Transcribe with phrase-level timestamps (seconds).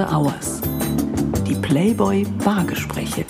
[0.00, 0.62] After Hours.
[1.46, 3.26] Die Playboy Bargespräche.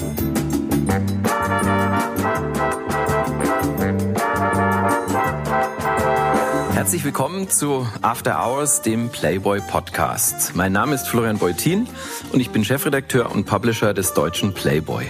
[6.75, 10.55] Herzlich willkommen zu After Hours, dem Playboy Podcast.
[10.55, 11.89] Mein Name ist Florian Beutin
[12.33, 15.07] und ich bin Chefredakteur und Publisher des deutschen Playboy.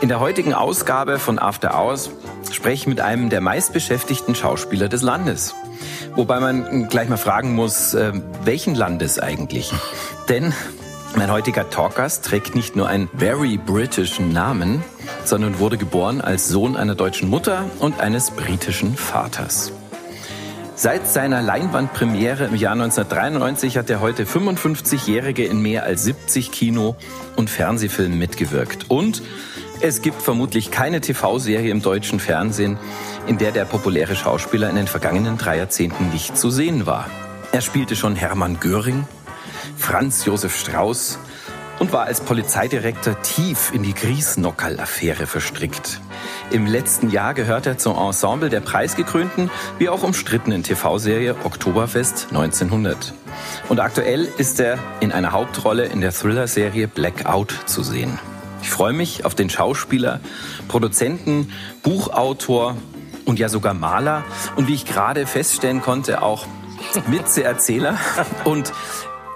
[0.00, 2.10] In der heutigen Ausgabe von After Hours
[2.52, 5.56] spreche ich mit einem der meistbeschäftigten Schauspieler des Landes.
[6.14, 8.12] Wobei man gleich mal fragen muss, äh,
[8.44, 9.72] welchen Landes eigentlich?
[10.28, 10.52] Denn
[11.16, 14.84] mein heutiger Talkgast trägt nicht nur einen very britischen Namen,
[15.24, 19.72] sondern wurde geboren als Sohn einer deutschen Mutter und eines britischen Vaters.
[20.74, 26.94] Seit seiner Leinwandpremiere im Jahr 1993 hat der heute 55-Jährige in mehr als 70 Kino-
[27.34, 28.86] und Fernsehfilmen mitgewirkt.
[28.88, 29.22] Und
[29.80, 32.78] es gibt vermutlich keine TV-Serie im deutschen Fernsehen,
[33.26, 37.06] in der der populäre Schauspieler in den vergangenen drei Jahrzehnten nicht zu sehen war.
[37.50, 39.06] Er spielte schon Hermann Göring,
[39.76, 41.18] Franz Josef Strauß
[41.78, 46.00] und war als Polizeidirektor tief in die Griesnockerl-Affäre verstrickt.
[46.50, 53.14] Im letzten Jahr gehört er zum Ensemble der preisgekrönten wie auch umstrittenen TV-Serie Oktoberfest 1900.
[53.68, 58.18] Und aktuell ist er in einer Hauptrolle in der Thriller-Serie Blackout zu sehen.
[58.62, 60.20] Ich freue mich auf den Schauspieler,
[60.66, 61.52] Produzenten,
[61.82, 62.76] Buchautor
[63.24, 64.24] und ja sogar Maler
[64.56, 66.46] und wie ich gerade feststellen konnte, auch
[67.06, 67.98] Witzeerzähler
[68.44, 68.72] und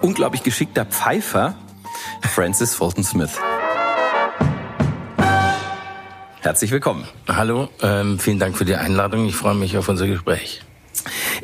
[0.03, 1.55] unglaublich geschickter Pfeifer,
[2.34, 3.39] Francis Fulton Smith.
[6.41, 7.06] Herzlich willkommen.
[7.28, 9.27] Hallo, ähm, vielen Dank für die Einladung.
[9.27, 10.62] Ich freue mich auf unser Gespräch.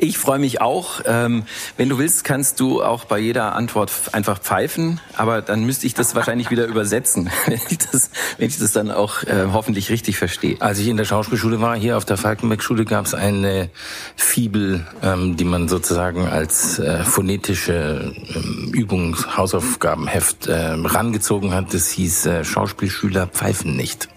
[0.01, 1.01] Ich freue mich auch.
[1.05, 1.43] Ähm,
[1.75, 5.93] wenn du willst, kannst du auch bei jeder Antwort einfach pfeifen, aber dann müsste ich
[5.93, 10.17] das wahrscheinlich wieder übersetzen, wenn ich das, wenn ich das dann auch äh, hoffentlich richtig
[10.17, 10.55] verstehe.
[10.61, 13.69] Als ich in der Schauspielschule war, hier auf der Falkenberg-Schule, gab es eine
[14.15, 21.73] Fibel, ähm, die man sozusagen als äh, phonetische ähm, Übungs-, Hausaufgabenheft äh, rangezogen hat.
[21.73, 24.07] Das hieß äh, Schauspielschüler pfeifen nicht.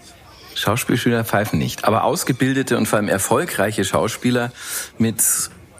[0.55, 4.51] Schauspielschüler pfeifen nicht, aber ausgebildete und vor allem erfolgreiche Schauspieler
[4.97, 5.21] mit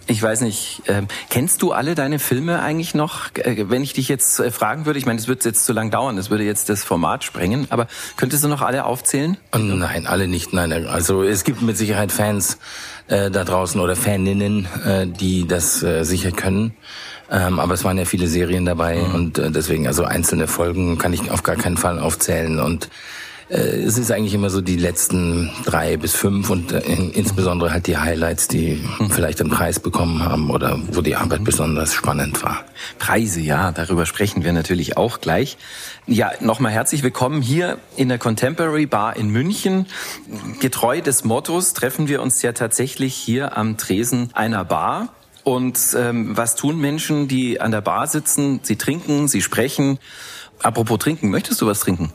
[0.08, 3.34] ich weiß nicht, äh, kennst du alle deine Filme eigentlich noch?
[3.36, 5.92] Äh, wenn ich dich jetzt äh, fragen würde, ich meine, es wird jetzt zu lang
[5.92, 7.88] dauern, das würde jetzt das Format sprengen, aber
[8.18, 9.38] könntest du noch alle aufzählen?
[9.56, 10.54] Nein, alle nicht.
[10.54, 12.58] Nein, also es gibt mit Sicherheit Fans
[13.08, 16.74] äh, da draußen oder Faninnen, äh, die das äh, sicher können.
[17.32, 19.16] Ähm, aber es waren ja viele Serien dabei mhm.
[19.16, 22.90] und äh, deswegen, also einzelne Folgen kann ich auf gar keinen Fall aufzählen und
[23.54, 27.98] es ist eigentlich immer so die letzten drei bis fünf und äh, insbesondere halt die
[27.98, 32.64] Highlights, die vielleicht einen Preis bekommen haben oder wo die Arbeit besonders spannend war.
[32.98, 35.58] Preise, ja, darüber sprechen wir natürlich auch gleich.
[36.08, 39.86] Ja, nochmal herzlich willkommen hier in der Contemporary Bar in München.
[40.60, 45.10] Getreu des Mottos treffen wir uns ja tatsächlich hier am Tresen einer Bar.
[45.44, 48.62] Und ähm, was tun Menschen, die an der Bar sitzen?
[48.64, 50.00] Sie trinken, sie sprechen.
[50.64, 52.12] Apropos trinken, möchtest du was trinken?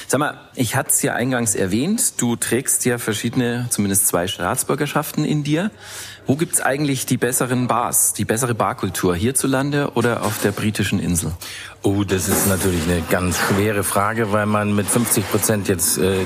[0.08, 5.26] Sag mal, ich hatte es ja eingangs erwähnt, du trägst ja verschiedene, zumindest zwei Staatsbürgerschaften
[5.26, 5.72] in dir.
[6.28, 11.32] Wo gibt's eigentlich die besseren Bars, die bessere Barkultur, hierzulande oder auf der britischen Insel?
[11.82, 16.26] Oh, das ist natürlich eine ganz schwere Frage, weil man mit 50 Prozent jetzt äh,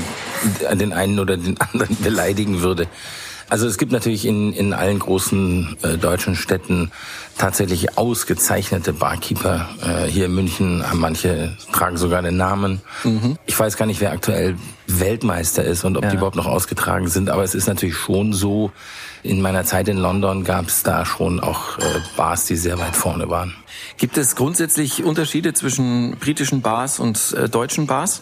[0.74, 2.88] den einen oder den anderen beleidigen würde.
[3.50, 6.92] Also es gibt natürlich in, in allen großen äh, deutschen Städten
[7.38, 9.70] tatsächlich ausgezeichnete Barkeeper.
[9.84, 12.82] Äh, hier in München haben manche tragen sogar den Namen.
[13.04, 13.38] Mhm.
[13.46, 14.56] Ich weiß gar nicht, wer aktuell
[14.88, 16.10] Weltmeister ist und ob ja.
[16.10, 18.72] die überhaupt noch ausgetragen sind, aber es ist natürlich schon so,
[19.24, 21.84] in meiner Zeit in London gab es da schon auch äh,
[22.16, 23.56] Bars, die sehr weit vorne waren.
[23.98, 28.22] Gibt es grundsätzlich Unterschiede zwischen britischen Bars und äh, deutschen Bars?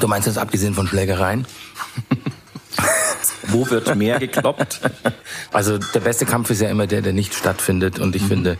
[0.00, 1.46] Du meinst das abgesehen von Schlägereien?
[3.48, 4.80] Wo wird mehr gekloppt?
[5.52, 7.98] Also der beste Kampf ist ja immer der, der nicht stattfindet.
[7.98, 8.28] Und ich mhm.
[8.28, 8.58] finde,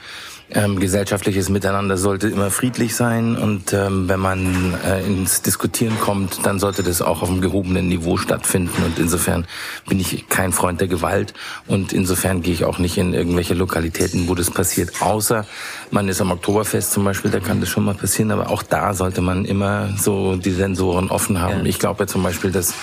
[0.55, 6.45] ähm, gesellschaftliches Miteinander sollte immer friedlich sein und ähm, wenn man äh, ins Diskutieren kommt,
[6.45, 9.47] dann sollte das auch auf einem gehobenen Niveau stattfinden und insofern
[9.89, 11.35] bin ich kein Freund der Gewalt
[11.67, 15.47] und insofern gehe ich auch nicht in irgendwelche Lokalitäten, wo das passiert, außer
[15.91, 18.95] man ist am Oktoberfest zum Beispiel, da kann das schon mal passieren, aber auch da
[18.95, 21.61] sollte man immer so die Sensoren offen haben.
[21.61, 21.65] Ja.
[21.65, 22.75] Ich glaube ja zum Beispiel, dass...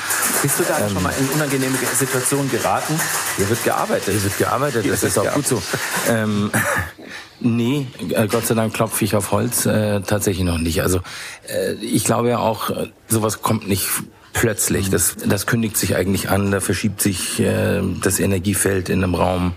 [0.42, 3.00] Bist du da ähm, schon mal in unangenehme Situationen geraten?
[3.38, 4.14] Hier wird gearbeitet.
[4.14, 5.62] Hier wird gearbeitet, Hier das ist auch gut so.
[6.08, 6.52] Ähm,
[7.42, 10.82] Nee, äh, Gott sei Dank klopfe ich auf Holz äh, tatsächlich noch nicht.
[10.82, 11.00] Also
[11.48, 13.88] äh, ich glaube ja auch, äh, sowas kommt nicht
[14.34, 14.88] plötzlich.
[14.88, 14.92] Mhm.
[14.92, 19.54] Das, das kündigt sich eigentlich an, da verschiebt sich äh, das Energiefeld in einem Raum.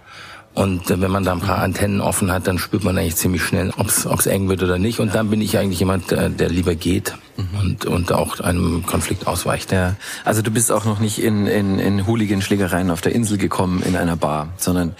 [0.55, 3.43] Und äh, wenn man da ein paar Antennen offen hat, dann spürt man eigentlich ziemlich
[3.43, 5.01] schnell, ob es eng wird oder nicht.
[5.01, 7.61] Und dann bin ich eigentlich jemand, äh, der lieber geht mhm.
[7.61, 9.73] und, und auch einem Konflikt ausweicht.
[9.73, 9.97] Ja.
[10.25, 13.97] Also du bist auch noch nicht in, in, in Hooligan-Schlägereien auf der Insel gekommen in
[13.97, 14.95] einer Bar, sondern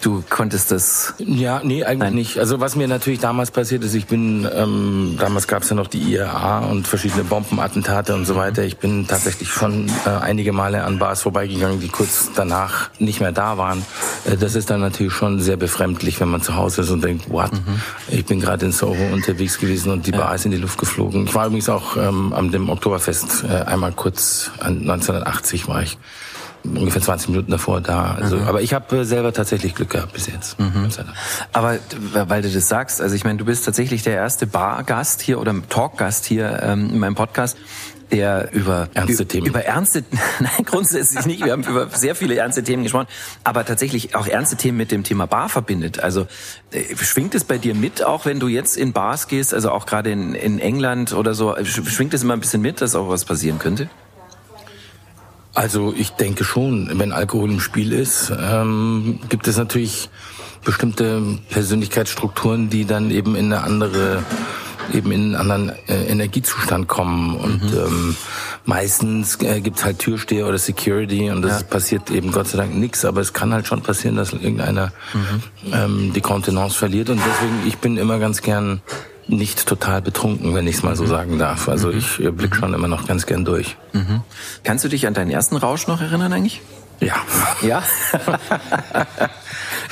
[0.00, 1.14] Du konntest das?
[1.18, 2.14] Ja, nee, eigentlich Nein.
[2.14, 2.38] nicht.
[2.38, 5.88] Also was mir natürlich damals passiert ist, ich bin, ähm, damals gab es ja noch
[5.88, 8.62] die IAA und verschiedene Bombenattentate und so weiter.
[8.62, 13.32] Ich bin tatsächlich schon äh, einige Male an Bars vorbeigegangen, die kurz danach nicht mehr
[13.32, 13.84] da waren.
[14.24, 17.28] Äh, das ist dann natürlich schon sehr befremdlich, wenn man zu Hause ist und denkt,
[17.28, 17.52] what?
[17.52, 17.80] Mhm.
[18.08, 20.18] Ich bin gerade in Soho unterwegs gewesen und die ja.
[20.18, 21.24] Bar ist in die Luft geflogen.
[21.24, 25.98] Ich war übrigens auch ähm, am dem Oktoberfest äh, einmal kurz, 1980 war ich
[26.64, 28.16] ungefähr 20 Minuten davor da.
[28.20, 28.48] Also, mhm.
[28.48, 30.58] Aber ich habe äh, selber tatsächlich Glück gehabt bis jetzt.
[30.58, 30.88] Mhm.
[31.52, 31.78] Aber
[32.12, 35.54] weil du das sagst, also ich meine, du bist tatsächlich der erste Bargast hier oder
[35.68, 37.56] Talkgast hier ähm, in meinem Podcast,
[38.10, 40.04] der über ernste Themen über ernste
[40.40, 43.06] nein grundsätzlich nicht wir haben über sehr viele ernste Themen gesprochen
[43.44, 46.26] aber tatsächlich auch ernste Themen mit dem Thema Bar verbindet also
[46.70, 49.86] äh, schwingt es bei dir mit auch wenn du jetzt in Bars gehst also auch
[49.86, 53.24] gerade in, in England oder so schwingt es immer ein bisschen mit dass auch was
[53.24, 53.90] passieren könnte
[55.58, 60.08] also ich denke schon, wenn Alkohol im Spiel ist, ähm, gibt es natürlich
[60.64, 61.20] bestimmte
[61.50, 64.22] Persönlichkeitsstrukturen, die dann eben in eine andere
[64.94, 67.78] eben in einen anderen äh, Energiezustand kommen und mhm.
[67.78, 68.16] ähm,
[68.66, 71.66] meistens äh, gibt's halt Türsteher oder Security und das ja.
[71.66, 75.72] passiert eben Gott sei Dank nichts, aber es kann halt schon passieren, dass irgendeiner mhm.
[75.72, 78.80] ähm, die Kontenance verliert und deswegen ich bin immer ganz gern
[79.28, 81.08] nicht total betrunken, wenn ich es mal so mhm.
[81.08, 81.68] sagen darf.
[81.68, 81.98] Also mhm.
[81.98, 83.76] ich äh, blick schon immer noch ganz gern durch.
[83.92, 84.22] Mhm.
[84.64, 86.60] Kannst du dich an deinen ersten Rausch noch erinnern eigentlich?
[87.00, 87.14] Ja.
[87.62, 87.82] Ja?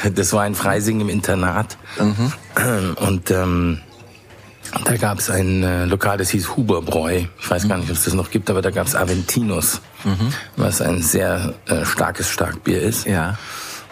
[0.15, 1.77] das war ein Freising im Internat.
[1.99, 2.33] Mhm.
[2.97, 3.81] Und ähm,
[4.85, 7.25] da gab es ein äh, Lokal, das hieß Huberbräu.
[7.39, 10.33] Ich weiß gar nicht, ob es das noch gibt, aber da gab es Aventinus, mhm.
[10.57, 13.07] was ein sehr äh, starkes Starkbier ist.
[13.07, 13.39] Ja.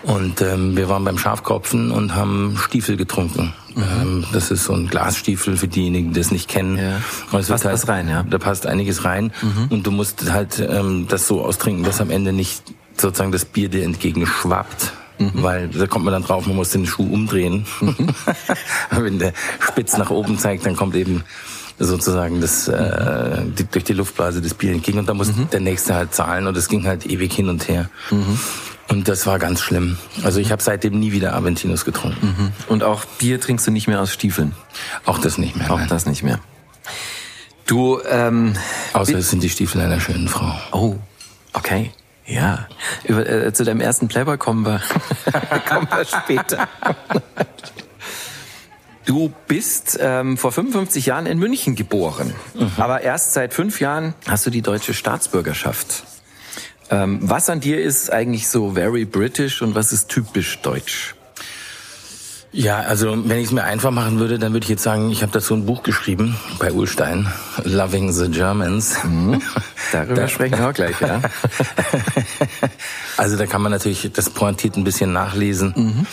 [0.05, 3.55] Und ähm, wir waren beim Schafkopfen und haben Stiefel getrunken.
[3.75, 3.83] Mhm.
[3.83, 6.79] Ähm, das ist so ein Glasstiefel für diejenigen, die das nicht kennen.
[6.79, 7.01] Ja.
[7.33, 8.23] Und es passt halt, was rein, ja.
[8.23, 9.33] Da passt einiges rein.
[9.43, 9.69] Mhm.
[9.71, 12.63] Und du musst halt ähm, das so austrinken, dass am Ende nicht
[12.97, 14.93] sozusagen das Bier dir entgegenschwappt.
[15.19, 15.31] Mhm.
[15.35, 17.67] Weil da kommt man dann drauf, man muss den Schuh umdrehen.
[17.81, 18.09] Mhm.
[18.91, 21.25] Wenn der spitz nach oben zeigt, dann kommt eben
[21.79, 25.49] sozusagen das äh, die, durch die Luftblase das Bier entgegen und da muss mhm.
[25.51, 27.91] der nächste halt zahlen und es ging halt ewig hin und her.
[28.89, 29.99] Und das war ganz schlimm.
[30.23, 32.27] Also ich habe seitdem nie wieder Aventinus getrunken.
[32.27, 32.53] Mhm.
[32.69, 34.55] Und auch Bier trinkst du nicht mehr aus Stiefeln?
[35.05, 35.71] Auch das nicht mehr.
[35.71, 35.89] Auch nein.
[35.89, 36.39] das nicht mehr.
[37.67, 38.55] Du, ähm,
[38.93, 40.55] Außer es sind die Stiefel einer schönen Frau.
[40.73, 40.97] Oh,
[41.55, 41.93] okay.
[42.27, 42.69] Ja.
[43.05, 44.81] Über, äh, zu deinem ersten Playboy kommen wir,
[45.69, 46.69] kommen wir später.
[49.07, 52.71] Du bist ähm, vor 55 Jahren in München geboren, mhm.
[52.79, 56.05] aber erst seit fünf Jahren hast du die deutsche Staatsbürgerschaft.
[56.91, 61.15] Ähm, was an dir ist eigentlich so very British und was ist typisch deutsch?
[62.55, 65.23] Ja, also wenn ich es mir einfach machen würde, dann würde ich jetzt sagen, ich
[65.23, 67.27] habe dazu ein Buch geschrieben bei Ulstein,
[67.65, 68.95] Loving the Germans.
[69.03, 69.43] Mhm.
[69.93, 71.21] Darüber da, sprechen wir auch gleich, ja.
[73.17, 75.75] also da kann man natürlich das pointiert ein bisschen nachlesen.
[75.77, 76.07] Mhm.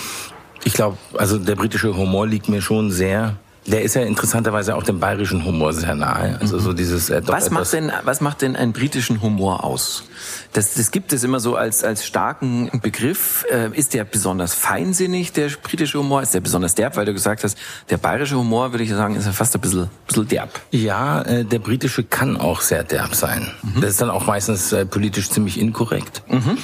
[0.63, 3.35] Ich glaube, also der britische Humor liegt mir schon sehr.
[3.67, 6.37] Der ist ja interessanterweise auch dem bayerischen Humor sehr nahe.
[6.41, 7.11] Also so dieses.
[7.11, 10.03] Äh, was macht denn was macht denn einen britischen Humor aus?
[10.53, 13.45] Das, das gibt es immer so als als starken Begriff.
[13.51, 16.23] Äh, ist der besonders feinsinnig der britische Humor?
[16.23, 16.97] Ist der besonders derb?
[16.97, 17.55] Weil du gesagt hast,
[17.91, 20.59] der bayerische Humor würde ich sagen ist ja fast ein bisschen, bisschen derb.
[20.71, 23.51] Ja, äh, der britische kann auch sehr derb sein.
[23.61, 23.81] Mhm.
[23.81, 26.23] Das ist dann auch meistens äh, politisch ziemlich inkorrekt.
[26.27, 26.57] Mhm.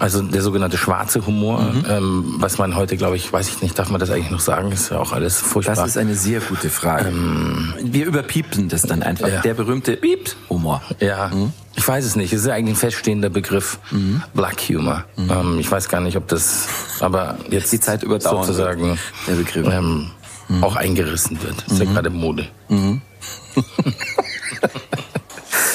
[0.00, 1.84] Also der sogenannte schwarze Humor, mhm.
[1.86, 4.72] ähm, was man heute, glaube ich, weiß ich nicht, darf man das eigentlich noch sagen?
[4.72, 5.76] Ist ja auch alles furchtbar.
[5.76, 7.10] Das ist eine sehr gute Frage.
[7.10, 9.28] Ähm, Wir überpiepen das dann einfach.
[9.28, 9.42] Ja.
[9.42, 10.80] Der berühmte Piep-Humor.
[11.00, 11.28] Ja.
[11.28, 11.52] Mhm.
[11.76, 12.32] Ich weiß es nicht.
[12.32, 13.78] Es ist eigentlich ein feststehender Begriff.
[13.90, 14.22] Mhm.
[14.32, 15.04] Black Humor.
[15.16, 15.30] Mhm.
[15.30, 16.66] Ähm, ich weiß gar nicht, ob das,
[17.00, 20.12] aber jetzt die Zeit überdauern sozusagen der Begriff ähm,
[20.48, 20.64] mhm.
[20.64, 21.62] auch eingerissen wird.
[21.66, 21.92] Das ist ja mhm.
[21.92, 22.48] gerade Mode.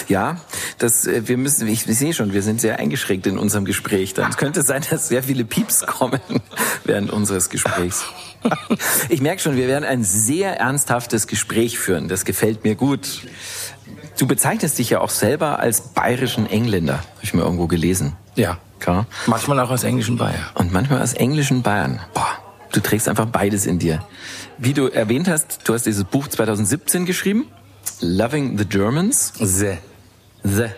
[0.07, 0.37] Ja,
[0.77, 4.13] das, äh, wir müssen, ich, ich sehe schon, wir sind sehr eingeschränkt in unserem Gespräch.
[4.13, 6.19] Dann es könnte sein, dass sehr viele Pieps kommen
[6.83, 8.05] während unseres Gesprächs.
[9.09, 12.07] Ich merke schon, wir werden ein sehr ernsthaftes Gespräch führen.
[12.07, 13.23] Das gefällt mir gut.
[14.19, 18.13] Du bezeichnest dich ja auch selber als bayerischen Engländer, habe ich mir irgendwo gelesen.
[18.35, 18.59] Ja.
[18.79, 19.07] Klar.
[19.25, 20.45] Manchmal auch als englischen Bayern.
[20.53, 21.99] Und manchmal als englischen Bayern.
[22.13, 22.37] Boah,
[22.71, 24.05] du trägst einfach beides in dir.
[24.59, 27.47] Wie du erwähnt hast, du hast dieses Buch 2017 geschrieben,
[28.01, 29.33] Loving the Germans.
[29.39, 29.77] The.
[30.45, 30.69] The.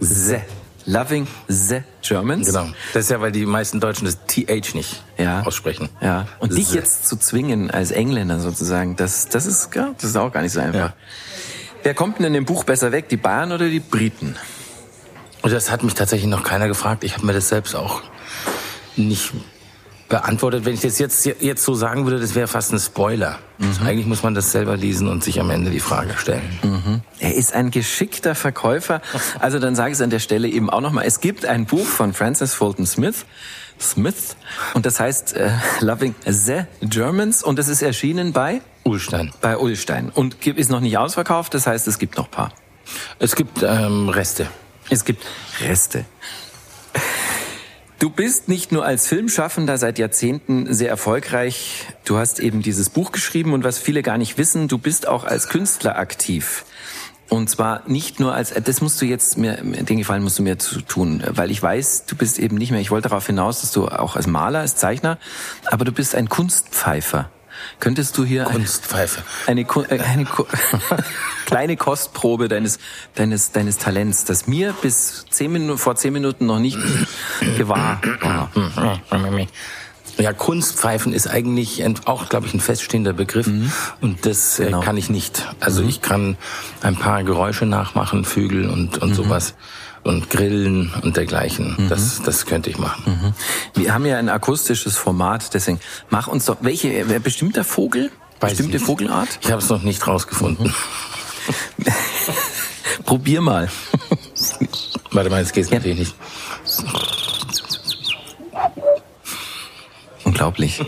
[0.00, 0.40] The.
[0.88, 2.46] Loving the Germans.
[2.46, 2.68] Genau.
[2.94, 5.42] Das ist ja, weil die meisten Deutschen das TH nicht ja.
[5.42, 5.88] aussprechen.
[6.00, 6.28] Ja.
[6.38, 6.60] Und the.
[6.60, 10.52] dich jetzt zu zwingen als Engländer sozusagen, das, das ist, das ist auch gar nicht
[10.52, 10.78] so einfach.
[10.78, 10.94] Ja.
[11.82, 14.36] Wer kommt denn in dem Buch besser weg, die Bayern oder die Briten?
[15.42, 17.02] Das hat mich tatsächlich noch keiner gefragt.
[17.02, 18.02] Ich habe mir das selbst auch
[18.96, 19.32] nicht
[20.08, 20.64] beantwortet.
[20.64, 23.38] Wenn ich das jetzt, jetzt so sagen würde, das wäre fast ein Spoiler.
[23.58, 23.86] Mhm.
[23.86, 26.58] Eigentlich muss man das selber lesen und sich am Ende die Frage stellen.
[26.62, 27.00] Mhm.
[27.18, 29.00] Er ist ein geschickter Verkäufer.
[29.40, 31.04] Also dann sage ich es an der Stelle eben auch nochmal.
[31.04, 33.26] Es gibt ein Buch von Francis Fulton Smith.
[33.78, 34.36] Smith.
[34.74, 37.42] Und das heißt äh, Loving the Germans.
[37.42, 38.62] Und das ist erschienen bei?
[38.84, 39.32] Ulstein.
[39.40, 40.10] Bei Ulstein.
[40.10, 41.54] Und ist noch nicht ausverkauft.
[41.54, 42.52] Das heißt, es gibt noch paar.
[43.18, 44.46] Es gibt ähm, Reste.
[44.88, 45.24] Es gibt
[45.60, 46.04] Reste.
[47.98, 51.86] Du bist nicht nur als Filmschaffender seit Jahrzehnten sehr erfolgreich.
[52.04, 55.24] Du hast eben dieses Buch geschrieben und was viele gar nicht wissen, du bist auch
[55.24, 56.66] als Künstler aktiv.
[57.30, 60.58] Und zwar nicht nur als, das musst du jetzt mir, den Gefallen musst du mir
[60.58, 63.72] zu tun, weil ich weiß, du bist eben nicht mehr, ich wollte darauf hinaus, dass
[63.72, 65.18] du auch als Maler, als Zeichner,
[65.64, 67.30] aber du bist ein Kunstpfeifer.
[67.80, 69.22] Könntest du hier Kunstpfeife.
[69.46, 70.26] eine, eine, eine
[71.46, 72.78] kleine Kostprobe deines,
[73.14, 76.78] deines, deines Talents, das mir bis zehn Minuten, vor zehn Minuten noch nicht
[77.56, 78.50] gewahr war?
[80.18, 83.70] Ja, Kunstpfeifen ist eigentlich auch, glaube ich, ein feststehender Begriff mhm.
[84.00, 84.80] und das äh, genau.
[84.80, 85.46] kann ich nicht.
[85.60, 85.88] Also mhm.
[85.90, 86.38] ich kann
[86.80, 89.14] ein paar Geräusche nachmachen, Vögel und, und mhm.
[89.14, 89.54] sowas
[90.06, 91.74] und Grillen und dergleichen.
[91.76, 91.88] Mhm.
[91.88, 93.34] Das, das könnte ich machen.
[93.74, 93.80] Mhm.
[93.80, 98.10] Wir haben ja ein akustisches Format, deswegen mach uns doch, welche, bestimmter Vogel?
[98.40, 99.38] Weiß Bestimmte Vogelart?
[99.42, 100.66] Ich habe es noch nicht rausgefunden.
[100.66, 101.84] Mhm.
[103.04, 103.70] Probier mal.
[105.10, 105.76] Warte mal, jetzt geht's ja.
[105.76, 106.14] natürlich nicht.
[110.24, 110.84] Unglaublich.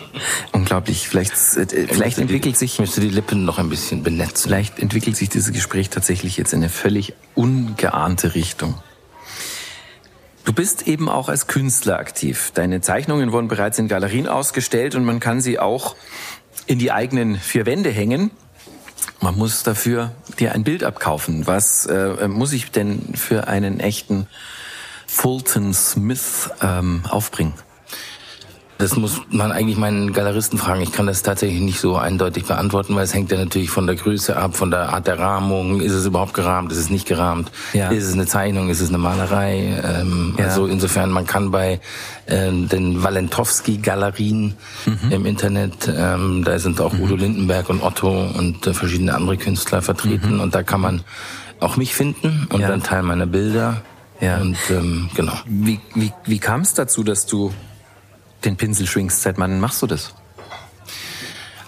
[0.52, 1.08] Unglaublich.
[1.08, 2.78] Vielleicht, äh, vielleicht entwickelt die, sich.
[2.80, 4.48] Müsste die Lippen noch ein bisschen benetzen.
[4.48, 8.74] Vielleicht entwickelt sich dieses Gespräch tatsächlich jetzt in eine völlig ungeahnte Richtung.
[10.48, 12.52] Du bist eben auch als Künstler aktiv.
[12.54, 15.94] Deine Zeichnungen wurden bereits in Galerien ausgestellt und man kann sie auch
[16.64, 18.30] in die eigenen vier Wände hängen.
[19.20, 21.46] Man muss dafür dir ein Bild abkaufen.
[21.46, 24.26] Was äh, muss ich denn für einen echten
[25.06, 27.52] Fulton Smith ähm, aufbringen?
[28.78, 30.80] Das muss man eigentlich meinen Galeristen fragen.
[30.82, 33.96] Ich kann das tatsächlich nicht so eindeutig beantworten, weil es hängt ja natürlich von der
[33.96, 35.80] Größe ab, von der Art der Rahmung.
[35.80, 36.70] Ist es überhaupt gerahmt?
[36.70, 37.50] Ist es nicht gerahmt?
[37.72, 37.90] Ja.
[37.90, 38.68] Ist es eine Zeichnung?
[38.68, 39.82] Ist es eine Malerei?
[39.84, 40.44] Ähm, ja.
[40.44, 41.80] Also insofern, man kann bei
[42.28, 44.54] ähm, den Walentowski-Galerien
[44.86, 45.10] mhm.
[45.10, 47.02] im Internet, ähm, da sind auch mhm.
[47.02, 50.40] Udo Lindenberg und Otto und äh, verschiedene andere Künstler vertreten mhm.
[50.40, 51.02] und da kann man
[51.58, 52.68] auch mich finden und ja.
[52.68, 53.82] dann Teil meiner Bilder.
[54.20, 54.38] Ja.
[54.38, 55.32] Und ähm, genau.
[55.46, 57.52] Wie, wie, wie kam es dazu, dass du
[58.44, 59.22] den Pinsel schwingst.
[59.22, 60.14] Seit wann machst du das?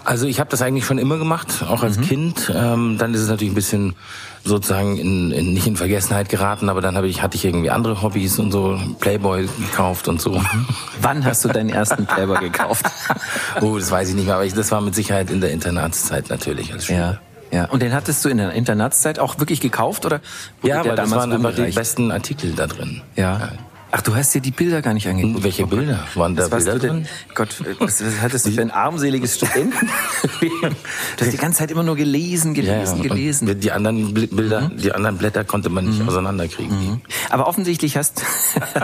[0.03, 2.01] Also ich habe das eigentlich schon immer gemacht, auch als mhm.
[2.01, 2.51] Kind.
[2.53, 3.95] Ähm, dann ist es natürlich ein bisschen
[4.43, 8.01] sozusagen in, in, nicht in Vergessenheit geraten, aber dann hab ich, hatte ich irgendwie andere
[8.01, 10.39] Hobbys und so Playboy gekauft und so.
[10.39, 10.65] Mhm.
[11.01, 12.85] Wann hast du deinen ersten Playboy gekauft?
[13.61, 16.29] oh, das weiß ich nicht mehr, aber ich, das war mit Sicherheit in der Internatszeit
[16.29, 16.99] natürlich als Schüler.
[16.99, 17.19] Ja.
[17.53, 20.21] Ja, und den hattest du in der Internatszeit auch wirklich gekauft oder?
[20.63, 23.01] Ja, weil das waren einfach die besten Artikel da drin.
[23.17, 23.39] Ja.
[23.39, 23.51] ja.
[23.93, 25.35] Ach, du hast dir die Bilder gar nicht angeguckt.
[25.35, 26.07] Hm, welche Bilder?
[26.15, 27.07] Waren da Bilder drin?
[27.35, 29.89] Gott, was, was hattest du für ein armseliges Studenten?
[30.41, 33.09] du hast die ganze Zeit immer nur gelesen, gelesen, ja, ja.
[33.09, 33.59] gelesen.
[33.59, 34.77] die anderen Bilder, mhm.
[34.77, 36.07] die anderen Blätter konnte man nicht mhm.
[36.07, 36.77] auseinanderkriegen.
[36.77, 37.01] Mhm.
[37.29, 38.23] Aber offensichtlich hast,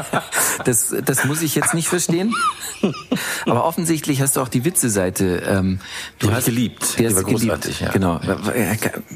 [0.65, 2.35] das, das muss ich jetzt nicht verstehen.
[3.45, 5.43] Aber offensichtlich hast du auch die Witze-Seite.
[5.47, 5.79] Ähm,
[6.19, 6.99] du die hast geliebt.
[6.99, 7.81] Die, die war großartig, geliebt.
[7.81, 7.91] Ja.
[7.91, 8.19] Genau.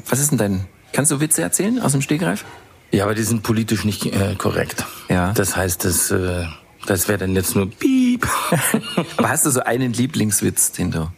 [0.08, 0.64] Was ist denn dein?
[0.92, 2.44] Kannst du Witze erzählen aus dem Stegreif?
[2.92, 4.84] Ja, aber die sind politisch nicht äh, korrekt.
[5.08, 5.32] Ja.
[5.32, 6.44] Das heißt, das, äh,
[6.86, 8.28] das wäre dann jetzt nur Piep.
[9.16, 11.10] aber hast du so einen Lieblingswitz, den du,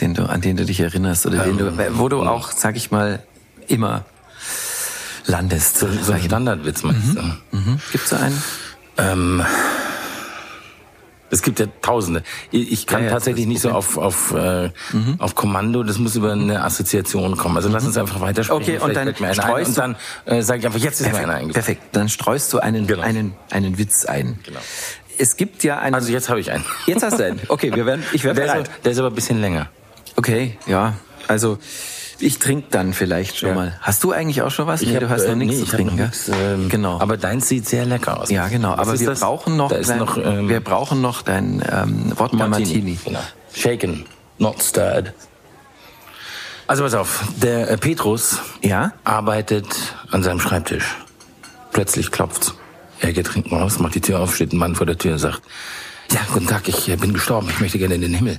[0.00, 2.76] den du, an den du dich erinnerst oder ähm, den du, wo du auch, sag
[2.76, 3.22] ich mal,
[3.68, 4.04] immer
[5.26, 5.78] landest?
[5.78, 7.36] So, so ein Standardwitz meinst mhm.
[7.52, 7.56] du?
[7.56, 7.80] Mhm.
[7.92, 8.42] Gibt's so einen?
[8.96, 9.42] Ähm,
[11.30, 12.22] Es gibt ja Tausende.
[12.50, 14.70] Ich kann Ja, ja, tatsächlich nicht so auf auf äh,
[15.18, 15.82] auf Kommando.
[15.82, 17.56] Das muss über eine Assoziation kommen.
[17.56, 18.62] Also lass uns einfach weitersprechen.
[18.62, 19.90] Okay, und dann mir streust ein.
[19.90, 21.52] und dann äh, sage ich einfach, jetzt ist mir einer Perfekt, eingefallen.
[21.52, 21.82] perfekt.
[21.92, 23.02] Dann streust du einen, Genau.
[23.02, 24.38] einen, einen Witz ein.
[24.44, 24.60] Genau.
[25.18, 25.94] Es gibt ja einen.
[25.94, 26.64] Also jetzt habe ich einen.
[26.86, 27.40] jetzt hast du einen.
[27.48, 28.04] Okay, wir werden.
[28.12, 28.68] Ich werde Der ist, bereit.
[28.68, 29.68] aber- der ist aber ein bisschen länger.
[30.16, 30.94] Okay, ja.
[31.26, 31.58] Also
[32.20, 33.54] ich trinke dann vielleicht schon Ja.
[33.54, 33.78] mal.
[33.80, 34.82] Hast du eigentlich auch schon was?
[34.82, 36.34] nee, hab, du hast äh, noch nichts nee, zu ich trinken, noch gell?
[36.54, 37.00] ähm, genau.
[37.00, 38.30] Aber deins sieht sehr lecker aus.
[38.30, 38.72] ja, genau.
[38.72, 39.20] Was Aber wir das?
[39.20, 42.98] brauchen noch, dein, noch ähm, wir brauchen noch dein ähm, Wodka Martini.
[43.04, 43.20] Genau.
[43.54, 44.04] Shaken,
[44.38, 45.12] not stirred.
[46.66, 48.92] Also pass auf, der äh, Petrus Ja?
[49.04, 49.66] arbeitet
[50.10, 50.96] an seinem Schreibtisch.
[51.72, 52.54] Plötzlich klopft's.
[53.00, 55.18] Er geht trinken raus, macht die Tür auf, steht ein Mann vor der Tür und
[55.18, 55.40] sagt,
[56.12, 58.38] ja, guten Tag, ich äh, bin gestorben, ich möchte gerne in den Himmel.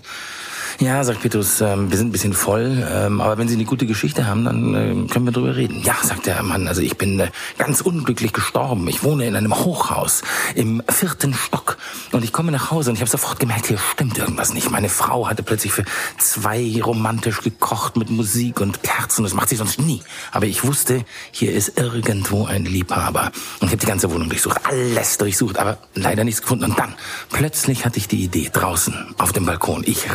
[0.80, 3.86] Ja, sagt Petrus, ähm, wir sind ein bisschen voll, ähm, aber wenn Sie eine gute
[3.86, 5.82] Geschichte haben, dann ähm, können wir drüber reden.
[5.84, 8.88] Ja, sagt der Mann, also ich bin äh, ganz unglücklich gestorben.
[8.88, 10.22] Ich wohne in einem Hochhaus
[10.56, 11.78] im vierten Stock
[12.14, 14.72] und ich komme nach Hause und ich habe sofort gemerkt, hier stimmt irgendwas nicht.
[14.72, 15.84] Meine Frau hatte plötzlich für
[16.18, 19.24] zwei romantisch gekocht mit Musik und Kerzen.
[19.24, 20.02] Das macht sie sonst nie.
[20.32, 23.34] Aber ich wusste, hier ist irgendwo ein Liebhaber.
[23.60, 26.64] Und ich habe die ganze Wohnung durchsucht, alles durchsucht, aber leider nichts gefunden.
[26.64, 26.96] Und dann,
[27.32, 30.10] plötzlich hatte ich die Idee, draußen auf dem Balkon, ich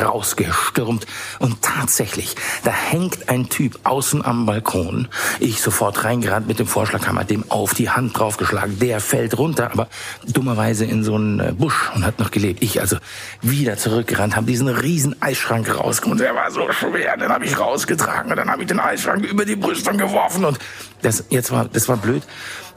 [0.55, 1.05] rausgestürmt
[1.39, 5.07] und tatsächlich, da hängt ein Typ außen am Balkon.
[5.39, 8.79] Ich sofort reingerannt mit dem Vorschlaghammer, dem auf die Hand draufgeschlagen.
[8.79, 9.87] Der fällt runter, aber
[10.27, 12.63] dummerweise in so einen äh, Busch und hat noch gelebt.
[12.63, 12.97] Ich also
[13.41, 16.19] wieder zurückgerannt, habe diesen riesen Eisschrank rausgeholt.
[16.19, 19.45] Der war so schwer, den habe ich rausgetragen und dann habe ich den Eisschrank über
[19.45, 20.59] die Brüstung geworfen und
[21.01, 22.23] das jetzt war das war blöd,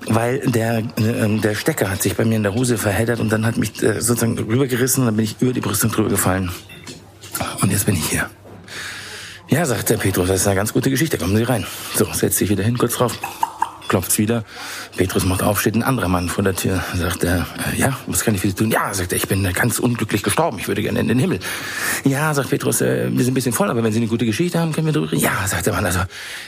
[0.07, 3.47] weil der äh, der Stecker hat sich bei mir in der Hose verheddert und dann
[3.47, 6.51] hat mich äh, sozusagen rübergerissen und dann bin ich über die Brüstung drüber gefallen.
[7.63, 8.31] Und jetzt bin ich hier.
[9.49, 11.17] Ja, sagt der Petrus, das ist eine ganz gute Geschichte.
[11.17, 11.67] Kommen Sie rein.
[11.95, 13.19] So, setzt sich wieder hin, kurz drauf.
[13.89, 14.45] Klopft's wieder.
[14.97, 16.83] Petrus macht auf, steht ein anderer Mann vor der Tür.
[16.95, 18.71] Sagt er, äh, ja, was kann ich für Sie tun?
[18.71, 20.59] Ja, sagt er, ich bin äh, ganz unglücklich gestorben.
[20.59, 21.41] Ich würde gerne in den Himmel.
[22.05, 24.59] Ja, sagt Petrus, äh, wir sind ein bisschen voll, aber wenn Sie eine gute Geschichte
[24.61, 25.23] haben, können wir drüber reden.
[25.23, 26.01] Ja, sagt der Mann, also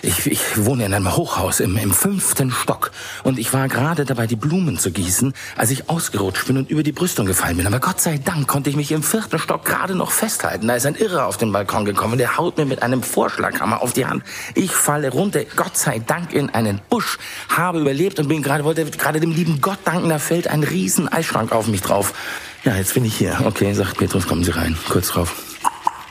[0.03, 2.91] ich, ich wohne in einem Hochhaus im, im fünften Stock.
[3.25, 6.83] Und ich war gerade dabei, die Blumen zu gießen, als ich ausgerutscht bin und über
[6.83, 7.67] die Brüstung gefallen bin.
[7.67, 10.69] Aber Gott sei Dank konnte ich mich im vierten Stock gerade noch festhalten.
[10.69, 12.19] Da ist ein Irrer auf den Balkon gekommen.
[12.19, 14.23] Der haut mir mit einem Vorschlaghammer auf die Hand.
[14.55, 18.85] Ich falle runter, Gott sei Dank in einen Busch, habe überlebt und bin gerade, wollte
[18.85, 22.15] gerade dem lieben Gott danken, da fällt ein riesen Eisschrank auf mich drauf.
[22.65, 23.41] Ja, jetzt bin ich hier.
[23.45, 24.77] Okay, sagt Petrus, kommen Sie rein.
[24.89, 25.43] Kurz drauf.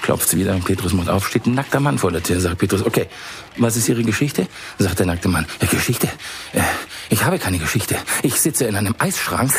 [0.02, 2.40] Klopft wieder, Petrus macht auf, steht ein nackter Mann vor der Tür.
[2.40, 3.08] Sagt Petrus, okay,
[3.58, 4.48] was ist Ihre Geschichte?
[4.80, 6.08] Sagt der nackte Mann, ja, Geschichte?
[6.54, 6.62] Äh,
[7.10, 7.96] ich habe keine Geschichte.
[8.24, 9.52] Ich sitze in einem Eisschrank.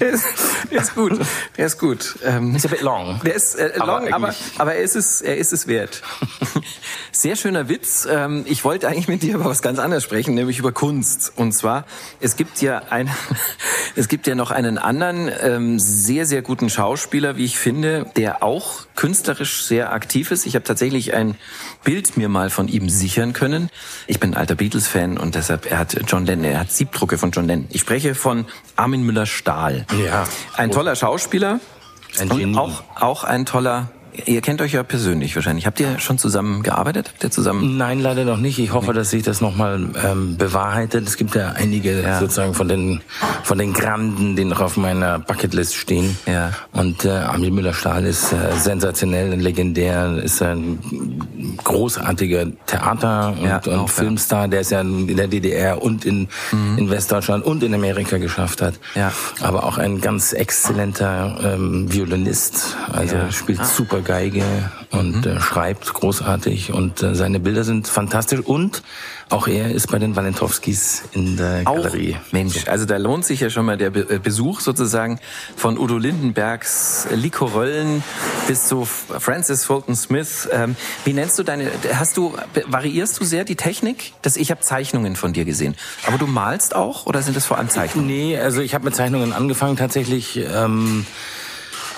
[0.00, 0.24] Der ist,
[0.72, 1.18] der ist gut.
[1.56, 2.18] Der ist gut.
[2.24, 3.20] Ähm, Ist a bit long.
[3.24, 6.02] Der ist äh, Aber long, aber, aber er, ist es, er ist es wert.
[7.12, 8.06] Sehr schöner Witz.
[8.10, 11.32] Ähm, ich wollte eigentlich mit dir über was ganz anderes sprechen, nämlich über Kunst.
[11.36, 11.86] Und zwar,
[12.20, 13.10] es gibt ja ein,
[13.96, 18.42] es gibt ja noch einen anderen ähm, sehr, sehr guten Schauspieler, wie ich finde, der
[18.42, 20.46] auch künstlerisch sehr aktiv ist.
[20.46, 21.36] Ich habe tatsächlich ein
[21.84, 23.70] Bild mir mal von ihm sichern können.
[24.06, 27.30] Ich bin ein alter Beatles-Fan und deshalb, er hat John Lennon, er hat Siebdrucke von
[27.30, 27.66] John Lennon.
[27.70, 29.86] Ich spreche von Armin Müller-Stahl.
[30.04, 30.26] Ja.
[30.60, 31.58] Ein toller Schauspieler.
[32.18, 32.58] Ein Und Genie.
[32.58, 33.88] auch, auch ein toller,
[34.26, 35.66] ihr kennt euch ja persönlich wahrscheinlich.
[35.66, 37.08] Habt ihr schon zusammen gearbeitet?
[37.12, 37.76] Habt ihr zusammen?
[37.76, 38.58] Nein, leider noch nicht.
[38.58, 41.06] Ich hoffe, dass sich das nochmal ähm, bewahrheitet.
[41.06, 43.00] Es gibt ja einige sozusagen von den
[43.42, 46.16] von den Granden, die noch auf meiner Bucketlist stehen.
[46.26, 46.52] Ja.
[46.72, 50.78] Und äh, Armin Müller-Stahl ist äh, sensationell, legendär, ist ein
[51.64, 53.86] großartiger Theater- und, Ja, und auch, ja.
[53.86, 56.28] Filmstar, der es ja in der DDR und in,
[56.76, 58.74] in Westdeutschland und in Amerika geschafft hat.
[58.94, 59.12] Ja.
[59.40, 62.76] Aber auch ein ganz exzellenter ähm, Violinist.
[62.92, 63.30] Also Ja.
[63.32, 64.42] spielt super Geige
[64.90, 68.82] und äh, schreibt großartig und äh, seine Bilder sind fantastisch und
[69.28, 72.16] auch er ist bei den Walentowskis in der Auch, Galerie.
[72.32, 75.20] Mensch, also da lohnt sich ja schon mal der Be äh, Besuch sozusagen
[75.54, 78.02] von Udo Lindenbergs Likoröllen
[78.48, 80.48] bis zu Francis Fulton Smith.
[80.50, 82.34] Ähm, wie nennst du deine, hast du,
[82.66, 84.14] variierst du sehr die Technik?
[84.22, 85.76] Das, ich habe Zeichnungen von dir gesehen.
[86.08, 88.08] Aber du malst auch oder sind das vor allem Zeichnungen?
[88.08, 91.06] Nee, also ich habe mit Zeichnungen angefangen tatsächlich ähm,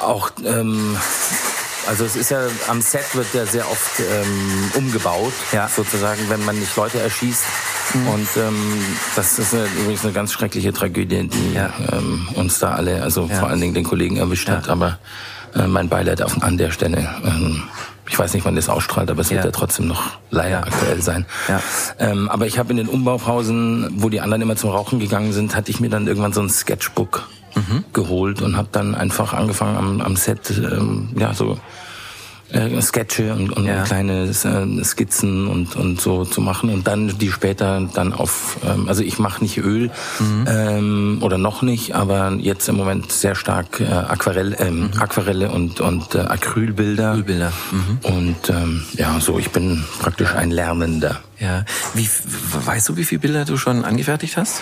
[0.02, 0.98] auch ähm,
[1.88, 5.68] also es ist ja am Set wird ja sehr oft ähm, umgebaut, Ja.
[5.68, 7.44] sozusagen, wenn man nicht Leute erschießt.
[7.94, 8.80] Und ähm,
[9.16, 11.70] das ist eine, übrigens eine ganz schreckliche Tragödie, die Ja.
[11.92, 13.40] ähm, uns da alle, also Ja.
[13.40, 14.68] vor allen Dingen den Kollegen erwischt hat.
[14.68, 14.98] Aber
[15.54, 17.08] äh, mein Beileid auf, an der Stelle.
[17.24, 17.62] Ähm,
[18.08, 19.46] ich weiß nicht, wann das ausstrahlt, aber es wird Ja.
[19.46, 21.24] ja trotzdem noch leider aktuell sein.
[21.48, 21.60] Ja.
[21.98, 25.54] Ähm, aber ich habe in den Umbaupausen, wo die anderen immer zum Rauchen gegangen sind,
[25.56, 27.28] hatte ich mir dann irgendwann so ein Sketchbook
[27.92, 31.58] geholt und habe dann einfach angefangen am, am Set, ähm, ja so
[32.50, 33.82] äh, Sketche und, und Ja.
[33.82, 38.88] kleine äh, Skizzen und, und so zu machen und dann die später dann auf, ähm,
[38.88, 40.44] also ich mache nicht Öl Mhm.
[40.46, 45.80] ähm, oder noch nicht, aber jetzt im Moment sehr stark äh, Aquarell, ähm, Aquarelle und,
[45.80, 47.14] und äh, Acrylbilder.
[47.14, 47.18] Mhm.
[47.20, 47.52] Ölbilder.
[47.72, 47.98] Mhm.
[48.02, 51.20] Und ähm, ja, so, ich bin praktisch ein Lernender.
[51.38, 51.64] Ja.
[51.94, 52.06] Wie,
[52.66, 54.60] weißt du, wie viele Bilder du schon angefertigt hast?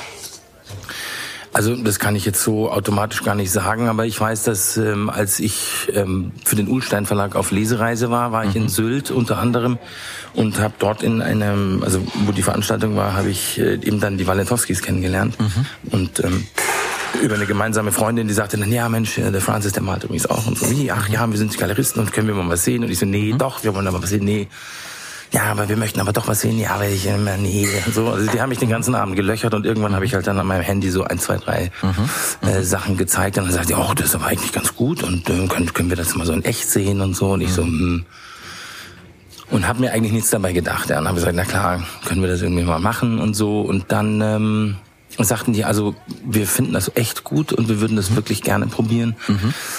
[1.52, 5.10] Also das kann ich jetzt so automatisch gar nicht sagen, aber ich weiß, dass ähm,
[5.10, 9.38] als ich ähm, für den Ulstein Verlag auf Lesereise war, war ich in Sylt unter
[9.38, 9.78] anderem
[10.34, 14.16] und habe dort in einem, also wo die Veranstaltung war, habe ich äh, eben dann
[14.16, 15.34] die Walentowskis kennengelernt.
[15.90, 16.46] Und ähm,
[17.20, 20.26] über eine gemeinsame Freundin, die sagte dann, ja Mensch, äh, der Francis, der malt übrigens
[20.26, 22.84] auch und so, wie, ach ja, wir sind Galeristen und können wir mal was sehen?
[22.84, 24.46] Und ich so, nee, doch, wir wollen aber was sehen, nee.
[25.32, 26.58] Ja, aber wir möchten aber doch was sehen.
[26.58, 27.68] Ja, aber ich immer nee.
[27.92, 30.38] So, also die haben mich den ganzen Abend gelöchert und irgendwann habe ich halt dann
[30.40, 31.70] an meinem Handy so ein, zwei, drei
[32.42, 35.30] äh, Sachen gezeigt und dann sagte ich, oh, das ist aber eigentlich ganz gut und
[35.30, 37.62] äh, können, können wir das mal so in echt sehen und so und ich so,
[37.62, 38.04] hm.
[39.50, 40.90] Und habe mir eigentlich nichts dabei gedacht.
[40.90, 41.00] Ja.
[41.00, 43.62] Und habe gesagt, na klar, können wir das irgendwie mal machen und so.
[43.62, 44.76] Und dann ähm,
[45.18, 45.94] sagten die, also
[46.24, 49.16] wir finden das echt gut und wir würden das wirklich gerne probieren.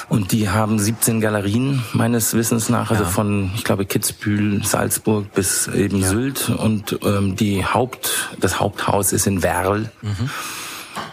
[0.09, 5.67] Und die haben 17 Galerien meines Wissens nach, also von, ich glaube, Kitzbühel, Salzburg bis
[5.67, 6.49] eben Sylt.
[6.49, 9.91] Und ähm, die Haupt, das Haupthaus ist in Werl.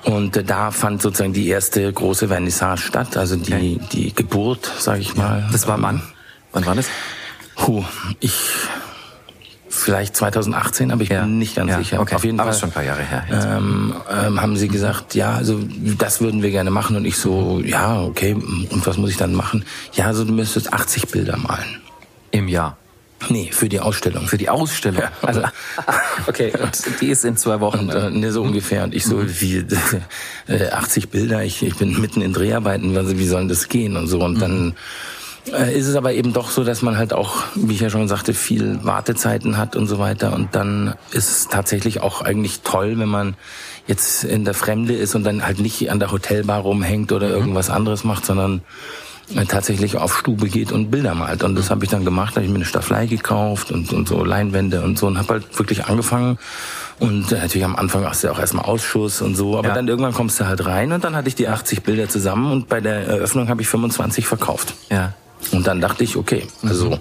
[0.05, 5.01] Und äh, da fand sozusagen die erste große Vernissage statt, also die, die Geburt, sage
[5.01, 5.49] ich mal.
[5.53, 6.03] Das war wann?
[6.53, 6.87] Wann war das?
[7.57, 7.85] Puh,
[8.21, 8.35] ich
[9.79, 12.01] vielleicht 2018, aber ich bin nicht ganz ja, sicher.
[12.01, 12.15] Okay.
[12.15, 13.25] Auf jeden aber Fall ist schon ein paar Jahre her.
[13.31, 15.61] Ähm, ähm, haben sie gesagt, ja, also
[15.99, 19.35] das würden wir gerne machen und ich so, ja, okay, und was muss ich dann
[19.35, 19.65] machen?
[19.93, 21.81] Ja, also du müsstest 80 Bilder malen.
[22.31, 22.77] Im Jahr.
[23.31, 24.29] Nee, für die Ausstellung.
[24.29, 25.03] Für die Ausstellung.
[25.23, 25.43] Also,
[26.29, 27.91] okay, und die ist in zwei Wochen.
[27.91, 28.85] Und, äh, ne, so ungefähr.
[28.85, 29.65] Und ich so, wie
[30.47, 34.07] äh, 80 Bilder, ich, ich bin mitten in Dreharbeiten, also wie soll das gehen und
[34.07, 34.21] so.
[34.21, 34.75] Und dann äh,
[35.47, 38.35] ist es aber eben doch so, dass man halt auch, wie ich ja schon sagte,
[38.35, 40.35] viel Wartezeiten hat und so weiter.
[40.35, 43.35] Und dann ist es tatsächlich auch eigentlich toll, wenn man
[43.87, 47.71] jetzt in der Fremde ist und dann halt nicht an der Hotelbar rumhängt oder irgendwas
[47.71, 48.61] anderes macht, sondern
[49.35, 51.43] äh, tatsächlich auf Stube geht und Bilder malt.
[51.43, 54.23] Und das habe ich dann gemacht, habe ich mir eine Staffelei gekauft und, und so
[54.25, 56.39] Leinwände und so und habe halt wirklich angefangen.
[56.99, 59.75] Und äh, natürlich am Anfang hast du ja auch erstmal Ausschuss und so, aber Ja.
[59.75, 62.69] dann irgendwann kommst du halt rein und dann hatte ich die 80 Bilder zusammen und
[62.69, 64.75] bei der Eröffnung habe ich 25 verkauft.
[64.91, 65.15] Ja.
[65.53, 66.93] Und dann dachte ich, okay, also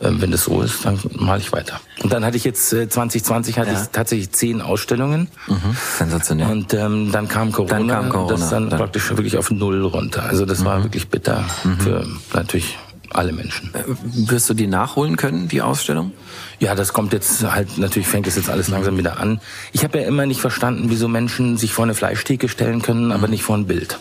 [0.00, 1.80] äh, wenn das so ist, dann male ich weiter.
[2.02, 3.80] Und dann hatte ich jetzt äh, 2020 hatte Ja.
[3.82, 5.76] ich tatsächlich zehn Ausstellungen Mhm.
[5.98, 6.50] Sensationell.
[6.50, 9.84] und ähm, dann kam Corona, Dann kam Corona, das dann, dann- praktisch wirklich auf null
[9.84, 10.24] runter.
[10.24, 11.44] Also das war wirklich bitter
[11.78, 12.78] für natürlich
[13.14, 13.70] alle Menschen.
[14.04, 16.12] Wirst du die nachholen können, die Ausstellung?
[16.60, 19.38] Ja, das kommt jetzt halt, natürlich fängt es jetzt alles langsam wieder an.
[19.72, 23.28] Ich habe ja immer nicht verstanden, wieso Menschen sich vor eine Fleischtheke stellen können, aber
[23.28, 23.98] nicht vor ein Bild.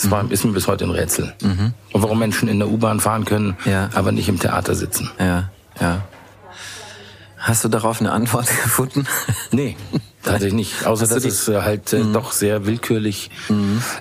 [0.00, 1.34] Das war, ist mir bis heute ein Rätsel.
[1.42, 3.90] Und warum Menschen in der U-Bahn fahren können, Ja.
[3.94, 5.10] aber nicht im Theater sitzen.
[5.18, 6.02] Ja, ja.
[7.42, 9.06] Hast du darauf eine Antwort gefunden?
[9.50, 9.74] Nee,
[10.22, 10.86] tatsächlich nicht.
[10.86, 13.30] Außer dass es äh, halt äh, doch sehr willkürlich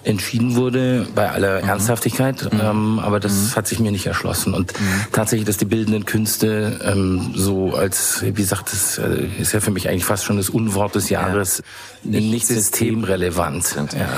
[0.03, 2.49] entschieden wurde, bei aller Ernsthaftigkeit.
[2.61, 4.53] Ähm, aber das hat sich mir nicht erschlossen.
[4.53, 4.73] Und
[5.13, 9.71] tatsächlich, dass die bildenden Künste ähm, so als, wie gesagt, das äh, ist ja für
[9.71, 11.63] mich eigentlich fast schon das Unwort des Jahres,
[12.03, 13.75] nicht, systemrelevant.
[13.97, 14.09] Ja.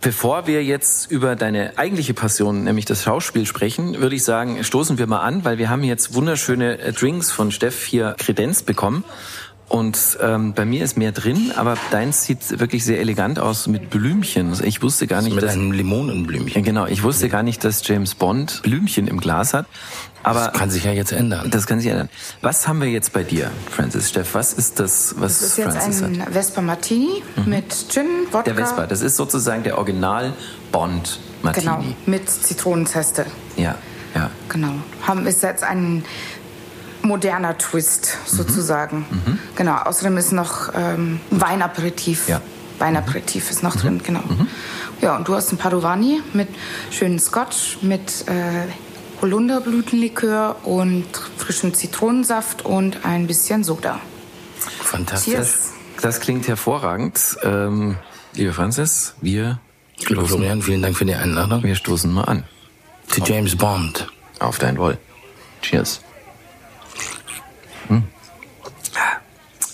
[0.00, 4.96] Bevor wir jetzt über deine eigentliche Passion, nämlich das Schauspiel sprechen, würde ich sagen, stoßen
[4.96, 9.02] wir mal an, weil wir haben jetzt wunderschöne äh, Drinks von Steff hier kredenzt bekommen.
[9.68, 13.90] Und ähm, bei mir ist mehr drin, aber deins sieht wirklich sehr elegant aus mit
[13.90, 14.48] Blümchen.
[14.48, 16.62] Also Ich wusste gar nicht, Mit dass, einem Limonenblümchen.
[16.64, 19.66] genau, ich wusste gar nicht, dass James Bond Blümchen im Glas hat.
[20.22, 21.50] Aber Das kann sich ja jetzt ändern.
[21.50, 22.08] das kann sich ändern.
[22.42, 24.34] Was haben wir jetzt bei dir, Francis Steff?
[24.34, 26.08] Was ist das, was Das ist jetzt Francis hat?
[26.10, 28.42] ein Vespa Martini mit Gin, Wodka.
[28.42, 30.32] Der Vespa, das ist sozusagen der Original
[30.72, 31.64] Bond Martini.
[31.66, 33.26] Genau, mit Zitronenzeste.
[33.56, 33.76] Ja,
[34.14, 34.30] ja.
[34.48, 34.72] Genau.
[35.06, 36.04] Haben ist jetzt ein
[37.02, 39.06] moderner Twist sozusagen.
[39.54, 39.76] Genau.
[39.76, 42.28] Außerdem ist noch ähm, Weinaperitif.
[42.28, 42.40] Ja.
[42.80, 44.20] Weinaperitif ist noch drin, genau.
[45.00, 46.48] Ja, und du hast ein Padovani mit
[46.90, 48.66] schönen Scotch, mit äh,
[49.20, 54.00] Holunderblütenlikör und frischem Zitronensaft und ein bisschen Soda.
[54.58, 55.34] Fantastisch.
[55.34, 55.72] Cheers.
[56.00, 57.18] Das klingt hervorragend.
[57.42, 57.96] Ähm,
[58.34, 59.58] lieber Francis, wir,
[60.06, 61.64] Lieber Florian, vielen Dank für die Einladung.
[61.64, 62.44] wir stoßen mal an.
[63.08, 64.06] Zu James Bond.
[64.38, 64.96] Auf dein Wohl.
[65.62, 66.00] Cheers.
[67.88, 68.04] Hm.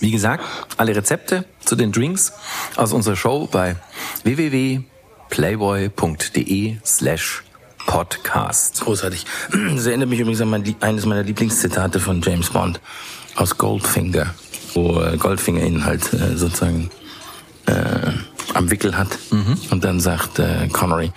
[0.00, 0.42] Wie gesagt,
[0.76, 2.32] alle Rezepte zu den Drinks
[2.76, 3.76] aus unserer Show bei
[4.22, 7.42] www.playboy.de slash
[7.86, 8.80] podcast.
[8.82, 9.24] Großartig.
[9.74, 12.80] Das erinnert mich übrigens an mein, eines meiner Lieblingszitate von James Bond
[13.36, 14.34] aus Goldfinger,
[14.74, 16.90] wo äh, Goldfinger ihn halt äh, sozusagen
[17.66, 17.72] äh,
[18.54, 19.08] am Wickel hat
[19.70, 21.12] und dann sagt äh, Connery,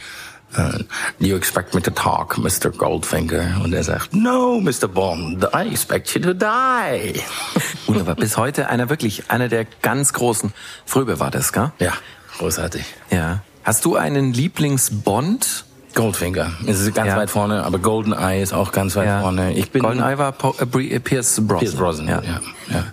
[0.58, 0.80] Uh,
[1.20, 2.72] you expect me to talk, Mr.
[2.72, 3.62] Goldfinger?
[3.64, 4.88] Und er sagt, no, Mr.
[4.88, 7.22] Bond, I expect you to die.
[7.86, 8.16] Wunderbar.
[8.16, 10.54] Bis heute einer wirklich, einer der ganz großen.
[10.86, 11.72] Fröbe war das, gell?
[11.80, 11.94] Ja,
[12.38, 12.86] großartig.
[13.12, 13.44] Ja.
[13.64, 15.66] Hast du einen Lieblingsbond?
[15.98, 16.52] Goldfinger.
[16.66, 17.18] Es ist ganz ja.
[17.18, 19.22] weit vorne, aber GoldenEye ist auch ganz weit ja.
[19.22, 19.54] vorne.
[19.54, 21.60] Ich bin GoldenEye war po äh, Pierce Brosnan.
[21.60, 22.22] Pierce Brosnan, ja.
[22.22, 22.42] ja.
[22.70, 22.84] ja.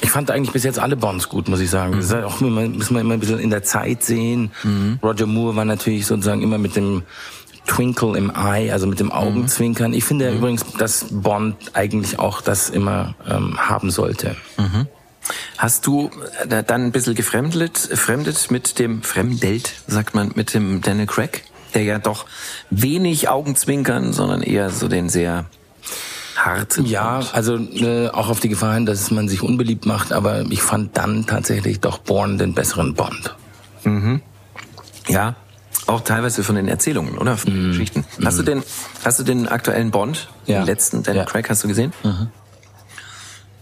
[0.00, 1.92] Ich fand eigentlich bis jetzt alle Bonds gut, muss ich sagen.
[1.92, 1.96] Mhm.
[1.98, 4.50] Das ist auch immer, müssen wir immer ein bisschen in der Zeit sehen.
[4.64, 4.98] Mhm.
[5.02, 7.02] Roger Moore war natürlich sozusagen immer mit dem
[7.66, 9.94] Twinkle im Eye, also mit dem Augenzwinkern.
[9.94, 10.38] Ich finde mhm.
[10.38, 14.34] übrigens, dass Bond eigentlich auch das immer ähm, haben sollte.
[14.56, 14.86] Mhm.
[15.58, 16.10] Hast du
[16.48, 21.44] äh, dann ein bisschen gefremdelt, fremdet mit dem Fremdelt, sagt man, mit dem Daniel Craig,
[21.74, 22.26] der ja doch
[22.70, 25.46] wenig Augenzwinkern, sondern eher so den sehr
[26.36, 26.86] harten.
[26.86, 27.34] Ja, Bond.
[27.34, 30.96] also äh, auch auf die Gefahr hin, dass man sich unbeliebt macht, aber ich fand
[30.96, 33.34] dann tatsächlich doch Born den besseren Bond.
[33.84, 34.20] Mhm.
[35.08, 35.34] Ja,
[35.86, 37.36] auch teilweise von den Erzählungen, oder?
[37.36, 37.70] Von den mm.
[37.70, 38.04] Geschichten.
[38.24, 38.38] Hast mm.
[38.38, 38.62] du den,
[39.04, 40.60] hast du den aktuellen Bond, ja.
[40.60, 41.30] den letzten, Daniel ja.
[41.30, 41.92] Craig, hast du gesehen?
[42.04, 42.28] Mhm.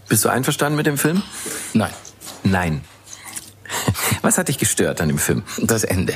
[0.07, 1.23] Bist du einverstanden mit dem Film?
[1.73, 1.91] Nein.
[2.43, 2.81] Nein.
[4.21, 5.43] Was hat dich gestört an dem Film?
[5.61, 6.13] Das Ende.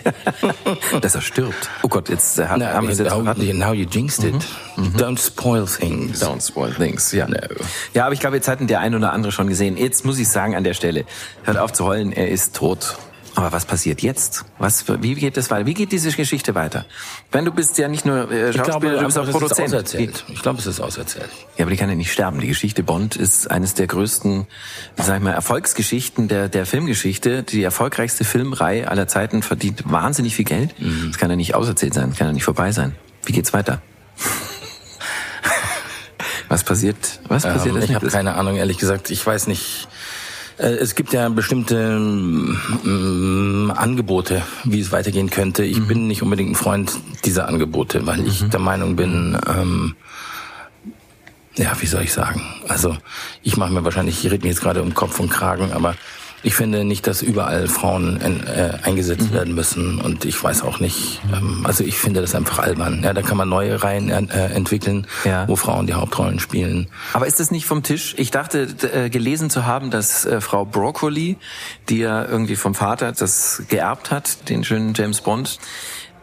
[1.02, 1.70] Dass er stirbt.
[1.84, 4.34] Oh Gott, jetzt äh, hat, no, haben wir jetzt now, now you jinxed it.
[4.76, 4.86] Mhm.
[4.86, 4.96] mhm.
[4.98, 6.24] Don't spoil things.
[6.24, 7.28] Don't spoil things, ja.
[7.28, 7.38] No.
[7.94, 9.78] Ja, aber ich glaube, jetzt hatten der ein oder andere schon gesehen.
[9.78, 11.06] Jetzt muss ich sagen an der Stelle,
[11.44, 12.98] hört auf zu heulen, er ist tot.
[13.36, 14.45] Aber was passiert jetzt?
[14.60, 15.65] Was, wie geht das weiter?
[15.65, 16.86] Wie geht diese Geschichte weiter?
[17.32, 19.93] Wenn du bist ja nicht nur äh, Schauspieler, glaube, du bist auch Produzent.
[20.30, 21.30] Ich glaube, es ist auserzählt.
[21.58, 22.39] Ja, aber die kann ja nicht sterben.
[22.39, 24.48] Die Geschichte Bond ist eines der größten,
[24.95, 27.43] sag ich mal, Erfolgsgeschichten der, der Filmgeschichte.
[27.43, 30.80] Die erfolgreichste Filmreihe aller Zeiten verdient wahnsinnig viel Geld.
[30.80, 31.08] Mhm.
[31.08, 32.95] Das kann ja nicht auserzählt sein, das kann ja nicht vorbei sein.
[33.26, 33.82] Wie geht's weiter?
[36.48, 37.19] was passiert?
[37.28, 37.76] Was passiert?
[37.76, 39.10] Ähm, ich habe keine Ahnung, ehrlich gesagt.
[39.10, 39.89] Ich weiß nicht
[40.58, 45.63] es gibt ja bestimmte ähm, Angebote, wie es weitergehen könnte.
[45.63, 45.88] Ich mhm.
[45.88, 46.94] bin nicht unbedingt ein Freund
[47.26, 48.28] dieser Angebote, weil mhm.
[48.28, 49.96] ich der Meinung bin, ähm,
[51.56, 52.41] ja, wie soll ich sagen?
[52.68, 52.98] Also
[53.44, 55.96] ich mache mir wahrscheinlich, ich rede mir jetzt gerade um Kopf und Kragen, aber
[56.45, 59.34] ich finde nicht, dass überall Frauen äh, eingesetzt mhm.
[59.34, 63.01] werden müssen und ich weiß auch nicht, ähm, also ich finde das einfach albern.
[63.03, 65.47] Ja, da kann man neue Reihen äh, entwickeln, ja.
[65.47, 66.88] wo Frauen die Hauptrollen spielen.
[67.13, 68.13] Aber ist das nicht vom Tisch?
[68.19, 71.38] Ich dachte äh, gelesen zu haben, dass äh, Frau Broccoli,
[71.89, 75.58] die ja irgendwie vom Vater das geerbt hat, den schönen James Bond,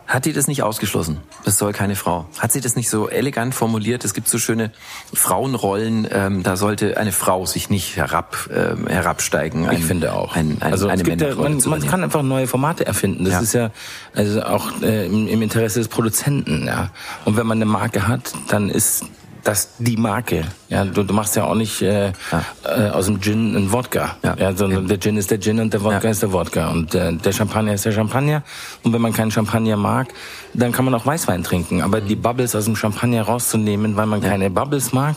[0.07, 1.21] hat die das nicht ausgeschlossen?
[1.45, 2.27] Das soll keine Frau.
[2.39, 4.05] Hat sie das nicht so elegant formuliert?
[4.05, 4.71] Es gibt so schöne
[5.13, 6.07] Frauenrollen.
[6.11, 9.69] Ähm, da sollte eine Frau sich nicht herab ähm, herabsteigen.
[9.69, 10.35] Ein, ich finde auch.
[10.37, 13.25] Ein, ein, also eine ja, man, man kann einfach neue Formate erfinden.
[13.25, 13.41] Das ja.
[13.41, 13.71] ist ja
[14.15, 16.67] also auch äh, im, im Interesse des Produzenten.
[16.67, 16.91] Ja.
[17.25, 19.05] Und wenn man eine Marke hat, dann ist
[19.45, 20.45] das die Marke.
[20.69, 22.45] Ja, du, du machst ja auch nicht äh, ja.
[22.65, 24.17] Äh, aus dem Gin einen Wodka.
[24.23, 24.37] Ja.
[24.39, 24.89] ja sondern ja.
[24.89, 26.69] der Gin ist der Gin und der Wodka ist der Wodka.
[26.69, 28.43] Und äh, der Champagner ist der Champagner.
[28.83, 30.09] Und wenn man keinen Champagner mag,
[30.55, 31.83] dann kann man auch Weißwein trinken.
[31.83, 35.17] Aber die Bubbles aus dem Champagner rauszunehmen, weil man keine Bubbles mag,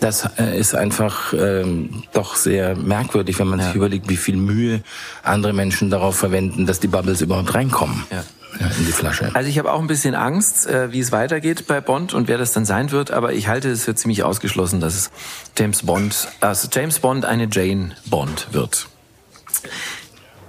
[0.00, 4.82] das äh, ist einfach ähm, doch sehr merkwürdig, wenn man sich überlegt, wie viel Mühe
[5.22, 8.04] andere Menschen darauf verwenden, dass die Bubbles überhaupt reinkommen.
[8.10, 8.24] Ja
[8.58, 9.30] in die Flasche.
[9.34, 12.38] Also ich habe auch ein bisschen Angst, äh, wie es weitergeht bei Bond und wer
[12.38, 15.10] das dann sein wird, aber ich halte es für ziemlich ausgeschlossen, dass es
[15.56, 18.88] James Bond, also James Bond eine Jane Bond wird.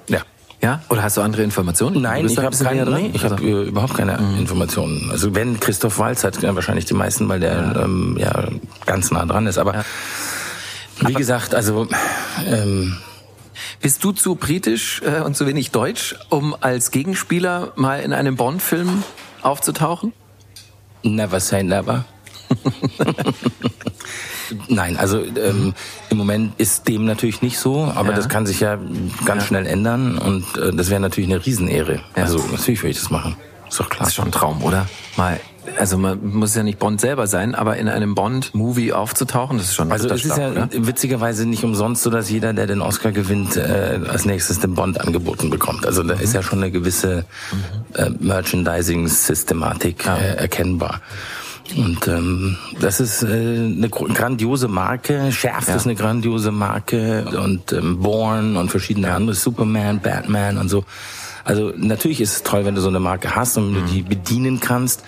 [0.08, 0.22] Ja.
[0.62, 0.82] Ja?
[0.90, 2.02] Oder hast du andere Informationen?
[2.02, 3.36] Nein, ich habe keine, nee, ich also.
[3.36, 4.40] hab, äh, überhaupt keine mhm.
[4.40, 5.10] Informationen.
[5.12, 8.48] Also wenn Christoph Walz hat, ja, wahrscheinlich die meisten, weil der ja, ähm, ja
[8.86, 9.58] ganz nah dran ist.
[9.58, 9.86] Aber ja.
[11.00, 11.88] wie aber gesagt, also
[12.46, 12.98] ähm,
[13.82, 18.36] bist du zu britisch äh, und zu wenig deutsch, um als Gegenspieler mal in einem
[18.36, 19.04] Bond-Film
[19.42, 20.14] aufzutauchen?
[21.04, 22.06] Never say never.
[24.68, 25.74] Nein, also ähm,
[26.10, 28.16] im Moment ist dem natürlich nicht so, aber ja.
[28.16, 28.78] das kann sich ja
[29.26, 29.48] ganz ja.
[29.48, 32.02] schnell ändern und äh, das wäre natürlich eine Riesenehre.
[32.16, 32.24] Ja.
[32.24, 33.36] Also natürlich würde ich das machen.
[33.70, 34.00] Ist doch klar.
[34.00, 34.88] Das ist schon ein Traum, oder?
[35.16, 35.40] Mal
[35.78, 39.76] also man muss ja nicht Bond selber sein, aber in einem Bond-Movie aufzutauchen, das ist
[39.76, 40.70] schon Also es ist ja oder?
[40.72, 45.00] witzigerweise nicht umsonst so, dass jeder, der den Oscar gewinnt, äh, als nächstes den Bond
[45.00, 45.86] angeboten bekommt.
[45.86, 46.22] Also da mhm.
[46.22, 47.26] ist ja schon eine gewisse
[47.94, 50.18] äh, Merchandising-Systematik ja.
[50.18, 51.02] äh, erkennbar.
[51.78, 55.32] Und ähm, das ist äh, eine grandiose Marke.
[55.32, 55.76] Schärft ja.
[55.76, 60.84] ist eine grandiose Marke und ähm, Born und verschiedene andere Superman, Batman und so.
[61.44, 63.76] Also natürlich ist es toll, wenn du so eine Marke hast und mhm.
[63.76, 65.04] du die bedienen kannst.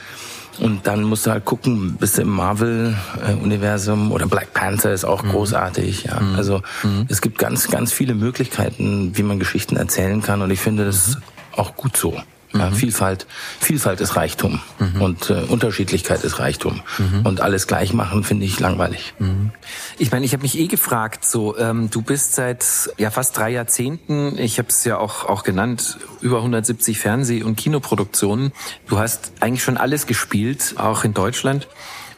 [0.59, 5.23] Und dann musst du halt gucken, bist du im Marvel-Universum oder Black Panther ist auch
[5.23, 5.29] mhm.
[5.29, 6.03] großartig.
[6.03, 6.19] Ja.
[6.19, 6.35] Mhm.
[6.35, 7.05] Also mhm.
[7.07, 10.41] es gibt ganz, ganz viele Möglichkeiten, wie man Geschichten erzählen kann.
[10.41, 11.21] Und ich finde das mhm.
[11.53, 12.21] auch gut so.
[12.53, 12.75] Ja, mhm.
[12.75, 13.27] Vielfalt,
[13.59, 15.01] Vielfalt ist Reichtum mhm.
[15.01, 16.81] und äh, Unterschiedlichkeit ist Reichtum.
[16.97, 17.25] Mhm.
[17.25, 19.13] Und alles gleich machen finde ich langweilig.
[19.19, 19.51] Mhm.
[19.97, 22.65] Ich meine, ich habe mich eh gefragt, so ähm, du bist seit
[22.97, 27.55] ja fast drei Jahrzehnten, ich habe es ja auch auch genannt, über 170 Fernseh- und
[27.55, 28.51] Kinoproduktionen.
[28.87, 31.67] Du hast eigentlich schon alles gespielt, auch in Deutschland.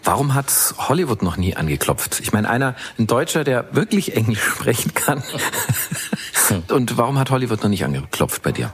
[0.04, 2.19] Warum hat Hollywood noch nie angeklopft?
[2.19, 5.24] Ich meine, einer, ein Deutscher, der wirklich Englisch sprechen kann.
[6.69, 8.74] Und warum hat Hollywood noch nicht angeklopft bei dir?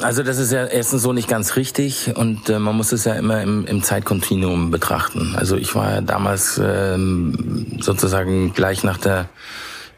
[0.00, 3.14] Also das ist ja erstens so nicht ganz richtig und äh, man muss es ja
[3.14, 5.34] immer im, im Zeitkontinuum betrachten.
[5.36, 9.28] Also ich war ja damals ähm, sozusagen gleich nach der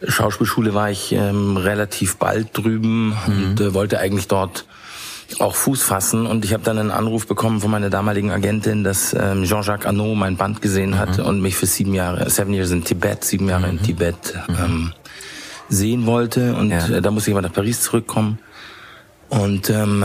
[0.06, 3.14] Schauspielschule war ich ähm, relativ bald drüben mhm.
[3.26, 4.64] und äh, wollte eigentlich dort
[5.38, 6.26] auch Fuß fassen.
[6.26, 10.16] Und ich habe dann einen Anruf bekommen von meiner damaligen Agentin, dass ähm, Jean-Jacques Arnaud
[10.16, 11.24] mein Band gesehen hat mhm.
[11.24, 13.78] und mich für sieben Jahre, seven years in Tibet, sieben Jahre mhm.
[13.78, 14.54] in Tibet mhm.
[14.64, 14.92] ähm,
[15.68, 16.54] sehen wollte.
[16.54, 16.88] Und ja.
[16.88, 18.38] äh, da musste ich aber nach Paris zurückkommen.
[19.28, 20.04] Und ähm,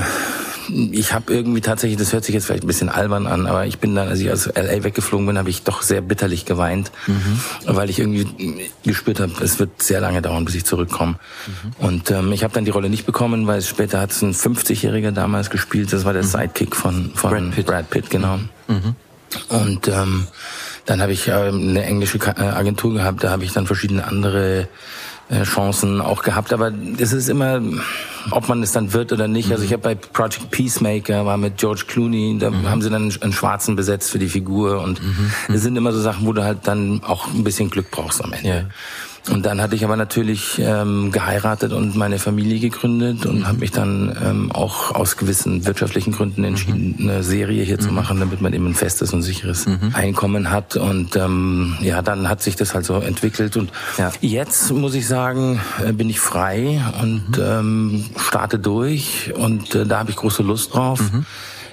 [0.92, 3.80] ich habe irgendwie tatsächlich, das hört sich jetzt vielleicht ein bisschen albern an, aber ich
[3.80, 7.40] bin dann, als ich aus LA weggeflogen bin, habe ich doch sehr bitterlich geweint, mhm.
[7.66, 11.14] weil ich irgendwie gespürt habe, es wird sehr lange dauern, bis ich zurückkomme.
[11.48, 11.86] Mhm.
[11.86, 15.12] Und ähm, ich habe dann die Rolle nicht bekommen, weil später hat es ein 50-Jähriger
[15.12, 16.28] damals gespielt, das war der mhm.
[16.28, 18.40] Sidekick von, von Brad Pitt, Brad Pitt genau.
[18.68, 18.96] Mhm.
[19.50, 20.28] Und ähm,
[20.86, 24.68] dann habe ich ähm, eine englische äh, Agentur gehabt, da habe ich dann verschiedene andere
[25.44, 27.62] Chancen auch gehabt, aber es ist immer,
[28.32, 29.52] ob man es dann wird oder nicht.
[29.52, 32.70] Also ich habe bei Project Peacemaker war mit George Clooney, da mhm.
[32.70, 35.32] haben sie dann einen Schwarzen besetzt für die Figur und mhm.
[35.54, 38.34] es sind immer so Sachen, wo du halt dann auch ein bisschen Glück brauchst am
[38.34, 38.50] Ende.
[38.50, 38.64] Ja.
[39.30, 43.72] Und dann hatte ich aber natürlich ähm, geheiratet und meine Familie gegründet und habe mich
[43.72, 47.10] dann ähm, auch aus gewissen wirtschaftlichen Gründen entschieden, mhm.
[47.10, 47.82] eine Serie hier mhm.
[47.82, 49.92] zu machen, damit man eben ein festes und sicheres mhm.
[49.94, 50.76] Einkommen hat.
[50.76, 53.56] Und ähm, ja, dann hat sich das halt so entwickelt.
[53.56, 54.12] Und ja.
[54.20, 57.44] jetzt muss ich sagen, äh, bin ich frei und mhm.
[57.44, 59.34] ähm, starte durch.
[59.36, 61.00] Und äh, da habe ich große Lust drauf.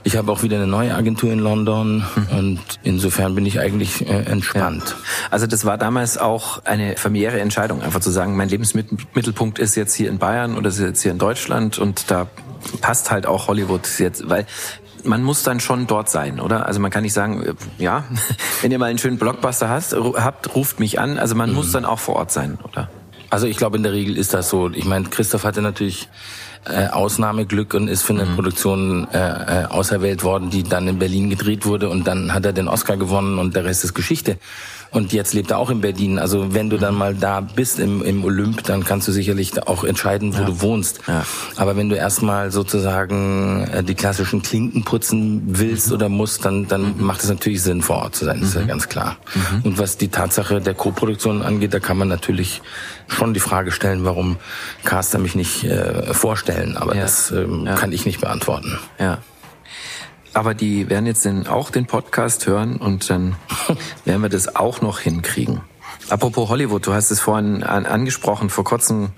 [0.02, 2.38] Ich habe auch wieder eine neue Agentur in London mhm.
[2.38, 4.84] und insofern bin ich eigentlich äh, entspannt.
[4.88, 4.96] Ja.
[5.30, 9.94] Also das war damals auch eine familiäre Entscheidung, einfach zu sagen, mein Lebensmittelpunkt ist jetzt
[9.94, 12.28] hier in Bayern oder ist jetzt hier in Deutschland und da
[12.80, 14.46] passt halt auch Hollywood jetzt, weil
[15.04, 16.66] man muss dann schon dort sein, oder?
[16.66, 18.04] Also man kann nicht sagen, äh, ja,
[18.62, 21.18] wenn ihr mal einen schönen Blockbuster hast, habt, ruft mich an.
[21.18, 21.56] Also man mhm.
[21.56, 22.88] muss dann auch vor Ort sein, oder?
[23.30, 24.70] Also ich glaube, in der Regel ist das so.
[24.70, 26.08] Ich meine, Christoph hatte natürlich
[26.66, 28.34] äh, Ausnahmeglück und ist für eine mhm.
[28.34, 32.52] Produktion äh, äh, auserwählt worden, die dann in Berlin gedreht wurde und dann hat er
[32.52, 34.38] den Oscar gewonnen und der Rest ist Geschichte.
[34.90, 36.18] Und jetzt lebt er auch in Berlin.
[36.18, 39.84] Also wenn du dann mal da bist im, im Olymp, dann kannst du sicherlich auch
[39.84, 40.46] entscheiden, wo ja.
[40.46, 41.00] du wohnst.
[41.06, 41.24] Ja.
[41.56, 45.94] Aber wenn du erstmal sozusagen äh, die klassischen Klinken putzen willst mhm.
[45.94, 47.04] oder musst, dann, dann mhm.
[47.04, 48.40] macht es natürlich Sinn, vor Ort zu sein.
[48.40, 48.68] Das ist ja mhm.
[48.68, 49.16] ganz klar.
[49.34, 49.62] Mhm.
[49.62, 52.60] Und was die Tatsache der Co-Produktion angeht, da kann man natürlich
[53.06, 54.36] schon die Frage stellen, warum
[54.84, 56.76] Caster mich nicht äh, vorstellen.
[56.76, 57.02] Aber ja.
[57.02, 58.78] das ähm, kann ich nicht beantworten.
[58.98, 59.18] Ja.
[60.32, 63.36] Aber die werden jetzt den, auch den Podcast hören und dann
[64.04, 65.60] werden wir das auch noch hinkriegen.
[66.08, 69.10] Apropos Hollywood, du hast es vorhin an, angesprochen, vor kurzem,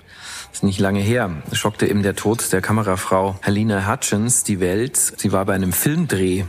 [0.51, 4.97] ist nicht lange her, schockte eben der Tod der Kamerafrau Helena Hutchins die Welt.
[4.97, 6.45] Sie war bei einem Filmdreh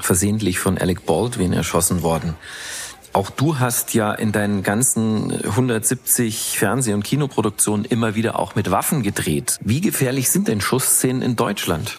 [0.00, 2.34] versehentlich von Alec Baldwin erschossen worden.
[3.12, 8.70] Auch du hast ja in deinen ganzen 170 Fernseh- und Kinoproduktionen immer wieder auch mit
[8.70, 9.58] Waffen gedreht.
[9.60, 11.98] Wie gefährlich sind denn Schussszenen in Deutschland?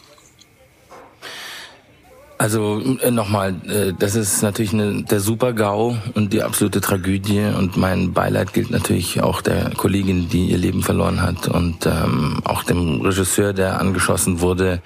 [2.39, 7.41] Also äh, nochmal, äh, das ist natürlich eine, der Super-GAU und die absolute Tragödie.
[7.41, 12.39] Und mein Beileid gilt natürlich auch der Kollegin, die ihr Leben verloren hat und ähm,
[12.45, 14.81] auch dem Regisseur, der angeschossen wurde,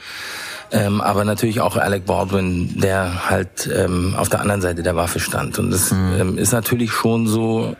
[0.71, 5.19] ähm, aber natürlich auch Alec Baldwin, der halt ähm, auf der anderen Seite der Waffe
[5.19, 5.59] stand.
[5.59, 6.13] Und das mhm.
[6.19, 7.75] ähm, ist natürlich schon so,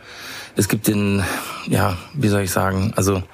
[0.54, 1.24] es gibt den,
[1.66, 3.24] ja, wie soll ich sagen, also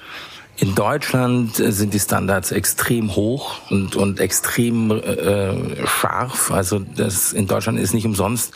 [0.61, 6.51] in Deutschland sind die Standards extrem hoch und, und extrem äh, scharf.
[6.51, 8.53] Also das in Deutschland ist nicht umsonst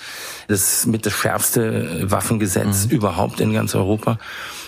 [0.48, 2.92] das mit das schärfste Waffengesetz mhm.
[2.92, 4.20] überhaupt in ganz Europa.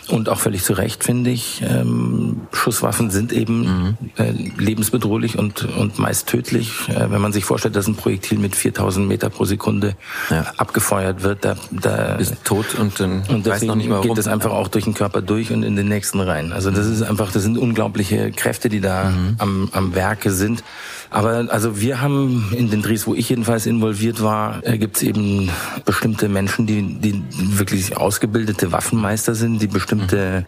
[0.09, 1.61] Und auch völlig zu Recht, finde ich.
[1.67, 3.97] Ähm, Schusswaffen sind eben mhm.
[4.17, 6.87] äh, lebensbedrohlich und, und meist tödlich.
[6.89, 9.95] Äh, wenn man sich vorstellt, dass ein Projektil mit 4000 Meter pro Sekunde
[10.29, 10.45] ja.
[10.57, 14.27] abgefeuert wird, da, da ist tot und dann und weiß noch nicht mehr geht es
[14.27, 16.53] einfach auch durch den Körper durch und in den nächsten rein.
[16.53, 19.35] Also das ist einfach, das sind unglaubliche Kräfte, die da mhm.
[19.39, 20.63] am, am Werke sind.
[21.09, 25.03] Aber also wir haben in den Drehs, wo ich jedenfalls involviert war, äh, gibt es
[25.03, 25.49] eben
[25.85, 30.45] bestimmte Menschen, die, die wirklich ausgebildete Waffenmeister sind, die bestimmte,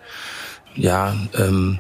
[0.76, 0.84] mhm.
[0.84, 1.80] ja, ähm,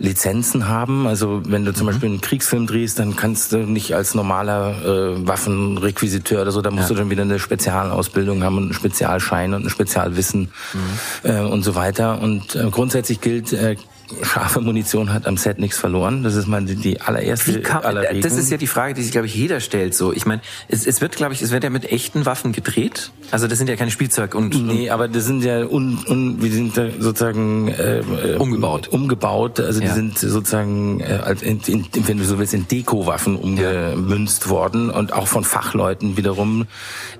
[0.00, 1.06] Lizenzen haben.
[1.06, 1.90] Also wenn du zum mhm.
[1.90, 6.70] Beispiel einen Kriegsfilm drehst, dann kannst du nicht als normaler äh, Waffenrequisiteur oder so, da
[6.70, 6.94] musst ja.
[6.94, 11.30] du dann wieder eine Spezialausbildung haben und einen Spezialschein und ein Spezialwissen mhm.
[11.30, 12.20] äh, und so weiter.
[12.20, 13.76] Und äh, grundsätzlich gilt, äh,
[14.22, 16.22] scharfe Munition hat am Set nichts verloren.
[16.22, 19.12] Das ist mal die, die allererste kann, aller das ist ja die Frage, die sich,
[19.12, 19.94] glaube ich, jeder stellt.
[19.94, 23.10] So, ich meine, es, es wird, glaube ich, es wird ja mit echten Waffen gedreht.
[23.30, 26.50] Also das sind ja keine Spielzeug und Nee, aber das sind ja un, un, wir
[26.50, 28.88] sind da sozusagen äh, äh, Umgebaut.
[28.88, 29.88] Umgebaut, also Ja.
[29.88, 35.12] die sind sozusagen äh, in, in, wenn du so willst in Dekowaffen umgemünzt worden und
[35.12, 36.66] auch von Fachleuten wiederum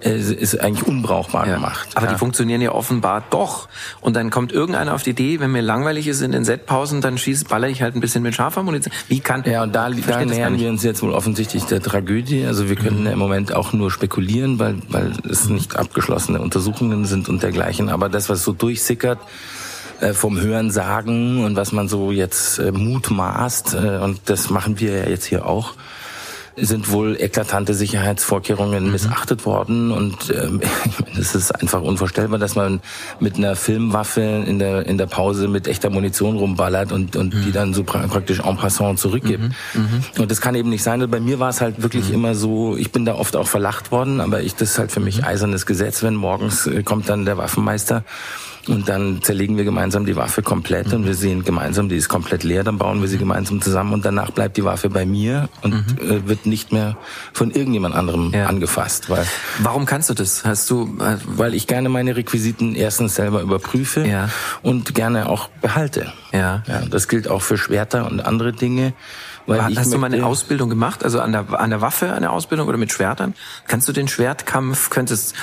[0.03, 1.55] äh, ist eigentlich unbrauchbar Ja.
[1.55, 1.91] gemacht.
[1.95, 2.13] Aber ja.
[2.13, 3.69] die funktionieren ja offenbar doch.
[4.01, 7.19] Und dann kommt irgendeiner auf die Idee, wenn mir langweilig ist in den Setpausen, dann
[7.19, 8.93] schieße, baller ich halt ein bisschen mit scharfer Munition.
[9.09, 9.45] Wie kann?
[9.45, 12.47] Ja, und da, da nähern wir uns jetzt wohl offensichtlich der Tragödie.
[12.47, 17.29] Also wir können im Moment auch nur spekulieren, weil, weil es nicht abgeschlossene Untersuchungen sind
[17.29, 17.89] und dergleichen.
[17.89, 19.19] Aber das, was so durchsickert
[20.01, 24.81] äh, vom Hören sagen und was man so jetzt äh, mutmaßt, äh, und das machen
[24.81, 25.75] wir ja jetzt hier auch,
[26.61, 29.91] sind wohl eklatante Sicherheitsvorkehrungen missachtet worden.
[29.91, 32.81] Und ähm, ich meine, es ist einfach unvorstellbar, dass man
[33.19, 37.53] mit einer Filmwaffe in der in der Pause mit echter Munition rumballert und und die
[37.53, 39.55] dann so pra praktisch en passant zurückgibt.
[40.19, 41.03] Und das kann eben nicht sein.
[41.03, 43.91] Und bei mir war es halt wirklich immer so, ich bin da oft auch verlacht
[43.91, 47.25] worden, aber ich das ist halt für mich eisernes Gesetz, wenn morgens äh, kommt dann
[47.25, 48.05] der Waffenmeister
[48.69, 52.45] und dann zerlegen wir gemeinsam die Waffe komplett und wir sehen gemeinsam, die ist komplett
[52.45, 55.75] leer, dann bauen wir sie gemeinsam zusammen und danach bleibt die Waffe bei mir und
[56.01, 56.97] äh, wird nicht mehr
[57.33, 58.47] von irgendjemand anderem Ja.
[58.47, 59.27] angefasst, weil
[59.61, 60.45] Warum kannst du das?
[60.45, 64.29] Hast du, äh, weil ich gerne meine Requisiten erstens selber überprüfe Ja.
[64.63, 66.13] und gerne auch behalte.
[66.33, 66.63] Ja.
[66.67, 66.83] ja.
[66.91, 68.93] Das gilt auch für Schwerter und andere Dinge.
[69.47, 71.03] Weil hast du mal eine möchte- Ausbildung gemacht?
[71.03, 73.35] Also an der, an der Waffe eine Ausbildung oder mit Schwertern?
[73.67, 75.35] Kannst du den Schwertkampf, könntest,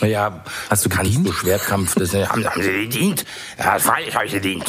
[0.00, 1.26] Ja, Hast du kannst gedient?
[1.28, 3.24] du Schwertkampf, das haben, haben Sie gedient?
[3.58, 4.64] Ja, freilich habe ich gedient.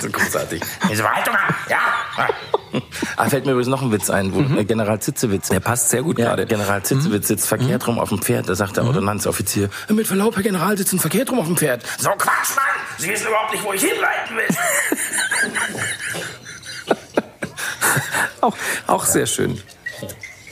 [0.00, 0.62] so großartig.
[0.90, 1.34] Diese Verhaltung,
[1.68, 1.76] ja.
[3.16, 5.48] Ah, fällt mir übrigens noch ein Witz ein, wo äh, General Zitzewitz.
[5.48, 6.46] der passt sehr gut Ja, gerade.
[6.46, 8.48] General Zitzewitz sitzt verkehrt rum auf dem Pferd.
[8.48, 11.82] Da sagt der Ordonnanzoffizier, mit Verlaub, Herr General, sitzen verkehrt rum auf dem Pferd.
[11.98, 12.64] So Quatsch, Mann!
[12.98, 14.48] Sie wissen überhaupt nicht, wo ich hinleiten will.
[18.40, 18.56] Auch,
[18.86, 19.60] auch sehr schön.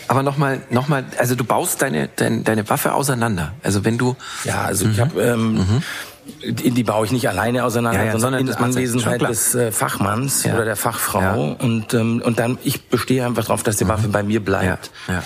[0.08, 3.52] Aber nochmal, nochmal, also du baust deine, deine, deine Waffe auseinander.
[3.62, 5.82] Also wenn du, Ja, also ich habe ähm,
[6.44, 10.44] die, die baue ich nicht alleine auseinander, Ja, ja, sondern in Anwesenheit des äh, Fachmanns
[10.44, 10.54] Ja.
[10.54, 14.22] oder der Fachfrau und ähm, und dann ich bestehe einfach darauf, dass die Waffe bei
[14.22, 14.90] mir bleibt.
[15.08, 15.22] Ja, ja.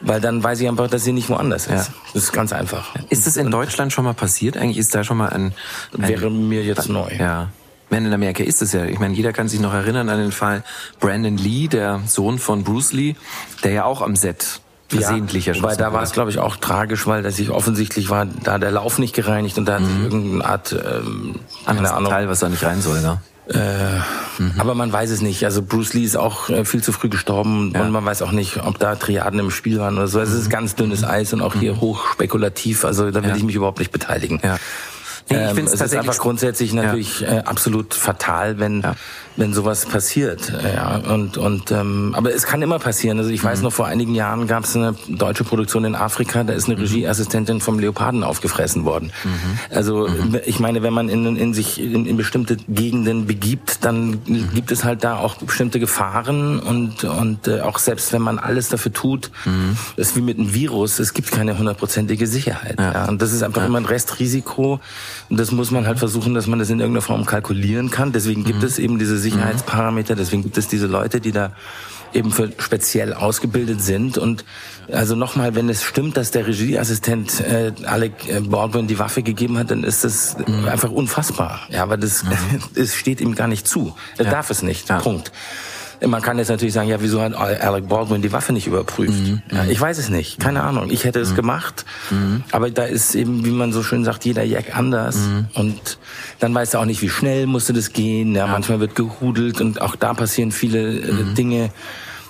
[0.00, 1.88] Weil dann weiß ich einfach, dass sie nicht woanders ist.
[1.88, 1.94] Ja.
[2.12, 2.94] Das ist ganz einfach.
[3.10, 4.56] ist das in Deutschland schon mal passiert?
[4.56, 5.54] Eigentlich ist da schon mal ein,
[5.96, 7.10] ein Wäre mir jetzt neu.
[7.18, 7.48] Ja.
[7.94, 8.86] Wenn in Amerika ist es ja.
[8.86, 10.64] Ich meine, jeder kann sich noch erinnern an den Fall
[10.98, 13.14] Brandon Lee, der Sohn von Bruce Lee,
[13.62, 16.56] der ja auch am Set versehentlich ja, erschossen Weil da war es, glaube ich, auch
[16.56, 20.00] tragisch, weil das sich offensichtlich war, da der Lauf nicht gereinigt und da hat sich
[20.02, 23.20] irgendeine Art, ähm, keine Anderes Ahnung, Teil, was da nicht rein soll, ne?
[24.58, 25.44] Aber man weiß es nicht.
[25.44, 27.82] Also Bruce Lee ist auch äh, viel zu früh gestorben Ja.
[27.82, 30.18] und man weiß auch nicht, ob da Triaden im Spiel waren oder so.
[30.18, 32.84] Es ist ganz dünnes Eis und auch hier hoch spekulativ.
[32.84, 33.36] Also da will Ja.
[33.36, 34.40] ich mich überhaupt nicht beteiligen.
[34.42, 34.56] Ja.
[35.30, 38.94] Nee, ich ähm, find's es ist einfach grundsätzlich natürlich äh, absolut fatal, wenn Ja.
[39.36, 40.50] wenn sowas passiert.
[40.50, 43.18] Äh, Ja, und und ähm, aber es kann immer passieren.
[43.18, 43.64] Also ich weiß Mhm.
[43.64, 46.44] noch vor einigen Jahren gab es eine deutsche Produktion in Afrika.
[46.44, 46.74] Da ist Mhm.
[46.74, 49.12] eine Regieassistentin vom Leoparden aufgefressen worden.
[49.70, 50.08] Also
[50.44, 54.50] ich meine, wenn man in, in sich in, in bestimmte Gegenden begibt, dann Mhm.
[54.54, 58.68] gibt es halt da auch bestimmte Gefahren und und äh, auch selbst wenn man alles
[58.68, 59.76] dafür tut, Mhm.
[59.96, 60.98] ist wie mit einem Virus.
[60.98, 62.78] Es gibt keine hundertprozentige Sicherheit.
[62.78, 63.06] Ja.
[63.06, 64.80] Und das ist einfach immer ein Restrisiko.
[65.30, 68.12] Und das muss man halt versuchen, dass man das in irgendeiner Form kalkulieren kann.
[68.12, 68.64] Deswegen gibt Mhm.
[68.66, 70.14] es eben diese Sicherheitsparameter.
[70.16, 71.52] Deswegen gibt es diese Leute, die da
[72.12, 74.18] eben für speziell ausgebildet sind.
[74.18, 74.44] Und
[74.92, 79.58] also nochmal, wenn es stimmt, dass der Regieassistent äh, Alec äh, Baldwin die Waffe gegeben
[79.58, 80.68] hat, dann ist das Mhm.
[80.68, 81.60] einfach unfassbar.
[81.70, 82.24] Ja, aber das,
[82.76, 83.94] es steht ihm gar nicht zu.
[84.18, 84.88] Er darf es nicht.
[84.90, 84.98] Ja.
[84.98, 85.32] Punkt.
[86.06, 89.12] Man kann jetzt natürlich sagen, ja, wieso hat Alec Baldwin die Waffe nicht überprüft?
[89.12, 89.42] Mhm.
[89.50, 90.90] Ja, ich weiß es nicht, keine Ahnung.
[90.90, 91.84] Ich hätte es gemacht,
[92.52, 95.16] aber da ist eben, wie man so schön sagt, jeder Jack anders.
[95.16, 95.46] Mhm.
[95.54, 95.98] Und
[96.40, 98.34] dann weißt du auch nicht, wie schnell musste das gehen.
[98.34, 101.34] Ja, manchmal wird gehudelt und auch da passieren viele äh, Mhm.
[101.34, 101.70] Dinge.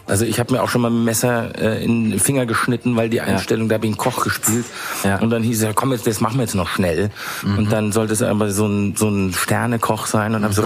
[0.07, 3.09] Also ich habe mir auch schon mal dem Messer äh, in den Finger geschnitten, weil
[3.09, 4.65] die Einstellung, da habe ich einen Koch gespielt.
[5.03, 5.19] Ja.
[5.21, 7.11] Und dann hieß er, komm jetzt, das machen wir jetzt noch schnell.
[7.43, 10.63] Und dann sollte es aber so ein, so ein Sternekoch sein und dann so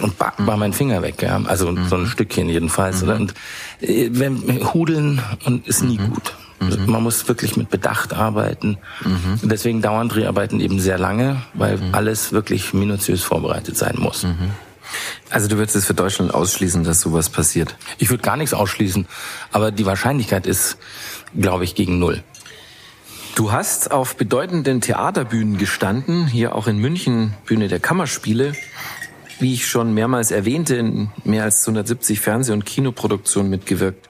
[0.00, 1.20] und ba- war mein Finger weg.
[1.22, 1.40] Ja.
[1.46, 3.02] Also so ein Stückchen jedenfalls.
[3.02, 3.16] Oder?
[3.16, 3.34] Und
[3.80, 6.34] äh, wenn, Hudeln und ist nie gut.
[6.62, 8.76] Also Man muss wirklich mit Bedacht arbeiten.
[9.42, 14.26] Und deswegen dauern Dreharbeiten eben sehr lange, weil alles wirklich minutiös vorbereitet sein muss.
[15.30, 17.76] Also du würdest es für Deutschland ausschließen, dass sowas passiert.
[17.98, 19.06] Ich würde gar nichts ausschließen,
[19.52, 20.78] aber die Wahrscheinlichkeit ist,
[21.38, 22.22] glaube ich, gegen null.
[23.36, 28.52] Du hast auf bedeutenden Theaterbühnen gestanden, hier auch in München, Bühne der Kammerspiele.
[29.38, 34.08] Wie ich schon mehrmals erwähnte, in mehr als 270 Fernseh- und Kinoproduktionen mitgewirkt.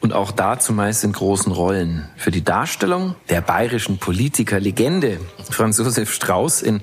[0.00, 2.08] und auch da zumeist in großen Rollen.
[2.16, 6.82] Für die Darstellung der bayerischen Politikerlegende Franz Josef Strauß in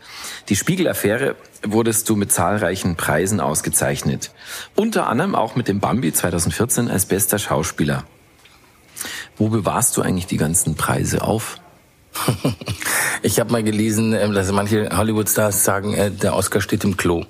[0.49, 4.31] Die Spiegelaffäre wurdest du mit zahlreichen Preisen ausgezeichnet.
[4.75, 8.03] Unter anderem auch mit dem Bambi 2014 als bester Schauspieler.
[9.37, 11.57] Wo bewahrst du eigentlich die ganzen Preise auf?
[13.23, 17.25] Ich habe mal gelesen, ähm, dass manche Hollywood-Stars sagen, äh, der Oscar steht im Klo.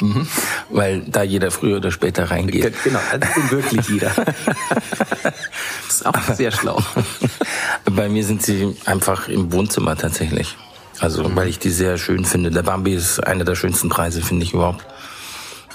[0.00, 0.28] Mhm.
[0.68, 2.74] Weil da jeder früher oder später reingeht.
[2.84, 4.10] Genau, also wirklich jeder.
[5.22, 5.34] das
[5.88, 6.82] ist auch sehr schlau.
[7.86, 10.56] Bei mir sind sie einfach im Wohnzimmer tatsächlich.
[11.00, 11.36] Also, mhm.
[11.36, 12.50] weil ich die sehr schön finde.
[12.50, 14.84] Der Bambi ist einer der schönsten Preise, finde ich überhaupt.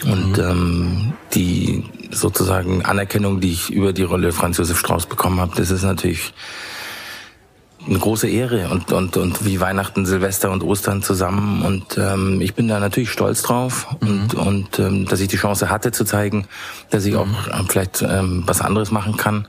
[0.04, 0.44] Und mhm.
[0.44, 5.72] ähm, die sozusagen Anerkennung, die ich über die Rolle Franz Josef Strauß bekommen habe, das
[5.72, 6.34] ist natürlich
[7.88, 11.64] eine große Ehre und, und, und wie Weihnachten, Silvester und Ostern zusammen.
[11.64, 14.08] Und ähm, ich bin da natürlich stolz drauf mhm.
[14.08, 16.48] und, und ähm, dass ich die Chance hatte zu zeigen,
[16.90, 19.48] dass ich auch äh, vielleicht ähm, was anderes machen kann.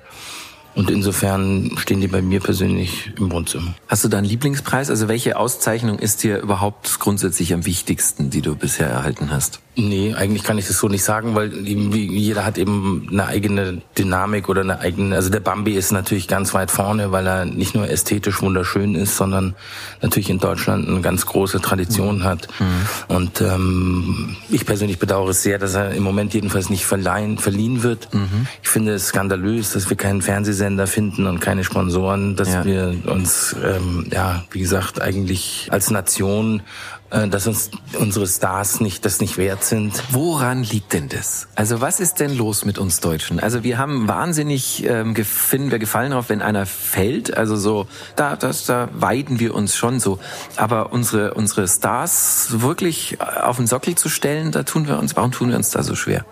[0.74, 3.74] Und insofern stehen die bei mir persönlich im Wohnzimmer.
[3.88, 4.90] Hast du da einen Lieblingspreis?
[4.90, 9.60] Also welche Auszeichnung ist dir überhaupt grundsätzlich am wichtigsten, die du bisher erhalten hast?
[9.76, 14.48] Nee, eigentlich kann ich das so nicht sagen, weil jeder hat eben eine eigene Dynamik
[14.48, 17.88] oder eine eigene, also der Bambi ist natürlich ganz weit vorne, weil er nicht nur
[17.88, 19.56] ästhetisch wunderschön ist, sondern
[20.00, 22.24] natürlich in Deutschland eine ganz große Tradition mhm.
[22.24, 22.48] hat.
[22.60, 23.14] Mhm.
[23.16, 27.82] Und ähm, ich persönlich bedauere es sehr, dass er im Moment jedenfalls nicht verleihen, verliehen
[27.82, 28.14] wird.
[28.14, 28.46] Mhm.
[28.62, 32.64] Ich finde es skandalös, dass wir keinen Fernsehsender finden und keine Sponsoren, dass ja.
[32.64, 36.62] wir uns, ähm, ja, wie gesagt, eigentlich als Nation
[37.10, 40.02] dass uns unsere Stars nicht das nicht wert sind.
[40.10, 41.48] Woran liegt denn das?
[41.54, 43.38] Also was ist denn los mit uns Deutschen?
[43.38, 47.36] Also wir haben wahnsinnig ähm, finden wir gefallen darauf, wenn einer fällt.
[47.36, 47.86] Also so
[48.16, 50.18] da das, da weiden wir uns schon so.
[50.56, 55.16] Aber unsere unsere Stars wirklich auf den Sockel zu stellen, da tun wir uns.
[55.16, 56.24] Warum tun wir uns da so schwer?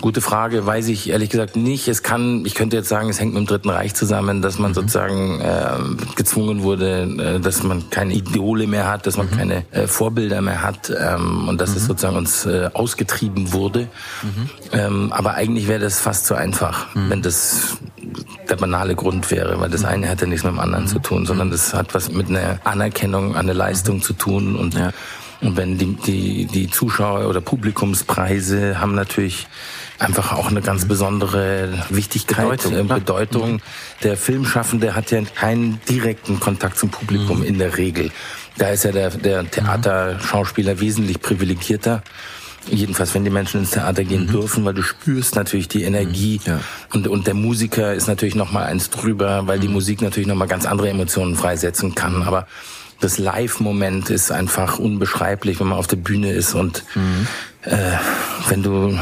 [0.00, 1.88] Gute Frage, weiß ich ehrlich gesagt nicht.
[1.88, 4.72] Es kann, ich könnte jetzt sagen, es hängt mit dem Dritten Reich zusammen, dass man
[4.72, 4.74] mhm.
[4.74, 9.36] sozusagen äh, gezwungen wurde, äh, dass man keine Idole mehr hat, dass man mhm.
[9.36, 11.76] keine äh, Vorbilder mehr hat ähm, und dass mhm.
[11.76, 13.88] es sozusagen uns äh, ausgetrieben wurde.
[14.22, 14.50] Mhm.
[14.72, 17.10] Ähm, aber eigentlich wäre das fast zu einfach, mhm.
[17.10, 17.78] wenn das
[18.48, 19.88] der banale Grund wäre, weil das mhm.
[19.88, 23.36] eine hätte nichts mit dem anderen zu tun, sondern das hat was mit einer Anerkennung,
[23.36, 24.90] einer Leistung zu tun und ja.
[25.40, 29.46] Und wenn die, die, die Zuschauer oder Publikumspreise haben natürlich
[29.98, 32.74] einfach auch eine ganz besondere Wichtigkeit, Bedeutung.
[32.74, 33.52] Äh, Bedeutung.
[33.52, 33.60] Mhm.
[34.02, 37.44] Der Filmschaffende hat ja keinen direkten Kontakt zum Publikum mhm.
[37.44, 38.10] in der Regel.
[38.58, 42.02] Da ist ja der, der Theaterschauspieler wesentlich privilegierter.
[42.66, 44.32] Jedenfalls, wenn die Menschen ins Theater gehen mhm.
[44.32, 46.40] dürfen, weil du spürst natürlich die Energie.
[46.44, 46.52] Mhm.
[46.52, 46.60] Ja.
[46.92, 49.74] Und, und der Musiker ist natürlich noch mal eins drüber, weil die mhm.
[49.74, 52.22] Musik natürlich noch mal ganz andere Emotionen freisetzen kann.
[52.22, 52.46] Aber
[53.04, 57.26] das Live-Moment ist einfach unbeschreiblich, wenn man auf der Bühne ist und mhm.
[57.62, 57.76] äh,
[58.48, 58.98] wenn du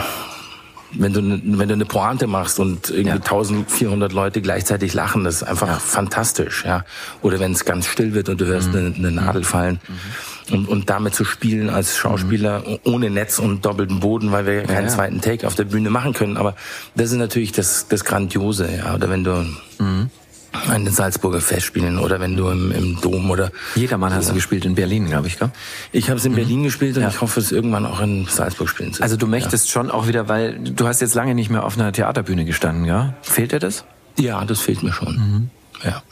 [0.94, 3.14] wenn du ne, wenn du eine Pointe machst und irgendwie ja.
[3.14, 5.78] 1400 Leute gleichzeitig lachen, das ist einfach ja.
[5.78, 6.84] fantastisch, ja.
[7.22, 8.76] Oder wenn es ganz still wird und du hörst mhm.
[8.76, 9.80] eine, eine, Nadel fallen.
[9.88, 10.54] Mhm.
[10.54, 12.78] Und, und damit zu spielen als Schauspieler mhm.
[12.82, 16.12] ohne Netz und doppelten Boden, weil wir keinen ja, zweiten Take auf der Bühne machen
[16.12, 16.36] können.
[16.36, 16.56] Aber
[16.96, 18.94] das ist natürlich das, das Grandiose, ja.
[18.94, 19.46] Oder wenn du
[19.78, 20.10] mhm
[20.52, 24.64] an den Salzburger Festspielen oder wenn du im, im Dom oder Jedermann hast du gespielt
[24.64, 25.50] in Berlin, glaube ich, gell?
[25.92, 26.36] Ich habe es in mhm.
[26.36, 27.08] Berlin gespielt und ja.
[27.08, 29.02] ich hoffe es irgendwann auch in Salzburg spielen zu.
[29.02, 29.72] Also du möchtest ja.
[29.72, 33.14] schon auch wieder, weil du hast jetzt lange nicht mehr auf einer Theaterbühne gestanden, ja?
[33.22, 33.84] Fehlt dir das?
[34.18, 35.16] Ja, das fehlt mir schon.
[35.16, 35.50] Mhm.
[35.84, 36.02] Ja.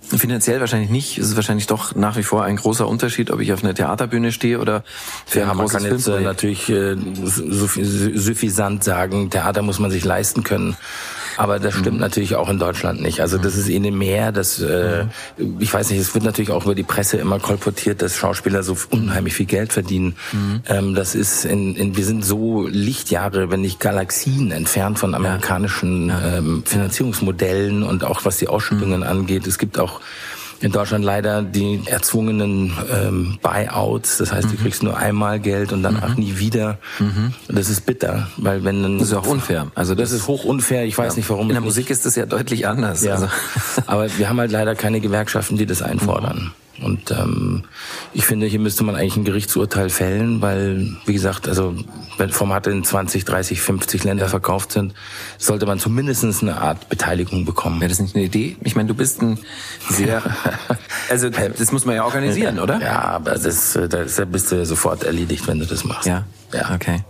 [0.00, 1.18] Finanziell wahrscheinlich nicht.
[1.18, 4.30] Es ist wahrscheinlich doch nach wie vor ein großer Unterschied, ob ich auf einer Theaterbühne
[4.30, 4.84] stehe oder
[5.24, 10.04] für ja, ein man kann jetzt äh, natürlich äh, suffisant sagen, Theater muss man sich
[10.04, 10.76] leisten können.
[11.36, 12.00] Aber das stimmt mhm.
[12.00, 13.20] natürlich auch in Deutschland nicht.
[13.20, 15.04] Also das ist ihnen mehr, dass äh,
[15.36, 15.60] mhm.
[15.60, 18.76] ich weiß nicht, es wird natürlich auch über die Presse immer kolportiert, dass Schauspieler so
[18.90, 20.16] unheimlich viel Geld verdienen.
[20.32, 20.62] Mhm.
[20.66, 26.08] Ähm, das ist in, in, wir sind so Lichtjahre, wenn nicht Galaxien entfernt von amerikanischen
[26.08, 26.38] ja.
[26.38, 29.06] ähm, Finanzierungsmodellen und auch was die Ausschüttungen mhm.
[29.06, 29.46] angeht.
[29.46, 30.00] Es gibt auch
[30.60, 34.18] in Deutschland leider die erzwungenen ähm, Buyouts.
[34.18, 34.52] Das heißt, mhm.
[34.52, 36.24] du kriegst nur einmal Geld und danach mhm.
[36.24, 36.78] nie wieder.
[36.98, 37.34] Mhm.
[37.48, 39.68] Das ist bitter, weil wenn dann das ist auch unfair.
[39.74, 40.84] Also das, das ist hoch unfair.
[40.84, 41.16] Ich weiß ja.
[41.18, 41.48] nicht, warum.
[41.48, 43.02] In der Musik ist das ja deutlich anders.
[43.02, 43.14] Ja.
[43.14, 43.28] Also.
[43.86, 46.52] Aber wir haben halt leider keine Gewerkschaften, die das einfordern.
[46.82, 47.64] Und ähm,
[48.12, 51.74] ich finde, hier müsste man eigentlich ein Gerichtsurteil fällen, weil, wie gesagt, also
[52.18, 54.28] wenn Formate in 20, 30, 50 Länder ja.
[54.28, 54.94] verkauft sind,
[55.38, 57.80] sollte man zumindest eine Art Beteiligung bekommen.
[57.80, 58.56] Wäre das nicht eine Idee?
[58.62, 59.38] Ich meine, du bist ein
[59.88, 60.22] sehr,
[61.10, 62.80] also das muss man ja organisieren, oder?
[62.80, 66.06] Ja, aber das, das bist du sofort erledigt, wenn du das machst.
[66.06, 67.02] Ja, ja, okay.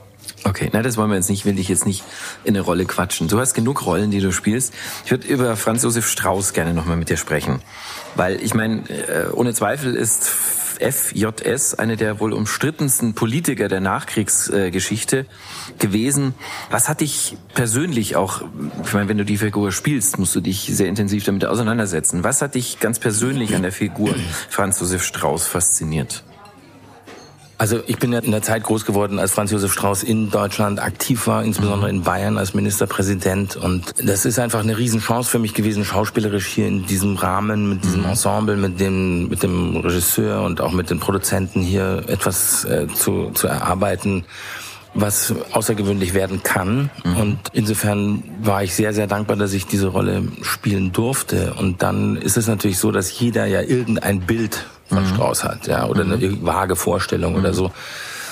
[0.44, 2.04] Okay, na das wollen wir jetzt nicht, will ich jetzt nicht
[2.44, 3.26] in eine Rolle quatschen.
[3.26, 4.72] Du hast genug Rollen, die du spielst.
[5.04, 7.60] Ich würde über Franz Josef Strauß gerne nochmal mit dir sprechen.
[8.16, 10.30] Weil ich meine, äh, ohne Zweifel ist
[10.78, 15.26] FJS, eine der wohl umstrittensten Politiker der Nachkriegsgeschichte
[15.78, 16.34] gewesen.
[16.70, 18.42] Was hat dich persönlich auch,
[18.84, 22.24] ich meine, wenn du die Figur spielst, musst du dich sehr intensiv damit auseinandersetzen.
[22.24, 24.14] Was hat dich ganz persönlich an der Figur
[24.50, 26.24] Franz Josef Strauß fasziniert?
[27.58, 30.82] Also ich bin ja in der Zeit groß geworden, als Franz Josef Strauß in Deutschland
[30.82, 33.56] aktiv war, insbesondere in Bayern als Ministerpräsident.
[33.56, 37.84] Und das ist einfach eine Riesenchance für mich gewesen, schauspielerisch hier in diesem Rahmen, mit
[37.84, 42.86] diesem Ensemble, mit dem, mit dem Regisseur und auch mit den Produzenten hier etwas äh,
[42.94, 44.24] zu, zu erarbeiten
[44.98, 46.90] was außergewöhnlich werden kann.
[47.04, 47.16] Mhm.
[47.16, 51.54] Und insofern war ich sehr, sehr dankbar, dass ich diese Rolle spielen durfte.
[51.54, 55.08] Und dann ist es natürlich so, dass jeder ja irgendein Bild von mhm.
[55.08, 56.44] Strauß hat, ja, oder eine mhm.
[56.44, 57.40] vage Vorstellung mhm.
[57.40, 57.72] oder so.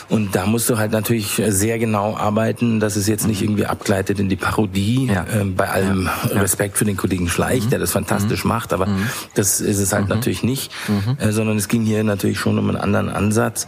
[0.09, 3.49] Und da musst du halt natürlich sehr genau arbeiten, dass es jetzt nicht mhm.
[3.49, 5.07] irgendwie abgleitet in die Parodie.
[5.07, 5.25] Ja.
[5.25, 6.41] Äh, bei allem ja.
[6.41, 7.71] Respekt für den Kollegen Schleich, mhm.
[7.71, 8.49] der das fantastisch mhm.
[8.49, 9.07] macht, aber mhm.
[9.35, 10.11] das ist es halt mhm.
[10.11, 10.73] natürlich nicht,
[11.19, 13.67] äh, sondern es ging hier natürlich schon um einen anderen Ansatz.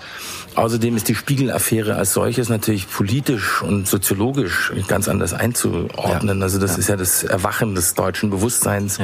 [0.54, 6.38] Außerdem ist die Spiegel-Affäre als solches natürlich politisch und soziologisch ganz anders einzuordnen.
[6.38, 6.44] Ja.
[6.44, 8.98] Also das ist ja das Erwachen des deutschen Bewusstseins,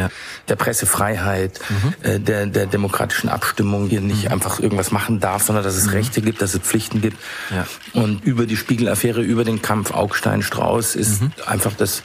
[0.49, 2.09] der Pressefreiheit, mhm.
[2.09, 4.33] äh, der, der demokratischen Abstimmung, hier nicht mhm.
[4.33, 5.93] einfach irgendwas machen darf, sondern dass es mhm.
[5.93, 7.19] Rechte gibt, dass es Pflichten gibt.
[7.93, 11.33] Und über die Spiegel-Affäre, über den Kampf Augstein-Strauß ist mhm.
[11.47, 12.03] einfach das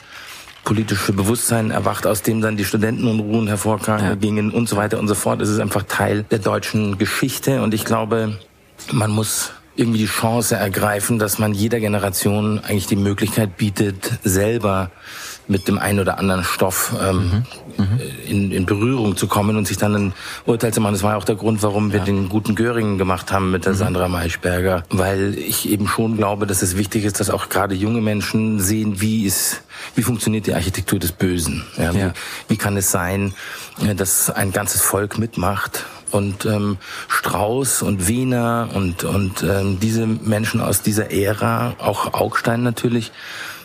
[0.64, 5.40] politische Bewusstsein erwacht, aus dem dann die Studentenunruhen hervorgingen und so weiter und so fort.
[5.40, 8.38] Es ist einfach Teil der deutschen Geschichte und ich glaube,
[8.92, 14.90] man muss irgendwie die Chance ergreifen, dass man jeder Generation eigentlich die Möglichkeit bietet, selber
[15.48, 17.44] mit dem einen oder anderen Stoff ähm,
[17.76, 17.84] mhm.
[17.84, 18.00] Mhm.
[18.28, 20.12] In, in Berührung zu kommen und sich dann ein
[20.46, 20.92] Urteil zu machen.
[20.92, 22.04] Das war auch der Grund, warum wir ja.
[22.04, 23.78] den guten Göringen gemacht haben mit der mhm.
[23.78, 28.00] Sandra Maischberger, weil ich eben schon glaube, dass es wichtig ist, dass auch gerade junge
[28.00, 29.62] Menschen sehen, wie ist
[29.94, 31.64] wie funktioniert die Architektur des Bösen?
[31.76, 32.12] Ja, ja.
[32.48, 33.32] Wie, wie kann es sein,
[33.96, 36.78] dass ein ganzes Volk mitmacht und ähm,
[37.08, 43.12] Strauß und Wiener und und ähm, diese Menschen aus dieser Ära, auch Augstein natürlich,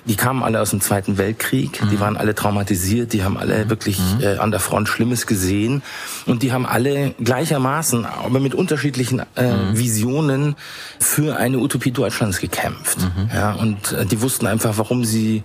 [0.06, 1.90] die kamen alle aus dem Zweiten Weltkrieg, mhm.
[1.90, 3.70] die waren alle traumatisiert, die haben alle mhm.
[3.70, 4.22] wirklich mhm.
[4.22, 5.82] äh, an der Front Schlimmes gesehen
[6.26, 9.78] und die haben alle gleichermaßen, aber mit unterschiedlichen äh, mhm.
[9.78, 10.56] Visionen
[11.00, 13.00] für eine Utopie Deutschlands gekämpft.
[13.00, 13.30] Mhm.
[13.34, 15.44] Ja, und äh, die wussten einfach, warum sie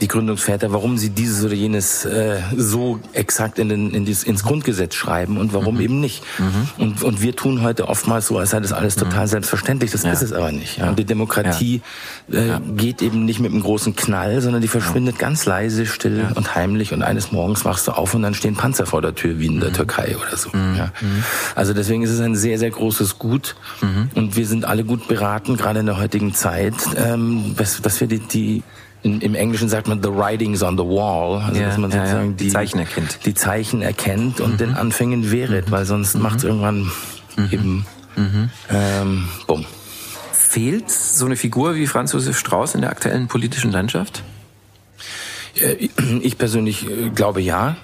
[0.00, 4.42] die Gründungsväter, warum sie dieses oder jenes äh, so exakt in den, in dies, ins
[4.42, 5.80] Grundgesetz schreiben und warum mhm.
[5.80, 6.22] eben nicht.
[6.38, 6.68] Mhm.
[6.78, 9.30] Und, und wir tun heute oftmals so, als sei das alles total mhm.
[9.30, 9.90] selbstverständlich.
[9.90, 10.12] Das ja.
[10.12, 10.78] ist es aber nicht.
[10.78, 10.88] Ja.
[10.88, 11.82] Und die Demokratie
[12.28, 12.56] ja.
[12.56, 16.54] Äh, geht eben nicht mit einem großen Knall, sondern die verschwindet ganz leise, still und
[16.54, 16.92] heimlich.
[16.92, 19.60] Und eines Morgens wachst du auf und dann stehen Panzer vor der Tür, wie in
[19.60, 19.74] der mhm.
[19.74, 20.50] Türkei oder so.
[20.50, 20.76] Mhm.
[20.76, 20.92] Ja.
[21.00, 21.24] Mhm.
[21.54, 23.56] Also deswegen ist es ein sehr, sehr großes Gut.
[24.14, 28.08] Und wir sind alle gut beraten, gerade in der heutigen Zeit, ähm, dass, dass wir
[28.08, 28.62] die, die
[29.02, 32.18] in, im Englischen sagt man the writings on the wall, also ja, dass man sozusagen
[32.18, 32.36] ja, ja.
[32.36, 34.56] Die, die, Zeichen erkennt, die Zeichen erkennt und mhm.
[34.58, 35.72] den Anfängen wehret, mhm.
[35.72, 36.22] weil sonst mhm.
[36.22, 36.90] macht es irgendwann
[37.36, 37.48] mhm.
[37.50, 37.86] eben
[38.16, 38.50] mhm.
[38.70, 39.64] ähm, bumm.
[40.32, 44.22] Fehlt so eine Figur wie Franz Josef Strauß in der aktuellen politischen Landschaft?
[45.54, 45.88] Äh,
[46.20, 47.76] ich persönlich äh, glaube ja.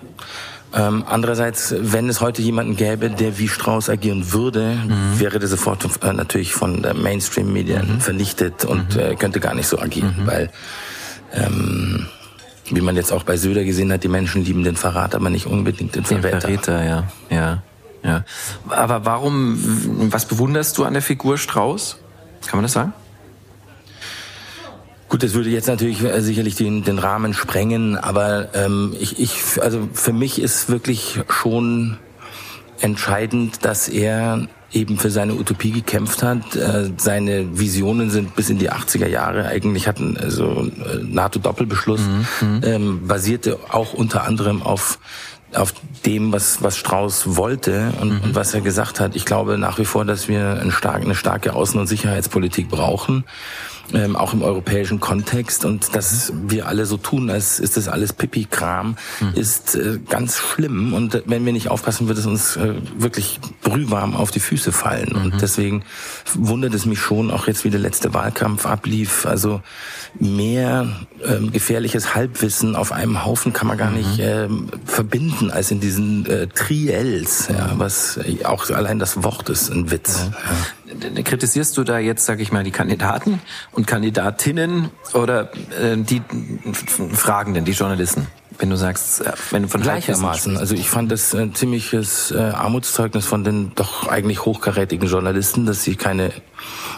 [0.74, 5.18] Ähm, andererseits, wenn es heute jemanden gäbe, der wie Strauß agieren würde, mhm.
[5.18, 8.00] wäre der sofort äh, natürlich von Mainstream-Medien mhm.
[8.00, 9.00] vernichtet und mhm.
[9.00, 10.26] äh, könnte gar nicht so agieren, mhm.
[10.26, 10.50] weil
[11.36, 12.06] ähm,
[12.70, 15.46] wie man jetzt auch bei Söder gesehen hat, die Menschen lieben den Verrat, aber nicht
[15.46, 16.30] unbedingt den Verräter.
[16.30, 17.62] Den Verräter, ja, ja,
[18.02, 18.24] ja.
[18.68, 21.98] Aber warum, was bewunderst du an der Figur Strauß?
[22.46, 22.92] Kann man das sagen?
[25.08, 29.62] Gut, das würde jetzt natürlich äh, sicherlich den, den Rahmen sprengen, aber ähm, ich, ich,
[29.62, 31.98] also für mich ist wirklich schon
[32.80, 36.54] entscheidend, dass er eben für seine Utopie gekämpft hat.
[36.54, 40.70] Äh, seine Visionen sind bis in die 80er Jahre eigentlich hatten also
[41.02, 42.60] NATO-Doppelbeschluss mhm, mhm.
[42.62, 44.98] ähm, basierte auch unter anderem auf
[45.54, 45.72] auf
[46.04, 48.20] dem, was, was Strauß wollte und, mhm.
[48.20, 49.16] und was er gesagt hat.
[49.16, 53.24] Ich glaube nach wie vor, dass wir eine starke, eine starke Außen- und Sicherheitspolitik brauchen
[53.92, 55.64] ähm, auch im europäischen Kontext.
[55.64, 59.34] Und dass wir alle so tun, als ist das alles Pipi-Kram, mhm.
[59.34, 60.94] ist äh, ganz schlimm.
[60.94, 65.10] Und wenn wir nicht aufpassen, wird es uns äh, wirklich brühwarm auf die Füße fallen.
[65.10, 65.24] Mhm.
[65.24, 65.84] Und deswegen
[66.34, 69.26] wundert es mich schon, auch jetzt wie der letzte Wahlkampf ablief.
[69.26, 69.60] Also
[70.18, 70.88] mehr
[71.24, 73.96] ähm, gefährliches Halbwissen auf einem Haufen kann man gar mhm.
[73.96, 79.70] nicht ähm, verbinden als in diesen äh, Triels, ja, was auch allein das Wort ist
[79.70, 80.30] ein Witz.
[80.30, 80.85] Ja.
[81.24, 83.40] Kritisierst du da jetzt, sag ich mal, die Kandidaten
[83.72, 86.22] und Kandidatinnen oder äh, die
[87.12, 88.28] Fragenden, die Journalisten?
[88.58, 90.56] Wenn du sagst, äh, wenn du von gleichermaßen.
[90.56, 95.82] Also ich fand das ein ziemliches äh, Armutszeugnis von den doch eigentlich hochkarätigen Journalisten, dass
[95.82, 96.30] sie keine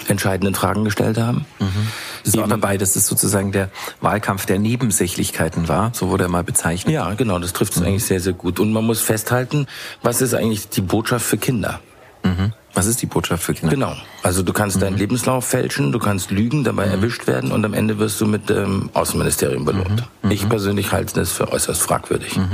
[0.07, 1.47] entscheidenden Fragen gestellt haben.
[1.59, 1.89] Mhm.
[2.25, 3.71] Das auch dabei, dass es sozusagen der
[4.01, 5.93] Wahlkampf der Nebensächlichkeiten war.
[5.95, 6.95] So wurde er mal bezeichnet.
[6.95, 7.39] Ja, genau.
[7.39, 7.87] Das trifft es mhm.
[7.87, 8.61] eigentlich sehr, sehr gut.
[8.61, 9.67] Und man muss festhalten,
[10.03, 11.81] was ist eigentlich die Botschaft für Kinder?
[12.23, 12.53] Mhm.
[12.79, 13.75] Was ist die Botschaft für Kinder?
[13.75, 13.97] Genau.
[14.23, 14.83] Also du kannst mhm.
[14.83, 16.93] deinen Lebenslauf fälschen, du kannst lügen, dabei mhm.
[16.93, 20.05] erwischt werden und am Ende wirst du mit dem ähm, Außenministerium belohnt.
[20.23, 20.31] Mhm.
[20.31, 22.37] Ich persönlich halte das für äußerst fragwürdig.
[22.37, 22.45] Mhm.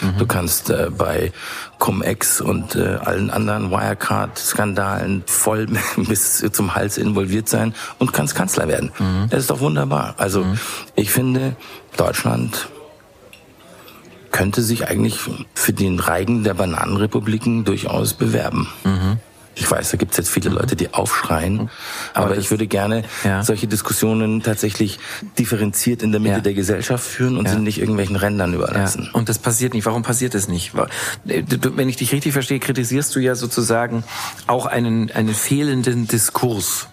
[0.00, 0.18] Mhm.
[0.18, 1.32] Du kannst äh, bei
[1.80, 5.66] Cum-Ex und äh, allen anderen Wirecard-Skandalen voll
[5.98, 8.90] bis zum Hals involviert sein und kannst Kanzler werden.
[8.98, 9.26] Mhm.
[9.28, 10.14] Das ist doch wunderbar.
[10.16, 10.46] Also
[10.94, 11.56] ich finde,
[11.98, 12.70] Deutschland
[14.32, 15.18] könnte sich eigentlich
[15.54, 18.66] für den Reigen der Bananenrepubliken durchaus bewerben.
[18.84, 19.18] Mhm.
[19.56, 21.70] Ich weiß, da gibt es jetzt viele Leute, die aufschreien,
[22.12, 23.42] aber, aber ich würde gerne ja.
[23.42, 24.98] solche Diskussionen tatsächlich
[25.38, 26.40] differenziert in der Mitte ja.
[26.40, 27.52] der Gesellschaft führen und ja.
[27.52, 29.10] sie nicht irgendwelchen Rändern überlassen.
[29.12, 29.86] Und das passiert nicht.
[29.86, 30.72] Warum passiert das nicht?
[31.24, 34.04] Wenn ich dich richtig verstehe, kritisierst du ja sozusagen
[34.46, 36.88] auch einen, einen fehlenden Diskurs.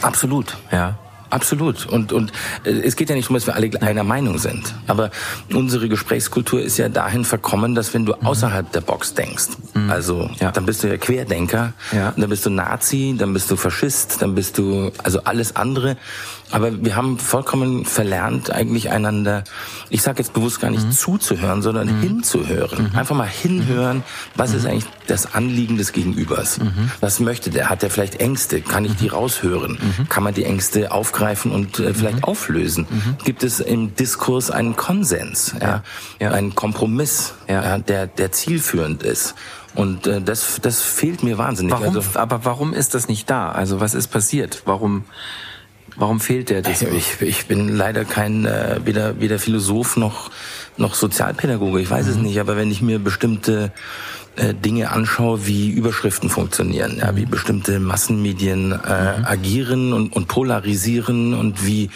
[0.00, 0.56] Absolut.
[0.70, 0.98] Ja.
[1.34, 1.86] Absolut.
[1.86, 2.30] Und, und
[2.64, 4.72] äh, es geht ja nicht darum, dass wir alle einer Meinung sind.
[4.86, 5.10] Aber
[5.52, 8.24] unsere Gesprächskultur ist ja dahin verkommen, dass wenn du mhm.
[8.24, 9.90] außerhalb der Box denkst, mhm.
[9.90, 10.52] also ja.
[10.52, 12.14] dann bist du ja Querdenker, ja.
[12.16, 15.96] dann bist du Nazi, dann bist du Faschist, dann bist du also alles andere.
[16.50, 19.44] Aber wir haben vollkommen verlernt, eigentlich einander,
[19.90, 20.92] ich sage jetzt bewusst gar nicht mhm.
[20.92, 22.00] zuzuhören, sondern mhm.
[22.00, 22.90] hinzuhören.
[22.90, 22.98] Mhm.
[22.98, 24.70] Einfach mal hinhören, was ist mhm.
[24.70, 26.58] eigentlich das Anliegen des Gegenübers?
[26.58, 26.90] Mhm.
[27.00, 27.70] Was möchte der?
[27.70, 28.60] Hat der vielleicht Ängste?
[28.60, 29.14] Kann ich die mhm.
[29.14, 29.78] raushören?
[30.08, 32.86] Kann man die Ängste aufgreifen und äh, vielleicht auflösen?
[33.24, 35.82] Gibt es im Diskurs einen Konsens, ja?
[36.20, 36.30] ja.
[36.30, 37.62] einen Kompromiss, ja.
[37.62, 37.78] ja.
[37.78, 39.34] der, der zielführend ist?
[39.74, 41.72] Und äh, das, das fehlt mir wahnsinnig.
[41.72, 43.50] Warum, also, aber warum ist das nicht da?
[43.50, 44.62] Also was ist passiert?
[44.66, 45.04] Warum
[45.96, 46.82] Warum fehlt der das?
[46.82, 50.30] Ich, ich bin leider kein äh, weder weder Philosoph noch
[50.76, 51.80] noch Sozialpädagoge.
[51.80, 52.10] Ich weiß mhm.
[52.10, 53.72] es nicht, aber wenn ich mir bestimmte
[54.36, 59.24] äh, Dinge anschaue, wie Überschriften funktionieren, ja, wie bestimmte Massenmedien äh, mhm.
[59.24, 61.90] agieren und, und polarisieren und wie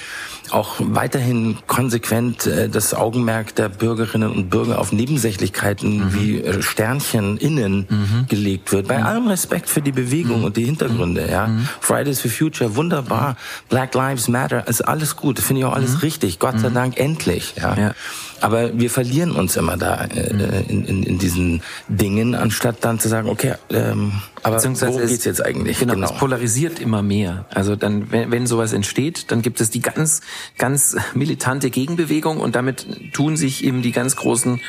[0.53, 6.15] auch weiterhin konsequent äh, das Augenmerk der Bürgerinnen und Bürger auf Nebensächlichkeiten mhm.
[6.15, 8.27] wie äh, Sternchen innen mhm.
[8.29, 8.89] gelegt wird.
[8.89, 9.07] Bei mhm.
[9.07, 10.45] allem Respekt für die Bewegung mhm.
[10.45, 11.29] und die Hintergründe.
[11.31, 11.69] Ja, mhm.
[11.81, 13.37] Fridays for Future, wunderbar.
[13.69, 15.39] Black Lives Matter, ist alles gut.
[15.39, 16.39] Finde ich auch alles richtig.
[16.39, 17.55] Gott sei Dank endlich.
[17.57, 17.75] Ja.
[17.77, 17.95] ja.
[18.41, 20.31] Aber wir verlieren uns immer da äh,
[20.69, 24.13] in, in, in diesen Dingen, anstatt dann zu sagen, okay, ähm,
[24.43, 25.79] aber worum geht's jetzt eigentlich?
[25.79, 27.47] Genau, genau, es polarisiert immer mehr.
[27.51, 30.21] Also dann, wenn, wenn sowas entsteht, dann gibt es die ganz,
[30.57, 34.61] ganz militante Gegenbewegung und damit tun sich eben die ganz großen,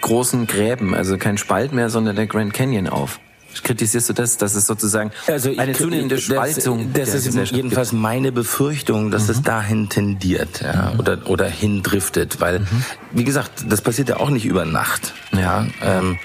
[0.00, 3.20] großen Gräben, also kein Spalt mehr, sondern der Grand Canyon auf.
[3.62, 8.02] Kritisierst du das, dass es sozusagen also eine zunehmende Spaltung Das, das ist jedenfalls gibt.
[8.02, 9.30] meine Befürchtung, dass mhm.
[9.30, 11.00] es dahin tendiert ja, mhm.
[11.00, 12.40] oder, oder hindriftet.
[12.40, 12.84] Weil, mhm.
[13.12, 15.12] wie gesagt, das passiert ja auch nicht über Nacht.
[15.32, 16.18] Ja, ähm,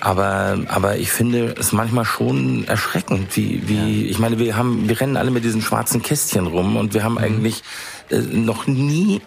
[0.00, 4.10] aber, aber ich finde es manchmal schon erschreckend, wie, wie, ja.
[4.10, 7.14] ich meine, wir haben, wir rennen alle mit diesen schwarzen Kästchen rum und wir haben
[7.14, 7.18] mhm.
[7.18, 7.62] eigentlich
[8.08, 9.20] äh, noch nie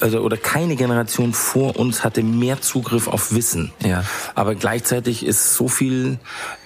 [0.00, 3.72] also oder keine Generation vor uns hatte mehr Zugriff auf Wissen.
[3.84, 4.04] Ja.
[4.34, 6.18] Aber gleichzeitig ist so viel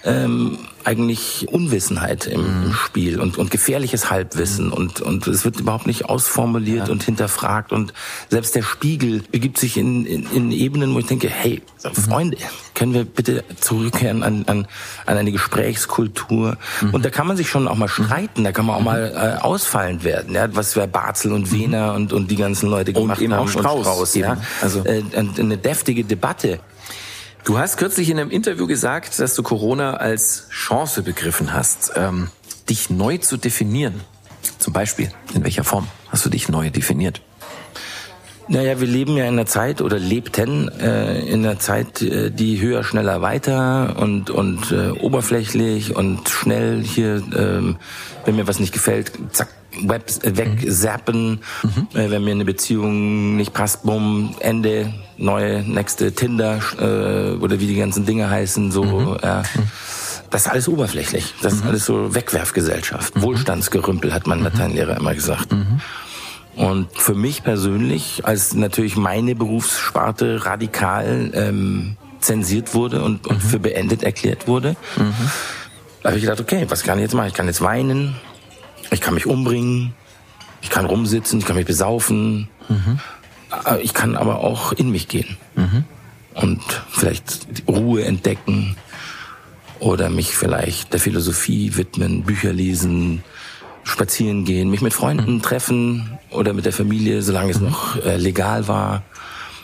[0.04, 2.72] ähm, eigentlich Unwissenheit im, mhm.
[2.72, 4.72] Spiel und, und gefährliches Halbwissen mhm.
[4.72, 6.92] und, und es wird überhaupt nicht ausformuliert ja.
[6.92, 7.92] und hinterfragt und
[8.30, 11.94] selbst der Spiegel begibt sich in, in, in Ebenen, wo ich denke, hey, mhm.
[11.94, 12.36] Freunde,
[12.74, 14.68] können wir bitte zurückkehren an, an,
[15.06, 16.90] an eine Gesprächskultur mhm.
[16.94, 19.42] und da kann man sich schon auch mal streiten, da kann man auch mal äh,
[19.42, 23.32] ausfallend werden, ja, was wir Barzel und Wehner und, und die ganzen Leute gemacht und
[23.32, 23.48] haben.
[23.48, 24.36] Strauß, und Strauß ja.
[24.62, 26.60] Also äh, eine deftige Debatte.
[27.46, 32.26] Du hast kürzlich in einem Interview gesagt, dass du Corona als Chance begriffen hast, ähm,
[32.68, 34.00] dich neu zu definieren.
[34.58, 37.22] Zum Beispiel, in welcher Form hast du dich neu definiert?
[38.48, 42.60] Naja, wir leben ja in einer Zeit oder lebten äh, in einer Zeit, äh, die
[42.60, 47.76] höher, schneller, weiter und und äh, oberflächlich und schnell hier, ähm,
[48.24, 49.50] wenn mir was nicht gefällt, zack,
[49.82, 51.96] Web äh, wegzappen, mhm.
[51.96, 57.66] äh, wenn mir eine Beziehung nicht passt, bumm, Ende, neue, nächste Tinder äh, oder wie
[57.66, 58.84] die ganzen Dinge heißen, so.
[58.84, 59.16] Mhm.
[59.22, 59.42] Äh,
[60.30, 61.34] das ist alles oberflächlich.
[61.42, 61.70] Das ist mhm.
[61.70, 63.16] alles so Wegwerfgesellschaft.
[63.16, 63.22] Mhm.
[63.22, 64.44] Wohlstandsgerümpel, hat mein mhm.
[64.44, 65.54] Lateinlehrer immer gesagt.
[66.56, 73.58] Und für mich persönlich, als natürlich meine Berufssparte radikal ähm, zensiert wurde und, und für
[73.58, 74.74] beendet erklärt wurde,
[76.02, 77.28] habe ich gedacht, okay, was kann ich jetzt machen?
[77.28, 78.16] Ich kann jetzt weinen,
[78.90, 79.94] ich kann mich umbringen,
[80.62, 82.48] ich kann rumsitzen, ich kann mich besaufen.
[83.50, 83.78] Mhm.
[83.82, 85.84] Ich kann aber auch in mich gehen mhm.
[86.34, 88.76] und vielleicht Ruhe entdecken
[89.78, 93.22] oder mich vielleicht der Philosophie widmen, Bücher lesen,
[93.84, 95.42] spazieren gehen, mich mit Freunden mhm.
[95.42, 97.68] treffen oder mit der Familie, solange es mhm.
[97.68, 99.02] noch äh, legal war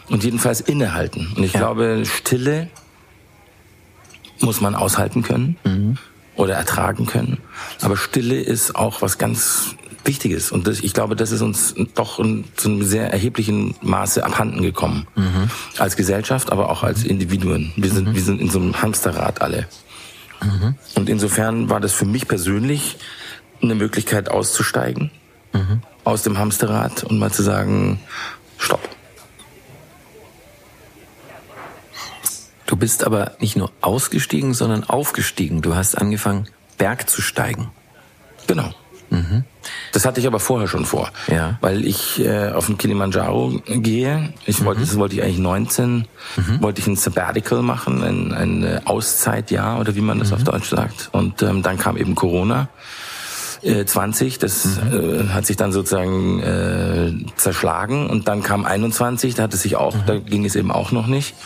[0.09, 1.33] und jedenfalls innehalten.
[1.37, 1.61] Und ich ja.
[1.61, 2.69] glaube, Stille
[4.41, 5.57] muss man aushalten können.
[5.65, 5.99] Mhm
[6.37, 7.39] oder ertragen können.
[7.81, 10.53] Aber Stille ist auch was ganz Wichtiges.
[10.53, 14.63] Und das, ich glaube, das ist uns doch in, zu einem sehr erheblichen Maße abhanden
[14.63, 15.07] gekommen.
[15.15, 15.51] Mhm.
[15.79, 17.73] Als Gesellschaft, aber auch als Individuen.
[17.77, 18.15] Wir sind, mhm.
[18.15, 19.67] wir sind in so einem Hamsterrad alle.
[20.43, 20.75] Mhm.
[20.97, 22.99] Und insofern war das für mich persönlich
[23.63, 25.11] eine Möglichkeit auszusteigen
[25.53, 25.83] mhm.
[26.05, 28.01] aus dem Hamsterrad und mal zu sagen,
[28.59, 28.89] stopp.
[32.67, 35.61] Du bist aber nicht nur ausgestiegen, sondern aufgestiegen.
[35.61, 36.49] Du hast angefangen,
[36.79, 37.71] Berg zu steigen.
[38.47, 38.73] Genau.
[39.13, 39.45] Mhm.
[39.93, 41.59] Das hatte ich aber vorher schon vor, ja.
[41.61, 44.33] weil ich äh, auf den Kilimanjaro gehe.
[44.47, 44.65] Ich mhm.
[44.65, 46.63] wollte, das wollte ich eigentlich 19, mhm.
[46.63, 50.37] wollte ich ein Sabbatical machen, ein, ein Auszeitjahr oder wie man das mhm.
[50.37, 51.11] auf Deutsch sagt.
[51.13, 52.69] Und ähm, dann kam eben Corona.
[53.63, 54.93] 20, äh, das mhm.
[54.93, 59.77] äh, hat sich dann sozusagen äh, zerschlagen und dann kam 21, da hat es sich
[59.77, 60.07] auch, mhm.
[60.07, 61.37] da ging es eben auch noch nicht.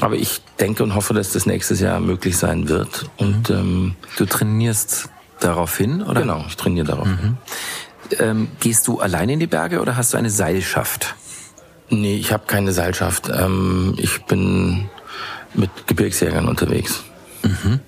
[0.00, 3.10] Aber ich denke und hoffe, dass das nächstes Jahr möglich sein wird.
[3.16, 5.10] Und ähm, du trainierst
[5.40, 6.22] darauf hin, oder?
[6.22, 7.36] Genau, ich trainiere darauf hin.
[8.18, 11.14] Ähm, gehst du alleine in die Berge oder hast du eine Seilschaft?
[11.90, 13.28] Nee, ich habe keine Seilschaft.
[13.28, 14.88] Ähm, ich bin
[15.54, 17.02] mit Gebirgsjägern unterwegs.
[17.42, 17.80] Mhm.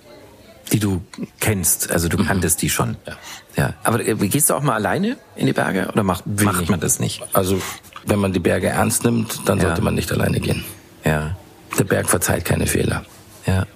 [0.72, 1.02] Die du
[1.40, 2.26] kennst, also du mhm.
[2.26, 2.96] kanntest die schon.
[3.06, 3.16] Ja.
[3.56, 3.74] ja.
[3.82, 7.00] Aber äh, gehst du auch mal alleine in die Berge oder macht, macht man das
[7.00, 7.22] nicht?
[7.32, 7.60] Also
[8.06, 9.66] wenn man die Berge ernst nimmt, dann ja.
[9.66, 10.64] sollte man nicht alleine gehen.
[11.04, 11.36] Ja.
[11.78, 13.04] Der Berg verzeiht keine Fehler.
[13.46, 13.66] Ja.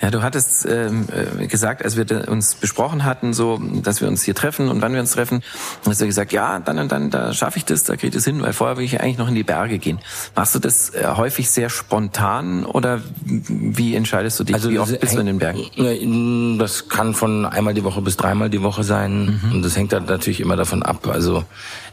[0.00, 4.22] Ja, du hattest ähm, äh, gesagt, als wir uns besprochen hatten, so, dass wir uns
[4.22, 5.42] hier treffen und wann wir uns treffen,
[5.86, 8.24] hast du gesagt, ja, dann und dann, da schaffe ich das, da kriege ich das
[8.24, 9.98] hin, weil vorher will ich eigentlich noch in die Berge gehen.
[10.34, 14.54] Machst du das äh, häufig sehr spontan oder wie entscheidest du dich?
[14.54, 16.58] Also wie oft bist du in den Bergen?
[16.58, 19.52] Das kann von einmal die Woche bis dreimal die Woche sein mhm.
[19.52, 21.06] und das hängt dann natürlich immer davon ab.
[21.06, 21.44] Also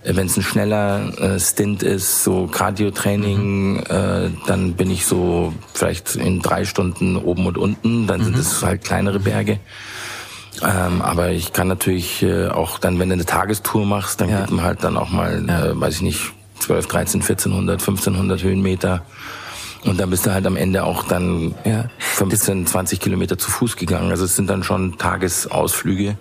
[0.05, 3.83] wenn es ein schneller äh, Stint ist, so Cardio-Training, mhm.
[3.89, 8.07] äh, dann bin ich so vielleicht in drei Stunden oben und unten.
[8.07, 8.25] Dann mhm.
[8.25, 9.59] sind es halt kleinere Berge.
[10.61, 14.41] Ähm, aber ich kann natürlich äh, auch dann, wenn du eine Tagestour machst, dann ja.
[14.41, 15.65] geht man halt dann auch mal, ja.
[15.65, 19.03] äh, weiß ich nicht, 12, 13, 1400, 1500 Höhenmeter.
[19.83, 21.85] Und dann bist du halt am Ende auch dann ja.
[21.97, 24.11] 15, 20 Kilometer zu Fuß gegangen.
[24.11, 26.17] Also es sind dann schon Tagesausflüge.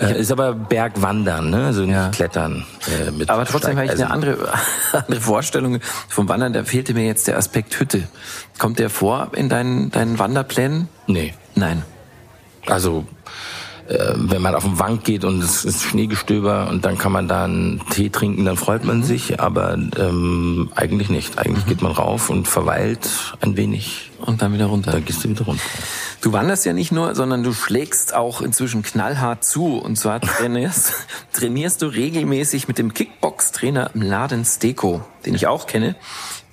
[0.00, 1.66] Äh, ist aber Bergwandern, ne?
[1.66, 2.08] also nicht ja.
[2.08, 2.64] Klettern.
[3.06, 4.52] Äh, mit aber trotzdem habe ich eine andere,
[4.92, 6.52] andere Vorstellung vom Wandern.
[6.52, 8.08] Da fehlte mir jetzt der Aspekt Hütte.
[8.58, 10.88] Kommt der vor in deinen, deinen Wanderplänen?
[11.06, 11.34] Nee.
[11.54, 11.82] Nein.
[12.66, 13.04] Also
[13.92, 17.28] äh, wenn man auf den Wank geht und es ist Schneegestöber und dann kann man
[17.28, 19.02] da einen Tee trinken, dann freut man mhm.
[19.02, 21.38] sich, aber ähm, eigentlich nicht.
[21.38, 21.68] Eigentlich mhm.
[21.68, 23.08] geht man rauf und verweilt
[23.40, 24.10] ein wenig.
[24.18, 24.92] Und dann wieder runter.
[24.92, 25.62] Dann gehst du wieder runter.
[26.20, 29.78] Du wanderst ja nicht nur, sondern du schlägst auch inzwischen knallhart zu.
[29.78, 30.92] Und zwar trainierst,
[31.32, 35.96] trainierst du regelmäßig mit dem Kickbox-Trainer Mladen Steko, den ich auch kenne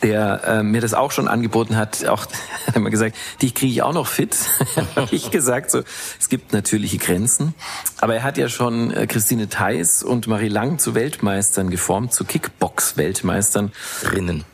[0.02, 2.26] der äh, mir das auch schon angeboten hat, auch
[2.68, 4.38] hat er mal gesagt, dich kriege ich auch noch fit.
[4.95, 5.82] habe ich gesagt, so
[6.20, 7.54] es gibt natürliche Grenzen.
[7.97, 12.24] Aber er hat ja schon äh, Christine Theis und Marie Lang zu Weltmeistern geformt, zu
[12.24, 13.72] Kickbox-Weltmeistern.
[14.12, 14.45] Rinnen.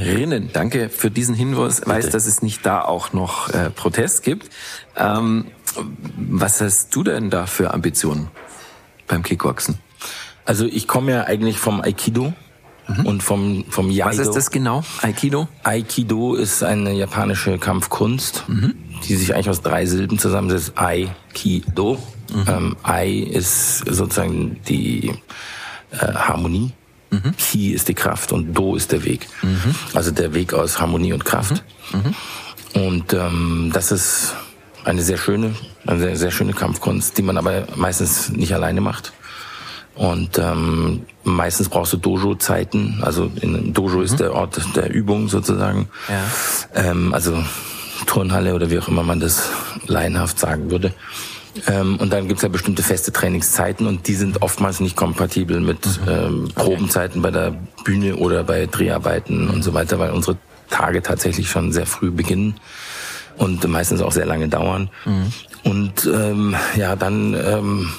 [0.00, 0.50] Rinnen.
[0.52, 1.80] Danke für diesen Hinweis.
[1.80, 1.90] Bitte.
[1.90, 4.50] Weiß, dass es nicht da auch noch äh, Protest gibt.
[4.96, 5.46] Ähm,
[6.16, 8.28] was hast du denn da für Ambitionen
[9.06, 9.78] beim Kickboxen?
[10.44, 12.32] Also ich komme ja eigentlich vom Aikido.
[12.98, 13.06] Mhm.
[13.06, 14.10] Und vom, vom Yaido.
[14.10, 14.84] Was ist das genau?
[15.02, 15.48] Aikido?
[15.62, 18.74] Aikido ist eine japanische Kampfkunst, mhm.
[19.08, 20.72] die sich eigentlich aus drei Silben zusammensetzt.
[20.76, 21.98] Aikido.
[22.32, 22.44] Mhm.
[22.48, 25.12] Ähm, Ai ist sozusagen die
[25.90, 26.72] äh, Harmonie.
[27.10, 27.36] Mhm.
[27.36, 29.28] Ki ist die Kraft und Do ist der Weg.
[29.42, 29.74] Mhm.
[29.92, 31.62] Also der Weg aus Harmonie und Kraft.
[31.92, 31.98] Mhm.
[31.98, 32.14] mhm.
[32.74, 34.34] Und ähm, das ist
[34.84, 35.54] eine sehr schöne,
[35.86, 39.12] eine sehr, sehr schöne Kampfkunst, die man aber meistens nicht alleine macht.
[39.94, 43.00] Und ähm, meistens brauchst du Dojo-Zeiten.
[43.02, 44.04] Also in Dojo mhm.
[44.04, 45.88] ist der Ort der Übung sozusagen.
[46.08, 46.90] Ja.
[46.90, 47.42] Ähm, also
[48.06, 49.50] Turnhalle oder wie auch immer man das
[49.86, 50.94] laienhaft sagen würde.
[51.66, 55.86] Ähm, und dann gibt's ja bestimmte feste Trainingszeiten und die sind oftmals nicht kompatibel mit
[55.86, 56.08] mhm.
[56.08, 60.38] ähm, Probenzeiten bei der Bühne oder bei Dreharbeiten und so weiter, weil unsere
[60.70, 62.54] Tage tatsächlich schon sehr früh beginnen
[63.36, 64.88] und meistens auch sehr lange dauern.
[65.04, 65.32] Mhm.
[65.64, 67.92] Und ähm, ja, dann ähm,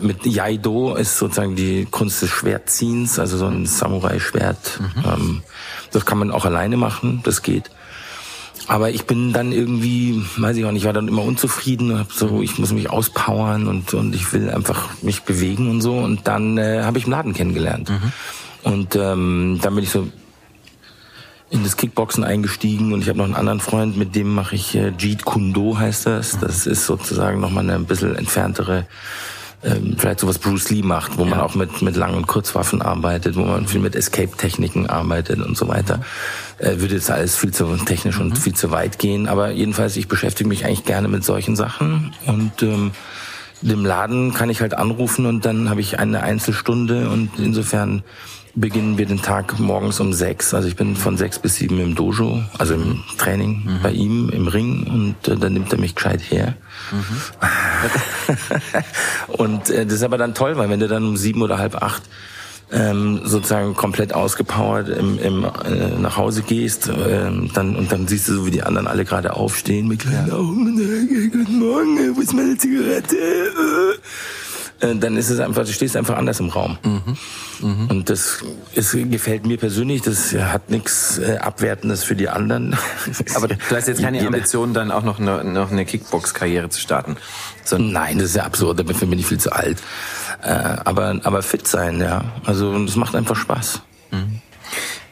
[0.00, 4.80] mit Yaido ist sozusagen die Kunst des Schwertziehens, also so ein Samurai-Schwert.
[4.80, 5.04] Mhm.
[5.04, 5.42] Ähm,
[5.92, 7.70] das kann man auch alleine machen, das geht.
[8.68, 12.42] Aber ich bin dann irgendwie, weiß ich auch nicht, war dann immer unzufrieden, hab so,
[12.42, 15.94] ich muss mich auspowern und und ich will einfach mich bewegen und so.
[15.94, 17.90] Und dann äh, habe ich einen Laden kennengelernt.
[17.90, 18.12] Mhm.
[18.64, 20.08] Und ähm, dann bin ich so
[21.50, 24.74] in das Kickboxen eingestiegen und ich habe noch einen anderen Freund, mit dem mache ich
[24.74, 26.38] äh, Jeet Kundo heißt das.
[26.40, 28.86] Das ist sozusagen nochmal eine ein bisschen entferntere
[29.64, 31.30] ähm, vielleicht so was Bruce Lee macht, wo ja.
[31.30, 35.56] man auch mit, mit Lang- und Kurzwaffen arbeitet, wo man viel mit Escape-Techniken arbeitet und
[35.56, 36.00] so weiter.
[36.58, 38.26] Äh, würde jetzt alles viel zu technisch mhm.
[38.26, 42.14] und viel zu weit gehen, aber jedenfalls, ich beschäftige mich eigentlich gerne mit solchen Sachen
[42.26, 42.92] und ähm,
[43.62, 48.02] dem Laden kann ich halt anrufen und dann habe ich eine Einzelstunde und insofern
[48.56, 50.54] beginnen wir den Tag morgens um sechs.
[50.54, 53.82] Also ich bin von sechs bis sieben im Dojo, also im Training mhm.
[53.82, 56.54] bei ihm im Ring und äh, dann nimmt er mich gescheit her.
[56.90, 57.22] Mhm.
[59.34, 61.76] und äh, das ist aber dann toll, weil wenn du dann um sieben oder halb
[61.76, 62.02] acht
[62.72, 68.26] ähm, sozusagen komplett ausgepowert im, im, äh, nach Hause gehst ähm, dann und dann siehst
[68.26, 70.76] du so wie die anderen alle gerade aufstehen mit kleinen Augen
[71.32, 73.98] guten Morgen wo ist meine Zigarette äh,
[74.80, 76.78] dann ist es einfach, du stehst einfach anders im Raum.
[76.82, 77.16] Mhm.
[77.60, 77.86] Mhm.
[77.90, 82.76] Und das ist, gefällt mir persönlich, das hat nichts äh, Abwertendes für die anderen.
[83.34, 87.16] Aber du hast jetzt keine Ambition, dann auch noch eine, noch eine Kickbox-Karriere zu starten.
[87.64, 89.78] So Nein, das ist ja absurd, dafür bin ich viel zu alt.
[90.42, 90.50] Äh,
[90.84, 92.24] aber, aber fit sein, ja.
[92.44, 93.80] Also das macht einfach Spaß.
[94.10, 94.40] Mhm.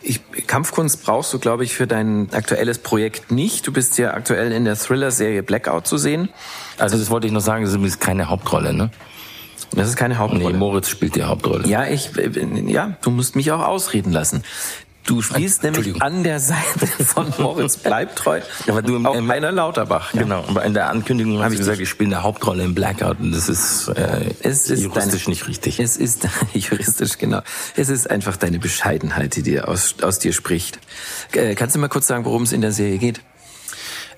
[0.02, 3.66] Ich, Kampfkunst brauchst du, glaube ich, für dein aktuelles Projekt nicht.
[3.66, 6.28] Du bist ja aktuell in der Thriller-Serie Blackout zu sehen.
[6.76, 8.90] Also das wollte ich noch sagen, das ist keine Hauptrolle, ne?
[9.74, 10.52] Das ist keine Hauptrolle.
[10.52, 11.66] Nee, Moritz spielt die Hauptrolle.
[11.68, 12.10] Ja, ich,
[12.66, 14.42] ja, du musst mich auch ausreden lassen.
[15.06, 19.52] Du spielst nämlich an der Seite von Moritz Bleibtreu, aber du im, auch ähm, Heiner
[19.52, 20.14] Lauterbach.
[20.14, 20.22] Ja.
[20.22, 23.32] Genau, aber in der Ankündigung habe ich gesagt, ich spiele eine Hauptrolle im Blackout und
[23.32, 25.78] das ist, äh, es ist juristisch deine, nicht richtig.
[25.78, 27.42] Es ist juristisch, genau.
[27.76, 30.78] Es ist einfach deine Bescheidenheit, die dir aus, aus dir spricht.
[31.32, 33.20] Äh, kannst du mal kurz sagen, worum es in der Serie geht?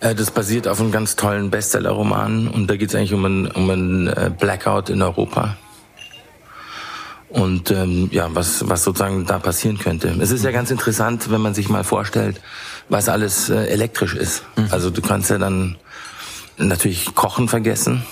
[0.01, 3.47] Äh, das basiert auf einem ganz tollen Bestseller-Roman und da geht es eigentlich um einen,
[3.49, 5.57] um einen äh, Blackout in Europa.
[7.28, 10.09] Und ähm, ja, was, was sozusagen da passieren könnte.
[10.20, 12.40] Es ist ja ganz interessant, wenn man sich mal vorstellt,
[12.88, 14.44] was alles äh, elektrisch ist.
[14.57, 14.68] Mhm.
[14.70, 15.76] Also du kannst ja dann
[16.57, 18.05] natürlich Kochen vergessen,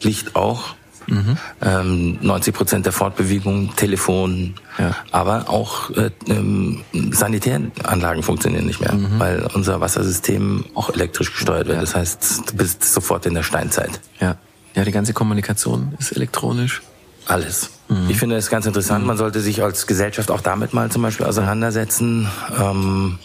[0.00, 0.76] Licht auch.
[1.06, 1.36] Mhm.
[1.62, 4.94] Ähm, 90 Prozent der Fortbewegung, Telefon, ja.
[5.10, 9.18] aber auch äh, ähm, Sanitäranlagen funktionieren nicht mehr, mhm.
[9.18, 11.76] weil unser Wassersystem auch elektrisch gesteuert wird.
[11.76, 11.80] Ja.
[11.80, 14.00] Das heißt, du bist sofort in der Steinzeit.
[14.20, 14.36] Ja,
[14.74, 16.82] ja, die ganze Kommunikation ist elektronisch.
[17.26, 17.70] Alles.
[17.88, 18.10] Mhm.
[18.10, 19.02] Ich finde das ganz interessant.
[19.02, 19.08] Mhm.
[19.08, 22.28] Man sollte sich als Gesellschaft auch damit mal zum Beispiel auseinandersetzen.
[22.58, 23.18] Ähm,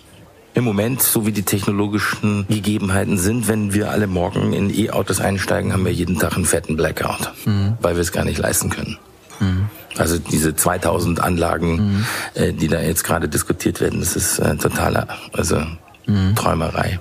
[0.54, 5.74] im Moment, so wie die technologischen Gegebenheiten sind, wenn wir alle morgen in E-Autos einsteigen,
[5.74, 7.78] haben wir jeden Tag einen fetten Blackout, mhm.
[7.82, 8.98] weil wir es gar nicht leisten können.
[9.40, 9.70] Mhm.
[9.98, 12.06] Also diese 2000 Anlagen, mhm.
[12.34, 15.62] äh, die da jetzt gerade diskutiert werden, das ist äh, totaler, also
[16.06, 16.36] mhm.
[16.36, 17.00] Träumerei.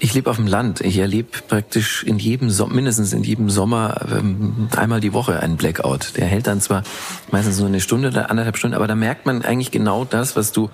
[0.00, 0.80] Ich lebe auf dem Land.
[0.80, 5.56] Ich erlebe praktisch in jedem Sommer, mindestens in jedem Sommer ähm, einmal die Woche einen
[5.56, 6.16] Blackout.
[6.16, 6.84] Der hält dann zwar
[7.32, 10.52] meistens nur eine Stunde oder anderthalb Stunden, aber da merkt man eigentlich genau das, was
[10.52, 10.70] du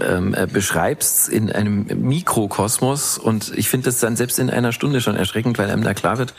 [0.00, 3.16] ähm, äh, beschreibst in einem Mikrokosmos.
[3.16, 6.18] Und ich finde das dann selbst in einer Stunde schon erschreckend, weil einem da klar
[6.18, 6.34] wird,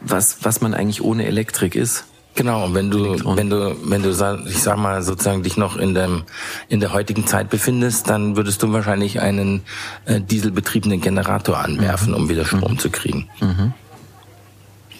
[0.00, 2.04] was, was man eigentlich ohne Elektrik ist.
[2.36, 4.10] Genau, wenn du, wenn du, wenn du,
[4.46, 6.24] ich sag mal, sozusagen dich noch in dem,
[6.68, 9.62] in der heutigen Zeit befindest, dann würdest du wahrscheinlich einen
[10.04, 12.14] äh, dieselbetriebenen Generator anwerfen, mhm.
[12.14, 12.78] um wieder Strom mhm.
[12.78, 13.30] zu kriegen.
[13.40, 13.72] Mhm.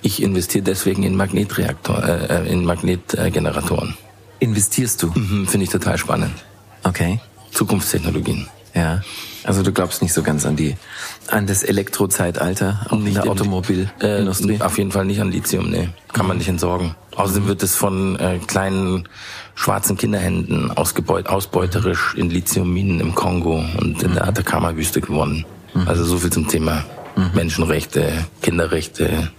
[0.00, 3.98] Ich investiere deswegen in Magnetreaktor, äh, äh in Magnetgeneratoren.
[4.38, 5.08] Investierst du?
[5.08, 6.32] Mhm, Finde ich total spannend.
[6.84, 7.20] Okay.
[7.52, 8.48] Zukunftstechnologien.
[8.74, 9.02] Ja.
[9.44, 10.76] Also du glaubst nicht so ganz an die,
[11.32, 14.54] an das Elektrozeitalter, auch nicht in der Automobilindustrie?
[14.54, 15.88] Äh, auf jeden Fall nicht an Lithium, nee.
[16.12, 16.94] Kann man nicht entsorgen.
[17.16, 19.08] Außerdem wird es von äh, kleinen
[19.54, 24.28] schwarzen Kinderhänden ausgebeut, ausbeuterisch in Lithiumminen im Kongo und in der mhm.
[24.28, 25.46] Atacama-Wüste gewonnen.
[25.74, 25.88] Mhm.
[25.88, 26.84] Also so viel zum Thema
[27.16, 27.30] mhm.
[27.34, 29.30] Menschenrechte, Kinderrechte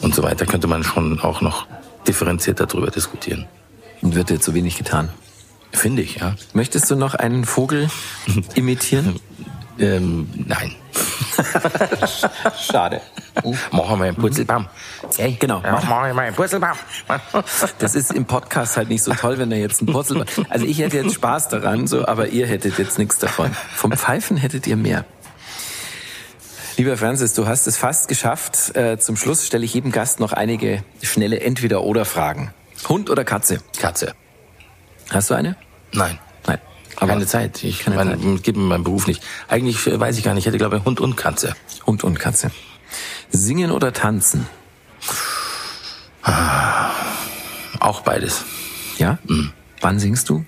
[0.00, 1.66] und so weiter könnte man schon auch noch
[2.08, 3.46] differenzierter darüber diskutieren.
[4.00, 5.10] Und wird dir zu wenig getan?
[5.72, 6.34] Finde ich, ja.
[6.52, 7.88] Möchtest du noch einen Vogel
[8.54, 9.20] imitieren?
[9.80, 10.74] Ähm, nein.
[12.60, 13.00] Schade.
[13.42, 13.54] Uh.
[13.70, 14.68] Machen wir einen Purzelbaum.
[15.02, 15.62] Okay, genau.
[15.62, 16.76] Ja, machen wir mal einen Purzelbaum.
[17.78, 20.26] Das ist im Podcast halt nicht so toll, wenn er jetzt einen Purzelbaum...
[20.48, 23.50] Also ich hätte jetzt Spaß daran, so, aber ihr hättet jetzt nichts davon.
[23.74, 25.04] Vom Pfeifen hättet ihr mehr.
[26.76, 28.74] Lieber Francis, du hast es fast geschafft.
[28.76, 32.52] Äh, zum Schluss stelle ich jedem Gast noch einige schnelle Entweder-Oder-Fragen.
[32.88, 33.60] Hund oder Katze?
[33.78, 34.14] Katze.
[35.10, 35.56] Hast du eine?
[35.92, 36.18] Nein.
[37.00, 37.64] Aber keine Zeit.
[37.64, 38.42] Ich meine, Zeit.
[38.42, 39.22] gebe mir meinen Beruf nicht.
[39.48, 40.42] Eigentlich weiß ich gar nicht.
[40.42, 41.54] Ich hätte, glaube ich, Hund und Katze.
[41.86, 42.50] Hund und Katze.
[43.30, 44.46] Singen oder tanzen?
[46.22, 46.90] Ah,
[47.80, 48.44] auch beides.
[48.98, 49.18] Ja?
[49.24, 49.52] Mhm.
[49.80, 50.44] Wann singst du?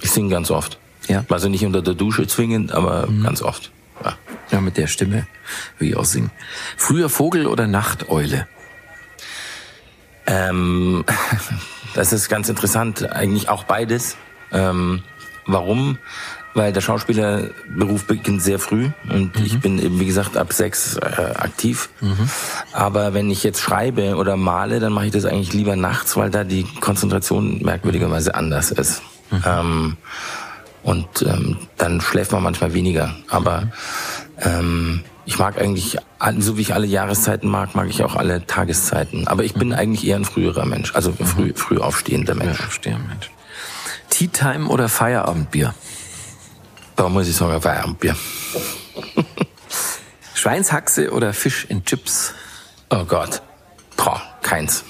[0.00, 0.78] Ich singe ganz oft.
[1.08, 1.24] Ja.
[1.28, 3.24] Also nicht unter der Dusche zwingend, aber mhm.
[3.24, 3.72] ganz oft.
[4.04, 4.16] Ja.
[4.50, 5.26] ja, mit der Stimme
[5.78, 6.30] will ich auch singen.
[6.76, 8.46] Früher Vogel oder Nachteule?
[10.26, 11.04] Ähm,
[11.94, 14.16] Das ist ganz interessant, eigentlich auch beides.
[14.50, 15.02] Ähm,
[15.46, 15.98] warum?
[16.54, 19.44] Weil der Schauspielerberuf beginnt sehr früh und mhm.
[19.44, 21.88] ich bin eben, wie gesagt, ab sechs äh, aktiv.
[22.00, 22.28] Mhm.
[22.72, 26.30] Aber wenn ich jetzt schreibe oder male, dann mache ich das eigentlich lieber nachts, weil
[26.30, 29.02] da die Konzentration merkwürdigerweise anders ist.
[29.30, 29.42] Mhm.
[29.46, 29.96] Ähm,
[30.82, 33.14] und ähm, dann schläft man manchmal weniger.
[33.28, 33.68] Aber
[34.38, 35.96] ähm, ich mag eigentlich,
[36.38, 39.28] so wie ich alle Jahreszeiten mag, mag ich auch alle Tageszeiten.
[39.28, 39.74] Aber ich bin mhm.
[39.74, 42.58] eigentlich eher ein früherer Mensch, also früh, früh aufstehender Mensch.
[42.58, 43.30] Ja, aufstehender Mensch.
[44.12, 45.74] Tea Time oder Feierabendbier?
[46.96, 48.14] Da muss ich sagen, Feierabendbier.
[50.34, 52.34] Schweinshaxe oder Fisch in Chips?
[52.90, 53.42] Oh Gott.
[53.96, 54.84] Boah, keins.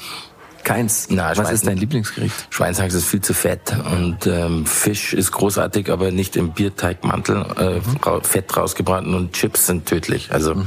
[0.64, 1.08] Keins.
[1.10, 2.34] Na, Was ist dein Lieblingsgericht?
[2.50, 7.44] Schweinshaxe ist viel zu fett und ähm, Fisch ist großartig, aber nicht im Bierteigmantel.
[7.56, 10.32] Äh, ra- Fett rausgebraten und Chips sind tödlich.
[10.32, 10.64] Also,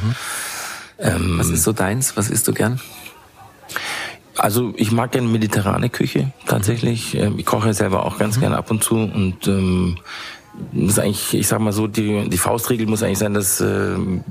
[0.97, 2.16] Was ist so deins?
[2.16, 2.80] Was isst du gern?
[4.38, 7.16] Also ich mag gerne mediterrane Küche tatsächlich.
[7.16, 9.98] Ähm, Ich koche selber auch ganz gerne ab und zu und ähm,
[10.74, 14.24] ist eigentlich, ich sag mal so, die, die Faustregel muss eigentlich sein, dass ähm,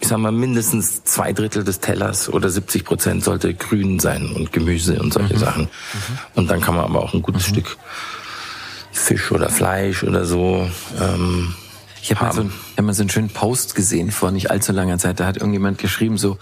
[0.00, 4.52] ich sag mal, mindestens zwei Drittel des Tellers oder 70 Prozent sollte grün sein und
[4.52, 5.68] Gemüse und solche Sachen.
[6.34, 7.76] Und dann kann man aber auch ein gutes Stück
[8.92, 10.68] Fisch oder Fleisch oder so.
[11.00, 11.54] Ähm,
[12.02, 14.98] Ich habe mal, so, hab mal so einen schönen Post gesehen vor nicht allzu langer
[14.98, 15.20] Zeit.
[15.20, 16.36] Da hat irgendjemand geschrieben so,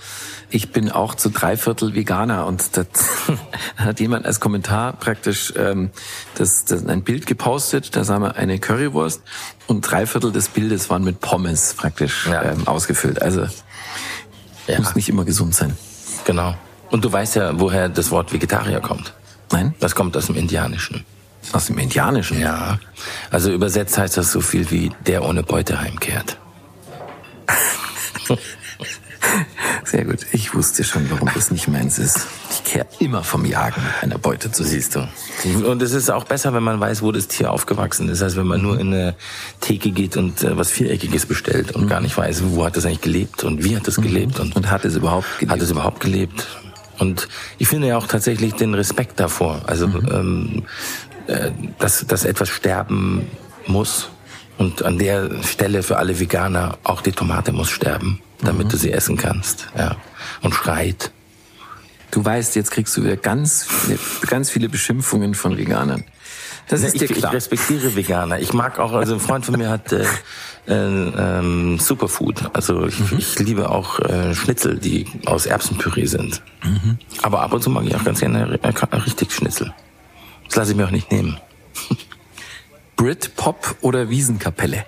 [0.52, 2.46] ich bin auch zu drei Viertel Veganer.
[2.46, 2.86] Und das
[3.76, 5.90] hat jemand als Kommentar praktisch ähm,
[6.36, 7.96] das, das ein Bild gepostet.
[7.96, 9.22] Da sah man eine Currywurst
[9.66, 12.42] und drei Viertel des Bildes waren mit Pommes praktisch Ja.
[12.42, 13.20] ähm, ausgefüllt.
[13.22, 13.46] Also
[14.66, 15.76] ja, muss nicht immer gesund sein.
[16.24, 16.54] genau.
[16.90, 19.14] Und du weißt ja, woher das Wort Vegetarier kommt.
[19.50, 19.74] Nein?
[19.80, 21.04] Das kommt aus dem Indianischen.
[21.52, 22.38] Aus dem Indianischen.
[22.38, 22.78] Ja.
[23.30, 26.36] Also übersetzt heißt das so viel wie der ohne Beute heimkehrt.
[29.84, 30.26] Sehr gut.
[30.32, 32.26] Ich wusste schon, warum das nicht meins ist.
[32.50, 34.64] Ich kehre immer vom Jagen einer Beute zu.
[34.64, 35.08] Siehst du.
[35.66, 38.46] Und es ist auch besser, wenn man weiß, wo das Tier aufgewachsen ist, als wenn
[38.46, 39.14] man nur in eine
[39.60, 43.00] Theke geht und äh, was Viereckiges bestellt und gar nicht weiß, wo hat das eigentlich
[43.02, 45.52] gelebt und wie hat das gelebt und, Und hat es überhaupt gelebt?
[45.52, 46.46] hat es überhaupt gelebt.
[46.98, 50.64] Und ich finde ja auch tatsächlich den Respekt davor, also ähm,
[51.26, 53.26] äh, dass, dass etwas sterben
[53.66, 54.08] muss.
[54.58, 58.92] Und an der Stelle für alle Veganer auch die Tomate muss sterben, damit du sie
[58.92, 59.68] essen kannst.
[59.76, 59.96] Ja.
[60.42, 61.10] Und schreit.
[62.10, 63.98] Du weißt, jetzt kriegst du wieder ganz, viele-
[64.28, 66.04] ganz viele Beschimpfungen von Veganern.
[66.68, 67.32] Das ist ich, dir ich klar.
[67.32, 68.38] respektiere Veganer.
[68.38, 70.04] Ich mag auch, also ein Freund von mir hat äh,
[70.68, 72.50] äh, ähm, Superfood.
[72.52, 73.18] Also ich, Mhm.
[73.18, 76.40] ich liebe auch äh, Schnitzel, die aus Erbsenpüree sind.
[76.62, 76.98] Mhm.
[77.22, 79.72] Aber ab und zu mag ich auch ganz gerne äh, richtig Schnitzel.
[80.46, 81.38] Das lasse ich mir auch nicht nehmen.
[83.02, 84.84] Britpop oder Wiesenkapelle?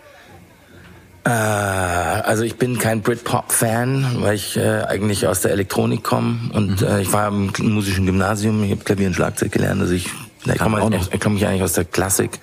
[1.24, 6.80] Äh, also ich bin kein Britpop-Fan, weil ich äh, eigentlich aus der Elektronik komme und
[6.80, 6.86] Mhm.
[6.86, 10.10] äh, ich war im musischen Gymnasium, ich habe Klavier und Schlagzeug gelernt, also ich
[10.58, 11.12] komme ich.
[11.12, 11.18] Mhm.
[11.18, 12.38] komme ich eigentlich aus der Klassik,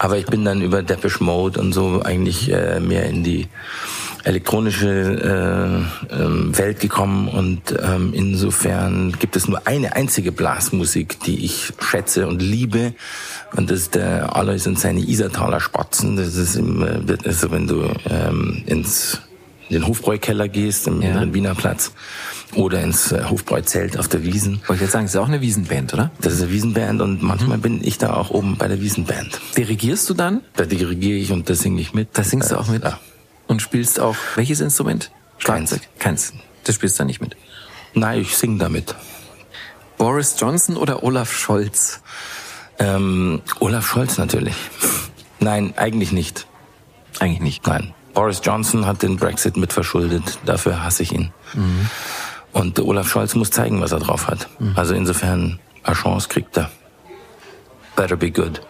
[0.00, 3.48] aber ich bin dann über Depeche Mode und so eigentlich äh, mehr in die
[4.24, 4.88] elektronische
[6.10, 11.72] äh, ähm, Welt gekommen und ähm, insofern gibt es nur eine einzige Blasmusik, die ich
[11.80, 12.94] schätze und liebe
[13.56, 16.16] und das ist der Alois und seine Isertaler Spatzen.
[16.16, 19.20] Das ist im, äh, wird- also wenn du ähm, ins
[19.68, 21.10] in den Hofbräukeller gehst, im Ja.
[21.10, 21.92] inneren Wiener Platz
[22.56, 24.54] oder ins äh, Hofbräuzelt auf der Wiesen.
[24.66, 26.10] Wollte ich jetzt sagen, das ist auch eine Wiesenband, oder?
[26.20, 27.62] Das ist eine Wiesenband und manchmal Mhm.
[27.62, 29.40] bin ich da auch oben bei der Wiesenband.
[29.56, 30.40] Dirigierst du dann?
[30.56, 32.08] Da dirigiere ich und da singe ich mit.
[32.14, 32.82] Da singst du auch mit?
[32.82, 32.98] Ja.
[33.50, 35.10] Und spielst auch welches Instrument?
[35.42, 35.76] Keins.
[35.98, 36.32] Keins.
[36.62, 37.36] Das spielst du da nicht mit.
[37.94, 38.94] Nein, ich singe damit.
[39.98, 42.00] Boris Johnson oder Olaf Scholz?
[42.78, 44.54] Ähm, Olaf Scholz natürlich.
[45.40, 46.46] Nein, eigentlich nicht.
[47.18, 47.66] Eigentlich nicht.
[47.66, 47.92] Nein.
[48.14, 50.38] Boris Johnson hat den Brexit mitverschuldet.
[50.46, 51.32] Dafür hasse ich ihn.
[52.52, 54.48] Und der Olaf Scholz muss zeigen, was er drauf hat.
[54.76, 56.70] Also insofern, eine Chance kriegt er.
[57.96, 58.60] Better be good.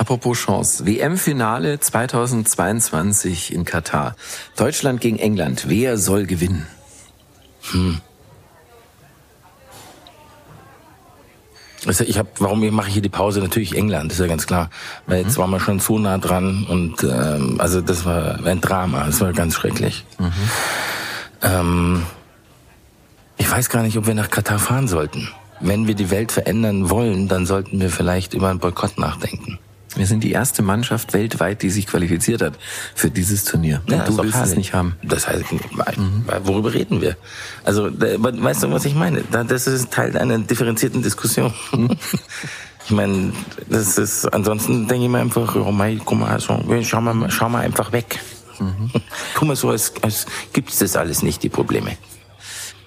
[0.00, 0.86] Apropos Chance.
[0.86, 4.16] WM-Finale 2022 in Katar.
[4.56, 5.66] Deutschland gegen England.
[5.68, 6.66] Wer soll gewinnen?
[11.84, 13.40] Also ich habe, warum mache ich hier die Pause?
[13.40, 14.70] Natürlich England, ist ja ganz klar.
[15.06, 19.04] Weil jetzt waren wir schon so nah dran und ähm, also das war ein Drama,
[19.04, 20.06] das war ganz schrecklich.
[21.42, 22.06] Ähm,
[23.36, 25.28] ich weiß gar nicht, ob wir nach Katar fahren sollten.
[25.60, 29.58] Wenn wir die Welt verändern wollen, dann sollten wir vielleicht über einen Boykott nachdenken.
[29.96, 32.54] Wir sind die erste Mannschaft weltweit, die sich qualifiziert hat
[32.94, 33.82] für dieses Turnier.
[33.86, 34.94] Ist du willst es nicht haben.
[35.02, 35.44] Das heißt,
[36.44, 37.16] worüber reden wir?
[37.64, 39.22] Also, weißt du, was ich meine?
[39.30, 41.52] Da- Das ist Teil einer differenzierten Diskussion.
[42.86, 43.32] Ich meine,
[43.68, 47.48] das ist, ansonsten denke ich mir einfach, oh mein, guck mal, so, schau mal, schau
[47.48, 48.18] mal einfach weg.
[49.34, 51.96] Guck mal so, als, als gibt's das alles nicht, die Probleme.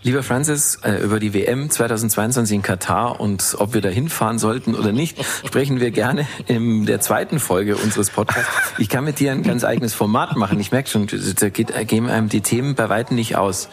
[0.04, 4.76] Lieber Francis, äh, über die WM 2022 in Katar und ob wir da hinfahren sollten
[4.76, 8.52] oder nicht, sprechen wir gerne in der zweiten Folge unseres Podcasts.
[8.78, 10.60] Ich kann mit dir ein ganz eigenes Format machen.
[10.60, 13.70] Ich merke schon, da gehen einem die Themen bei weitem nicht aus.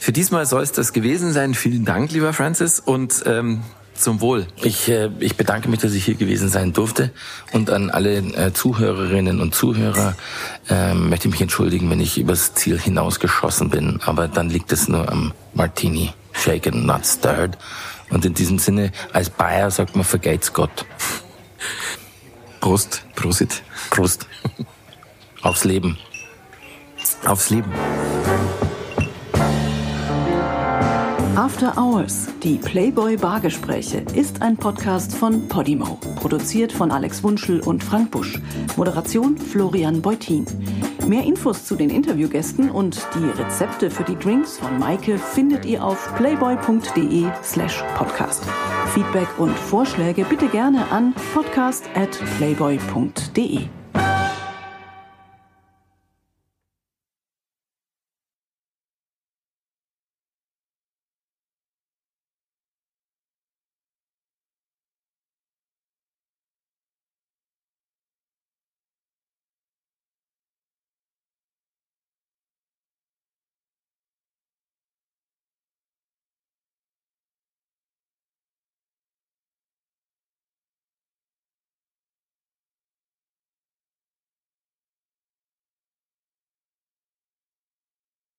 [0.00, 1.54] Für diesmal soll es das gewesen sein.
[1.54, 3.62] Vielen Dank, lieber Francis, und ähm,
[3.98, 4.46] zum Wohl.
[4.62, 7.10] Ich, äh, ich bedanke mich, dass ich hier gewesen sein durfte
[7.52, 10.16] und an alle äh, Zuhörerinnen und Zuhörer
[10.68, 14.88] äh, möchte ich mich entschuldigen, wenn ich übers Ziel hinausgeschossen bin, aber dann liegt es
[14.88, 17.58] nur am Martini, shaken, not stirred.
[18.10, 20.86] Und in diesem Sinne, als Bayer sagt man, vergeht's Gott.
[22.60, 23.62] Prost, Prosit.
[23.90, 24.26] Prost.
[25.42, 25.98] Aufs Leben.
[27.24, 27.72] Aufs Leben.
[31.38, 36.00] After Hours, die Playboy Bargespräche, ist ein Podcast von Podimo.
[36.16, 38.40] Produziert von Alex Wunschel und Frank Busch.
[38.76, 40.44] Moderation Florian Beutin.
[41.06, 45.84] Mehr Infos zu den Interviewgästen und die Rezepte für die Drinks von Maike findet ihr
[45.84, 48.42] auf playboy.de slash podcast.
[48.92, 53.77] Feedback und Vorschläge bitte gerne an podcast at playboy.de.